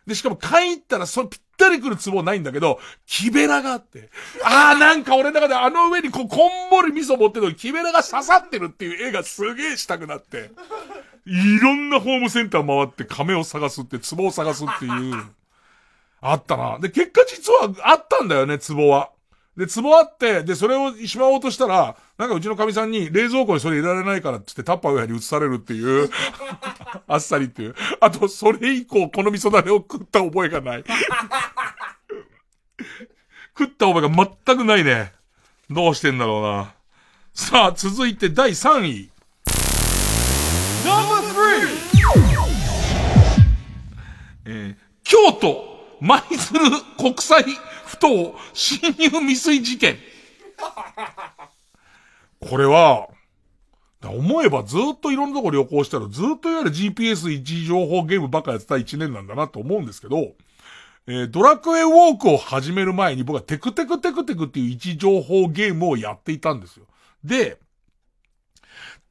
[0.06, 4.10] で、しかも買いに行ったら、そのぴったりくる壺ないんだけど、木べらがあって。
[4.44, 10.50] あーなんか俺の中であの上にこう、こんもり味噌持ってるのに木べらが刺さってるっていう絵がすげえしたくなって。
[11.26, 15.24] いろんなホームセンター回って亀を探すって、壺を探すっていう。
[16.20, 16.78] あったな。
[16.78, 19.10] で、結果実はあったんだよね、壺は。
[19.56, 26.10] で、壺あって、で、それをしまおうとしたら、なんかうちの神さんに冷蔵庫にそれ入れられないからってってタッパーウェアに移されるっていう、
[27.08, 27.74] あっさりっていう。
[28.00, 30.84] あと、それ以降、この味噌だれを食った覚えがない。
[33.58, 35.12] 食った覚えが全くないね。
[35.70, 36.74] どうしてんだろうな。
[37.32, 39.10] さあ、続いて第3位。
[44.46, 45.64] えー京都、
[46.00, 46.60] 舞鶴
[46.98, 47.44] 国際
[47.86, 49.96] 不当侵入未遂事件。
[52.40, 53.08] これは、
[54.02, 60.34] 思えばずっといろんなとこ旅行したらずっといわゆる GPS 位置情報ゲームばっかやってた1年なんだなと思うんですけど、
[61.06, 66.86] えー、ドラクエウォークを始める前に僕はテクテクテクテクっていう位置情報ゲームをやっていたんですよ。
[67.24, 67.58] で、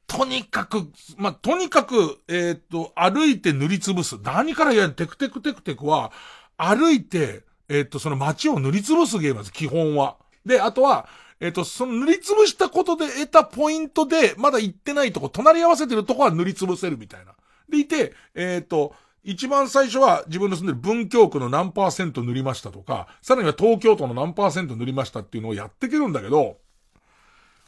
[0.06, 4.16] とにかく、まあ、とにかく、えっ、と、歩いて塗りつぶす。
[4.22, 6.12] 何から言うテクテクテクテクは、
[6.56, 10.16] 歩いて、えっ、と、その街を塗りつぶすゲームです、基本は。
[10.44, 11.08] で、あとは、
[11.40, 17.34] えっ、と、その塗りつぶしたことで得たポイントで、まだ行ってないとこ、隣り合わせてるとこは塗りつぶせるみたいな。
[17.68, 26.58] でいて、えっ、と、一番最初は自分の住んでる文京区の何パーセント塗りましたとか、さらには東京都の何パーセント塗りましたっていうのをやっていけるんだけど、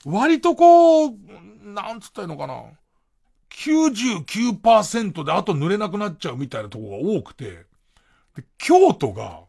[0.05, 1.11] 割とこう、
[1.75, 2.65] なんつったらいいのかな
[3.51, 7.67] ？99%であと塗れなくなっちゃうみたいなとこが多くて、
[8.37, 9.41] で京都が、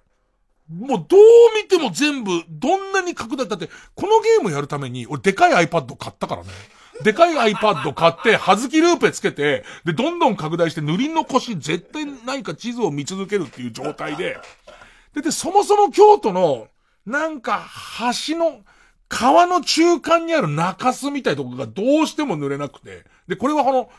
[0.69, 1.19] もうどう
[1.61, 6.49] 見ても全部、どんなに拡大、だって、このゲームやるために、俺でかい iPad 買ったからね。
[7.03, 14.37] でかい iPad 買って、はずきルーペつけて、で、どんどん拡大して、塗り残し、絶対何か地図を見続けるっていう状態で、
[15.15, 16.67] で、で、そもそも京都の、
[17.05, 17.65] なんか、
[18.27, 18.59] 橋の、
[19.09, 23.03] 川の中間にある中州みたいなところがどうしても塗れなくて。
[23.27, 23.89] で、これはこの、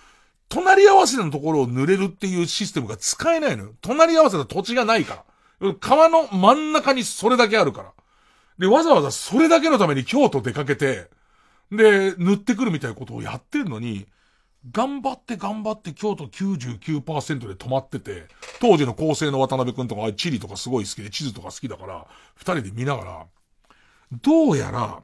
[0.49, 3.75] 隣り合わせのところを塗れるっていうシステムが使えないのよ。
[3.81, 5.25] 隣り合わせた土地がないか
[5.61, 5.75] ら。
[5.81, 7.93] 川の真ん中にそれだけあるから。
[8.59, 11.09] で、わざわざそれだけのために京都出かけて、
[11.71, 14.07] で、塗ってくるみたいなことをやってるのに、
[14.71, 18.27] 頑張って頑張って京都99%で止まってて、
[18.61, 22.07] 当時の構成の渡辺くんとか、地理とかすごい好きで、地図とか好きだから、
[22.37, 23.27] 二人で見ながら、
[24.13, 25.03] どうやら、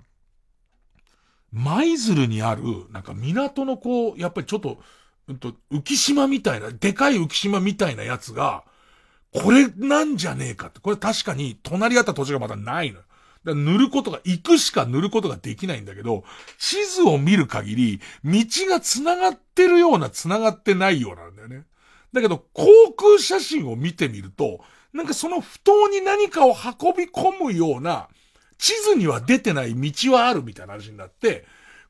[1.52, 4.78] 舞鶴にある、なんか港のこう、やっぱりちょっと、
[5.28, 8.64] うんと、浮島みたいな、でかい浮島みたいなやつが、
[9.32, 10.80] これなんじゃねえかって。
[10.80, 13.00] これ確かに隣り合った土地がまだないの。
[13.44, 16.24] だ塗ることが、行くしか塗ることができないんだけど、
[16.58, 21.64] 地図を見る限り、道が繋がってるような繋がってないようなんだよね。
[22.12, 22.66] だけど、航
[22.96, 24.60] 空写真を見てみると、
[24.92, 28.08] なんかその不当に何かを運び込むような、
[28.58, 31.44] 地図には出てない道はあるみたいな話になって、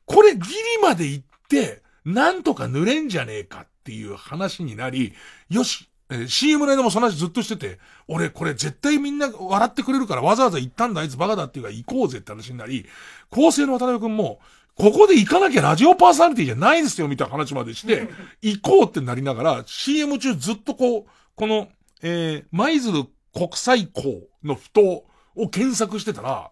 [0.05, 0.45] これギリ
[0.81, 5.13] まで行って、なんとか濡れんじゃねえかっていう話になり、
[5.49, 12.85] よし、えー、CM の間もその話ずっとしてて、俺これ絶対みんな笑ってくれるからわざわざ行ったんだあいつバカだっていうか行こうぜって話になり、
[13.29, 14.39] 構成の渡辺くんも、
[14.75, 18.07] ここで行かなきゃラジオパーソナリティじゃないですよみたいな話までして、
[18.41, 21.67] 行こうってなりながら、CM 中ずっとこう、この、
[22.01, 25.03] えー、舞鶴国際港の不当
[25.35, 26.51] を検索してたら、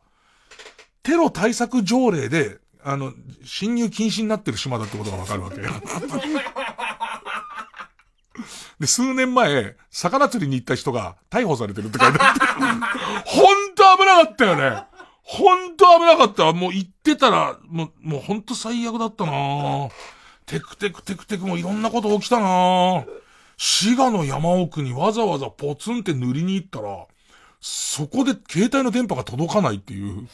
[1.05, 3.13] テロ対策条例で、あの、
[3.43, 5.57] 侵入禁止になってる島だってことがわかるわけ。
[8.79, 12.39] で、数年前、魚釣りに行った人が逮捕されてるって書いてあって。
[13.23, 14.83] ほんと危なかったよね。
[15.21, 16.51] ほんと危なかった。
[16.53, 19.31] もう行ってたら、もう、もうほんと最悪だったな
[20.47, 23.05] テクテクテクテクもいろんなこと起きたな
[23.57, 27.05] 滋賀の山奥にわざわざポツンって塗りに行ったら、
[27.61, 30.27] そこで携帯の電波が届かないっていう。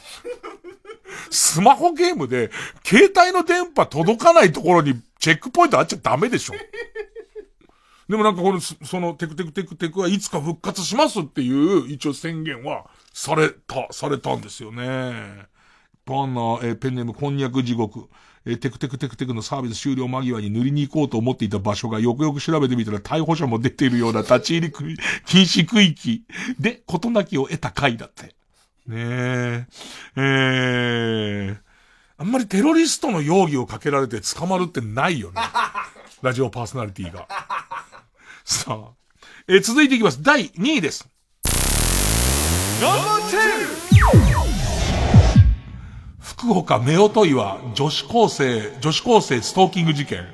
[1.32, 2.50] スマホゲームで、
[2.84, 6.54] 携帯の電波届かないところにチェックポイントあっちゃダメでしょ。
[8.08, 15.46] でもなんかこの、そのテクテクテクテクはいつか復活しますっていう一応宣言はされた、されたんですよね。
[16.04, 18.08] パンナ、え、ペンネームこんにゃく地獄。
[18.44, 24.72] えー、テクテクテクテクのサービス終了間際に塗りに行こうと思っていた場所がよくよく調べてみたら逮捕者も出ているような立ち入り
[25.24, 26.24] 禁止区域
[26.58, 28.34] で事なきを得た回だって。
[28.86, 29.66] ねえ。
[30.16, 31.56] えー、
[32.18, 35.40] あんまりテロリストの容疑をかけられて捕まるってないよね。
[36.22, 37.26] ラジオパーソナリティが。
[38.44, 38.90] さあ。
[39.48, 40.22] えー、続いていきます。
[40.22, 41.08] 第2位です。
[46.18, 50.26] 福岡夫婦岩女子高生、女子高生ストーキング事件。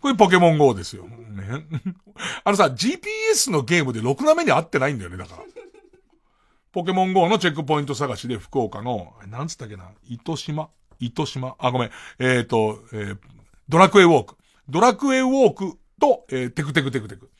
[0.00, 1.04] これポケモン GO ですよ。
[1.06, 1.64] ね。
[2.44, 5.42] あのさ、GPS のゲームでろくな目に合ってないんだよね、だから。
[6.72, 10.68] ポケモン GO のチェックポイント探しで福岡の、なんつったっけな、糸島？
[11.00, 11.56] 糸島？
[11.58, 11.90] あ、ごめん。
[12.18, 13.18] えっ、ー、と、えー、
[13.68, 14.36] ドラクエウォーク。
[14.68, 17.30] ドラクエウォークと、えー、テクテクテクテク。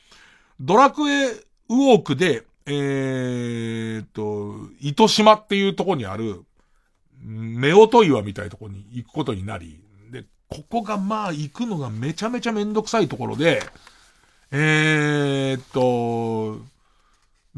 [0.59, 6.43] ドラクエウォークで、えー、と、糸島っていうとこにある、
[7.21, 9.79] 夫婦岩みたいなとこに行くことになり、
[10.11, 13.61] で、ここがまあ行くのがめちゃめちゃめんどくさいところで、
[14.51, 16.59] えー、と、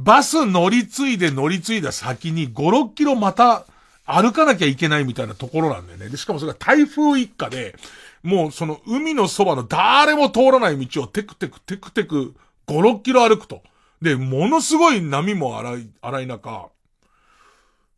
[0.03, 3.65] バス乗り継いで乗り継いだ先に5、6キロまた
[4.05, 6.09] 歩かなきゃいけないみたいなところなんだよね。
[6.09, 7.75] で、しかもそれが台風一過で、
[8.23, 12.35] もうその海のそばの誰も通らない道をテクテクテクテク
[12.67, 13.61] 5、6キロ歩くと。
[14.01, 16.69] で、ものすごい波も荒い、荒い中、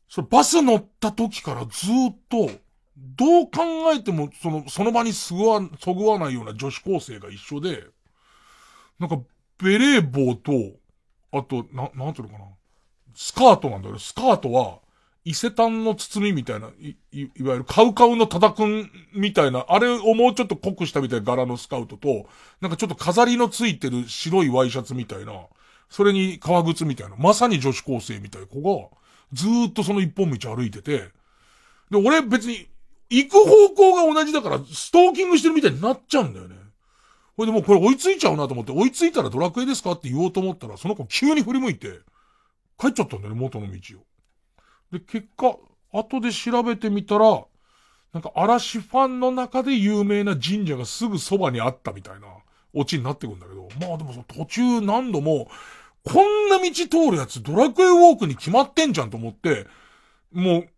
[0.10, 2.52] そのバス乗った時からずっと、
[2.96, 7.84] どう考えても、その、その場にすぐわ、そぐわないような女子高生が一緒で、
[9.00, 9.20] なんか、
[9.58, 10.52] ベレー帽と、
[11.34, 12.46] あと、な、なんていうのかな。
[13.16, 14.80] スカートなんだけど、スカートは、
[15.26, 22.28] 伊勢丹の包みみたいな、い、い、いわゆるカウカウのタダくんみたいな、あれをもうちょっと濃くしたみたいな柄のスカウトと、
[22.60, 25.34] なんかちょっと飾りのついてる白いワイシャツみたいな、
[25.90, 28.90] それに革靴みたいな、まさに女子高生みたいな子が、
[29.32, 31.10] ずーっとその一本道歩いてて、
[31.90, 32.68] で、俺別に、
[33.10, 36.56] 行く方向が同じだから、ストーキングしてるみたいになっちゃうんだよね。
[37.36, 42.00] これでもうこれ追いついちゃうなと思って、追いついたらドラクエですかって言おうと思ったら、その子急に振り向いて、
[42.80, 44.04] 帰っちゃったんだよね、元の道を。
[44.92, 45.58] で、結果、
[45.92, 47.44] 後で調べてみたら、
[48.14, 52.28] なんか嵐ファンの中で有名な神社がすぐそばにあったみたいな
[52.74, 55.48] オチになってくんだけど、まあでもその途中何度も、
[56.04, 59.66] こんな道通るやつドラクエウォークに決まってんじゃんと思って、
[60.32, 60.70] もう、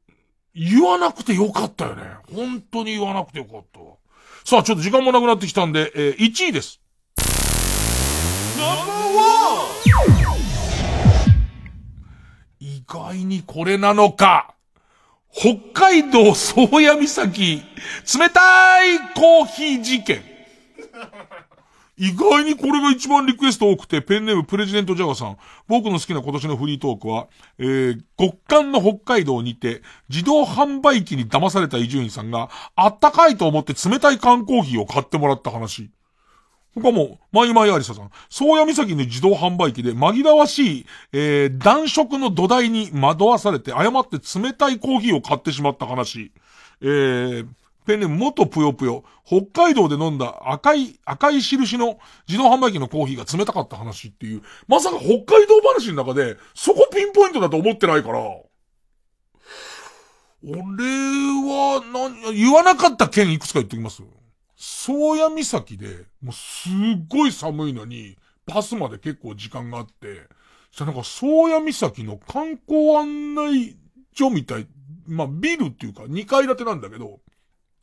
[0.53, 2.03] 言わなくてよかったよね。
[2.34, 3.95] 本当に言わなくてよかったわ。
[4.47, 6.80] さあ、ちょっと時間もなくなってきたんで、えー、1位です。
[12.59, 14.53] 意外にこれなのか。
[15.31, 17.63] 北海道宗谷岬、
[18.19, 20.22] 冷たいコーヒー事件。
[21.97, 25.38] 意外にこれが一番リクエスト多くて、ペンネームプレジデントジャガさん。
[25.67, 27.27] 僕の好きな今年のフリートークは、
[27.57, 35.89] えー、極寒の北海道にて、自動販売機に騙された伊集院さんが、あったかいと思って冷たい缶コーヒーを買ってもらった話。
[36.76, 38.11] 他も、マイマイアリサさん。
[38.30, 46.34] 宗谷岬の自動販売機で紛らわしい、えー、暖色の土台に惑わされて誤って冷たいコーヒーを買ってしまった話。
[46.81, 47.47] えー、
[47.86, 49.03] ペンネ元ぷよぷよ。
[49.26, 51.98] 北海道で飲んだ赤い、赤い印の
[52.28, 58.20] 自動販売機のコーヒーが冷たかった話っていう、まさか北海道話の中で、そこピンポイントだと思ってないから、
[60.48, 64.03] 俺は、な、言わなかった県いくつか言っておきます。
[64.56, 70.28] 宗谷岬で、もうすっごい寒いのに、パスまで結構時間があって、
[70.72, 73.78] じゃなんか宗谷岬の観光案内
[74.14, 74.68] 所みたい、
[75.07, 77.22] まあビルっていうか2階建てなんだけど、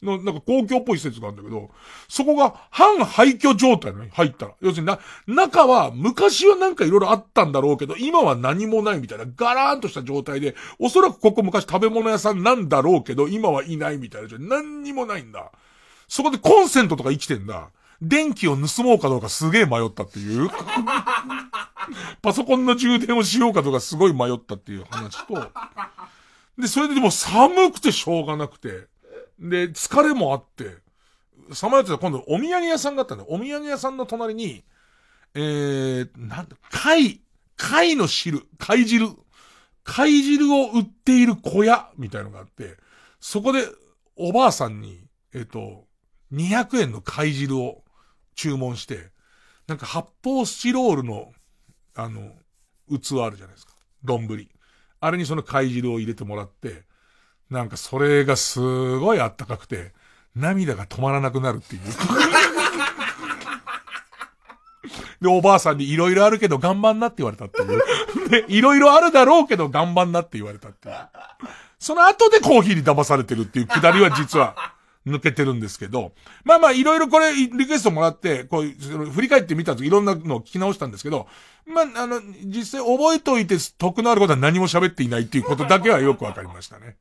[0.03, 1.71] の、なんか公共っぽい施設があるんだけど、
[2.09, 4.53] そこが半廃墟状態に入ったら。
[4.61, 15.53] 要するにな、中は昔はなんか色々あったんだろうけど、今は何もないみたいな、ガラーンとした状態で、おそらくここ昔食べ物屋さんなんだろうけど、今はいないみたいな何にもないんだ。
[16.09, 17.71] そこでコンセントとか生きてんだ。
[18.03, 20.51] 電気を盗もうかどうかすげえ迷ったっていう。
[22.21, 25.53] パソコンの充電をしようかどうかすごい迷ったっていう話と。
[26.59, 28.92] で、それででも寒くてしょうがなくて。
[29.43, 30.79] で、疲れもあって、
[31.53, 33.31] さまよってた今度お土産屋さんがあったんだよ。
[33.31, 34.65] お土産屋さんの隣に、
[35.35, 37.21] えー、なんだ、貝、
[37.57, 39.09] 貝の汁、貝汁、
[39.83, 42.77] 貝汁を売っている小屋、みたいのがあって、
[43.21, 43.67] そこで
[44.17, 45.05] おばあさんに、
[45.35, 45.87] えっ、ー、と、
[46.33, 47.83] 200円の貝汁を
[48.37, 49.11] 注文して、
[49.67, 51.33] なんか発泡スチロールの、
[51.95, 52.33] あの、
[52.89, 53.75] 器あるじゃないですか。
[54.05, 54.29] 丼。
[55.01, 56.85] あれにその貝汁を入れてもらって、
[57.53, 59.93] なんかそれがすごいあったかくて、
[60.35, 61.83] 涙が止まらなくなるっていう。
[65.21, 68.29] で、おばあさんにいろいろあるけど頑張んなって言われたっていう。
[68.29, 70.95] で、いろいろあるだろうけど頑張んなって言われたっていう。
[71.79, 74.57] その後でコーヒーに騙されてるっていうくだりは実は
[75.07, 76.13] 抜けてるんですけど、
[76.45, 78.65] まあまあいろいろこれリクエストもらって、こう、
[79.11, 81.27] 振り返ってみたといろんなのを聞き直したんですけど、
[81.67, 86.97] まあ、あの、実際覚えておいて得のあることは何も喋っていないっていうことだけはよくわかりましたね。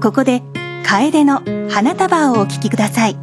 [0.00, 0.42] ここで
[0.82, 3.16] 楓の花束をお聴きください。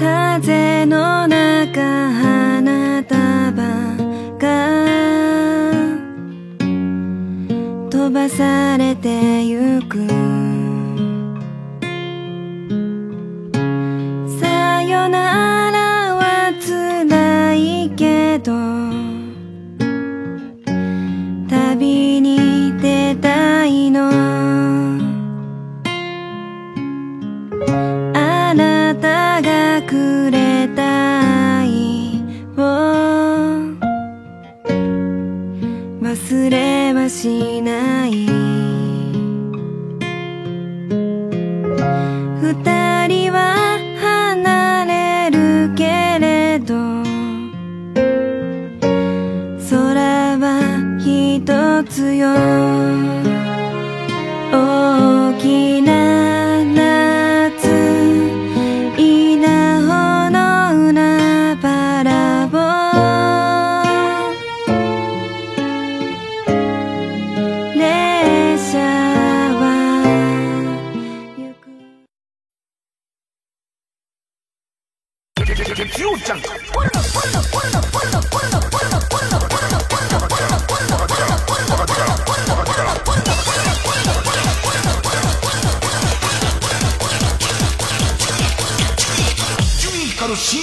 [0.00, 3.62] 風の中花束
[4.40, 4.82] が
[7.88, 10.41] 飛ばされてゆく。
[36.50, 37.91] れはしない。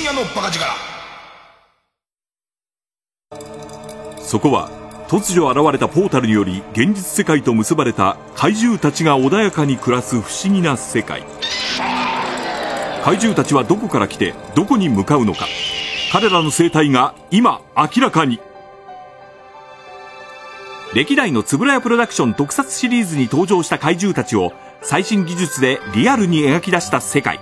[0.10, 0.66] 夜のバカ力。
[4.20, 4.70] そこは
[5.08, 11.24] 突如現れたポータルにより現実世界と結ばれた怪獣たちが穏やかに暮らす不思議な世界。
[13.04, 15.48] 怪獣たちはどこから来てどこに向かうのか。
[16.12, 18.40] 彼らの生態が今明らかに。
[20.96, 27.40] 歴代の円谷プロダクション特撮シリーズに登場した怪獣たちを最新技術でリアルに描き出した世界。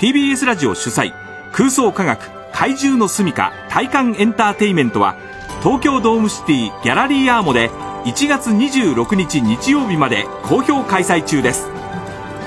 [0.00, 1.25] TBS ラジオ主催。
[1.52, 5.16] 空想科学怪獣の住処体感エンターテイメントは
[5.62, 7.70] 東京ドームシティギャラリーアーモで
[8.04, 11.68] 1月26日日曜日まで好評開催中です。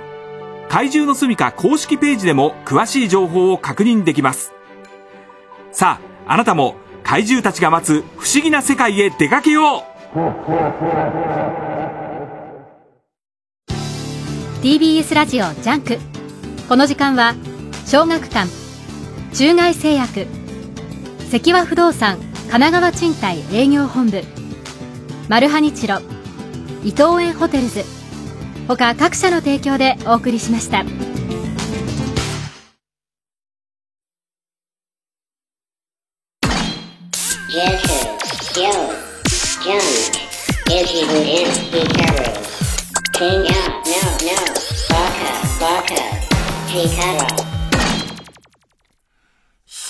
[0.69, 4.53] 怪獣の住処公式ページでも詳しい情報を確認できます。
[5.72, 6.76] さああなたも
[7.07, 10.19] 怪獣たちが待つ不思議な世界へ出かけよう
[14.61, 15.99] TBS ラジオジャンク
[16.67, 17.34] この時間は
[17.85, 18.49] 小学館
[19.34, 20.27] 中外製薬
[21.31, 24.21] 積和不動産神奈川賃貸営業本部
[25.29, 25.99] マルハニチロ
[26.84, 27.84] 伊藤園ホテルズ
[28.67, 30.84] 他各社の提供でお送りしました。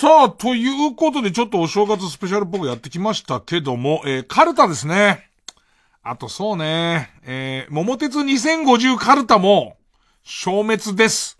[0.08, 5.28] さあ、ということでちょっとお正月スペシャルっぽくやってきましたけども、えー、カルタですね。
[6.02, 9.76] あとそうね、えー、桃鉄2050カルタも
[10.22, 11.38] 消滅です。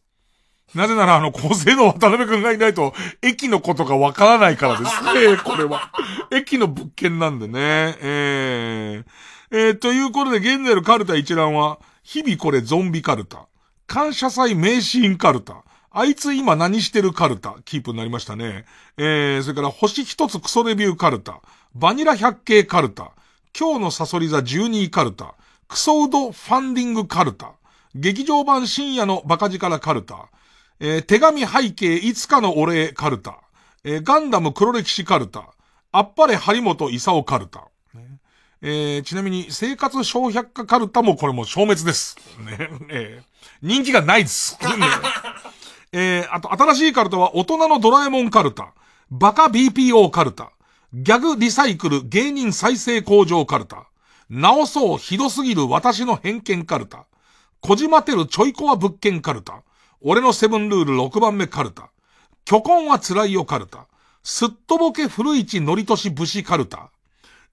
[0.74, 2.92] なぜならあの、構成の渡辺くんがいないと、
[3.22, 5.90] 駅のことがわからないからですね、 これは。
[6.30, 13.46] 駅の物件なんでね、えー、えー、ということで現在のカルタ一覧は、日々これゾンビカルタ、
[13.86, 15.64] 感謝祭名シーンカルタ、
[15.98, 18.66] あいつ今何してるカルタ、キープになりましたね。
[18.96, 21.40] えー、それから星一つクソレビューカルタ、
[21.74, 23.10] バニラ百景カルタ、
[23.58, 25.34] 今日のサソリ座12カルタ、
[25.66, 27.50] クソウドファンディングカルタ、
[27.96, 30.28] 劇場版深夜のバカ力カルタ、
[30.78, 33.40] えー、手紙背景いつかのお礼カルタ、
[33.82, 35.48] えー、ガンダム黒歴史カルタ、
[35.90, 37.66] あっぱれ張本勲カルタ、
[38.62, 42.16] えー、ちなみに生活小百科カルタもこれも消滅です。
[42.44, 42.70] ね。
[42.88, 44.56] えー、人気がないです。
[44.62, 44.68] ね。
[45.92, 48.74] えー、あと新しいカルタは大人のドラえもんカルタ、
[49.10, 50.52] バカ BPO カルタ、
[50.92, 53.88] ギャグリサイクル芸人再生工場カルタ、
[54.28, 57.06] 直そうひどすぎる私の偏見カルタ、
[57.60, 59.62] こじまてるちょいコア物件カルタ、
[60.00, 61.90] 俺のセブンルール6番目カルタ、
[62.44, 63.86] 巨根は辛いよカルタ、
[64.22, 66.90] すっとぼけ古市のりとし武士カルタ、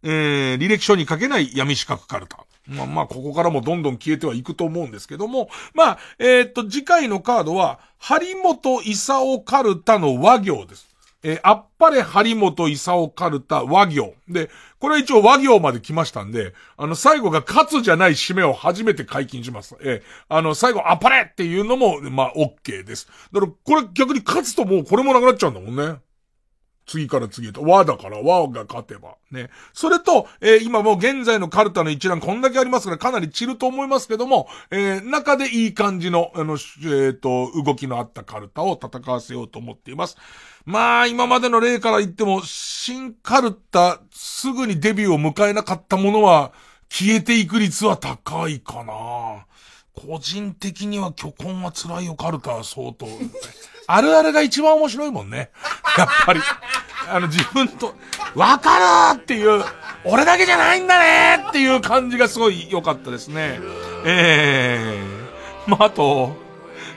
[0.03, 2.44] えー、履歴書に書けない闇四角カルタ。
[2.67, 10.95] まあまあ、ここからもどんどん消えてはいくと思うんですけども、まあ、えー、っと、次回のカードは、張本勲カルタの和行です。
[11.23, 14.13] えー、あっぱれ張本勲カルタ和行。
[14.27, 19.75] で、これは一応和行まで来ましたんで、あの、最後が勝つじゃない締めを初めて解禁します。
[19.81, 23.07] えー、あの、最後あっぱれっていうのも、まあ、OK です。
[23.31, 25.99] だから、これ逆に勝つともうこれもなくなっちゃうんだもんね。
[26.85, 27.63] 次から次へと。
[27.63, 29.15] 和だから和が勝てば。
[29.31, 29.49] ね。
[29.73, 40.17] それと、えー、今もう現在のカルタの一覧こんだけありますからかなり散ると思いますけども、えー、中でいい感じの、あの、えっ、ー、と、動きのあったカルタを戦わせようと思っています。
[40.65, 46.53] まあ、今までの例から言っても、新カルタ、すぐにデビューを迎えなかったものは、
[46.89, 49.45] 消えていく率は高いかな。
[49.95, 53.07] 個人的には巨根は辛いよカルタは相当。
[53.87, 55.49] あるあるが一番面白いもんね。
[55.97, 56.41] やっぱり。
[57.07, 57.93] あの自分と、
[58.33, 59.63] わかるっていう、
[60.05, 63.59] 俺だけじゃないんだねっていう感じがすごい良かったですね。
[64.05, 65.69] ええー。
[65.69, 66.35] まあ、あと、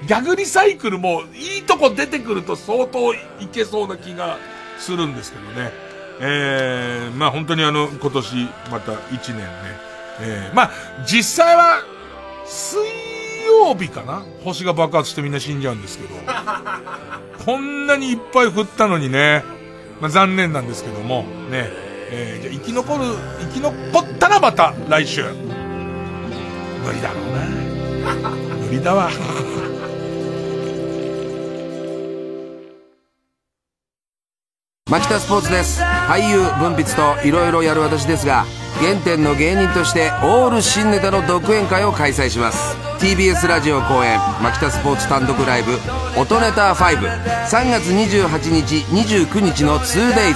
[0.07, 3.19] ギャグリサイクルもいいとこ出てくると相当い
[3.53, 4.39] けそうな気が
[4.79, 5.73] するんですけどね。
[6.21, 9.45] ええー、まあ本当にあの、今年また一年ね。
[10.21, 10.71] ええー、まあ
[11.05, 11.83] 実際は、
[12.47, 12.79] 水
[13.49, 14.23] 曜日かな？
[14.45, 16.15] 星が爆発してみんな死んじゃうんですけど。
[17.45, 19.43] こんなにいっぱい降ったのにね。
[20.01, 21.69] まあ、残念なんですけども、ね。
[22.11, 23.05] えー、じゃあ生き残る、
[23.41, 25.25] 生き残ったらまた来週。
[25.25, 27.25] 無理だろう
[28.23, 28.31] な。
[28.67, 29.11] 無理だわ。
[34.89, 35.83] 牧田スポーツです。
[35.83, 38.47] 俳優文筆といろいろやる私ですが
[38.81, 42.75] 原点の芸人としてオール新ネタの独演会を開催します。
[42.99, 45.79] TBS ラジオ公演牧田スポーツ単独ライブ
[46.19, 50.35] 「音ネタ53月28日29日の 2days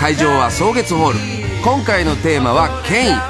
[0.00, 1.18] 会場は草月ホール。
[1.62, 3.20] 今回のテーマは権威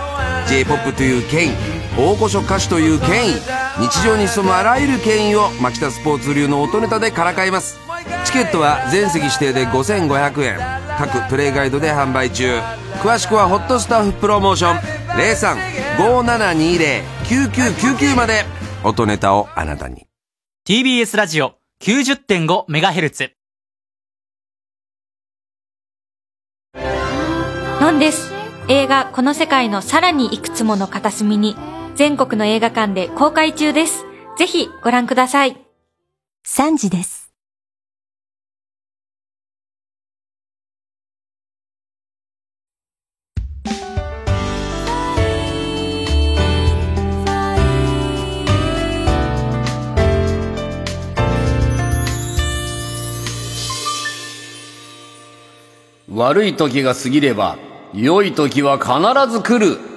[0.49, 1.53] j p o p という権威
[1.99, 3.35] 大御所歌手という権威
[3.78, 7.82] 日常に潜むあらゆる権威を牧田スポーツ流の音ネタでからかいます。
[8.24, 10.59] チケットは全席指定で5500円
[10.98, 12.60] 各プレイガイドで販売中
[13.02, 14.78] 詳しくはホットスタッフプロモーション
[15.98, 18.44] 0357209999まで
[18.84, 20.06] 音ネタをあなたに
[20.68, 23.32] TBS ラジオ 90.5MHz
[27.82, 28.32] のんです。
[28.68, 31.56] 映画この世界のさらにいくつもの片隅に
[31.97, 34.05] 全国の映画館で公開中です。
[34.39, 35.56] ぜひご覧ください。
[36.47, 37.22] 3時です。
[56.14, 57.56] 悪い時が過ぎれば、
[57.94, 59.91] 良い時は必ず来る。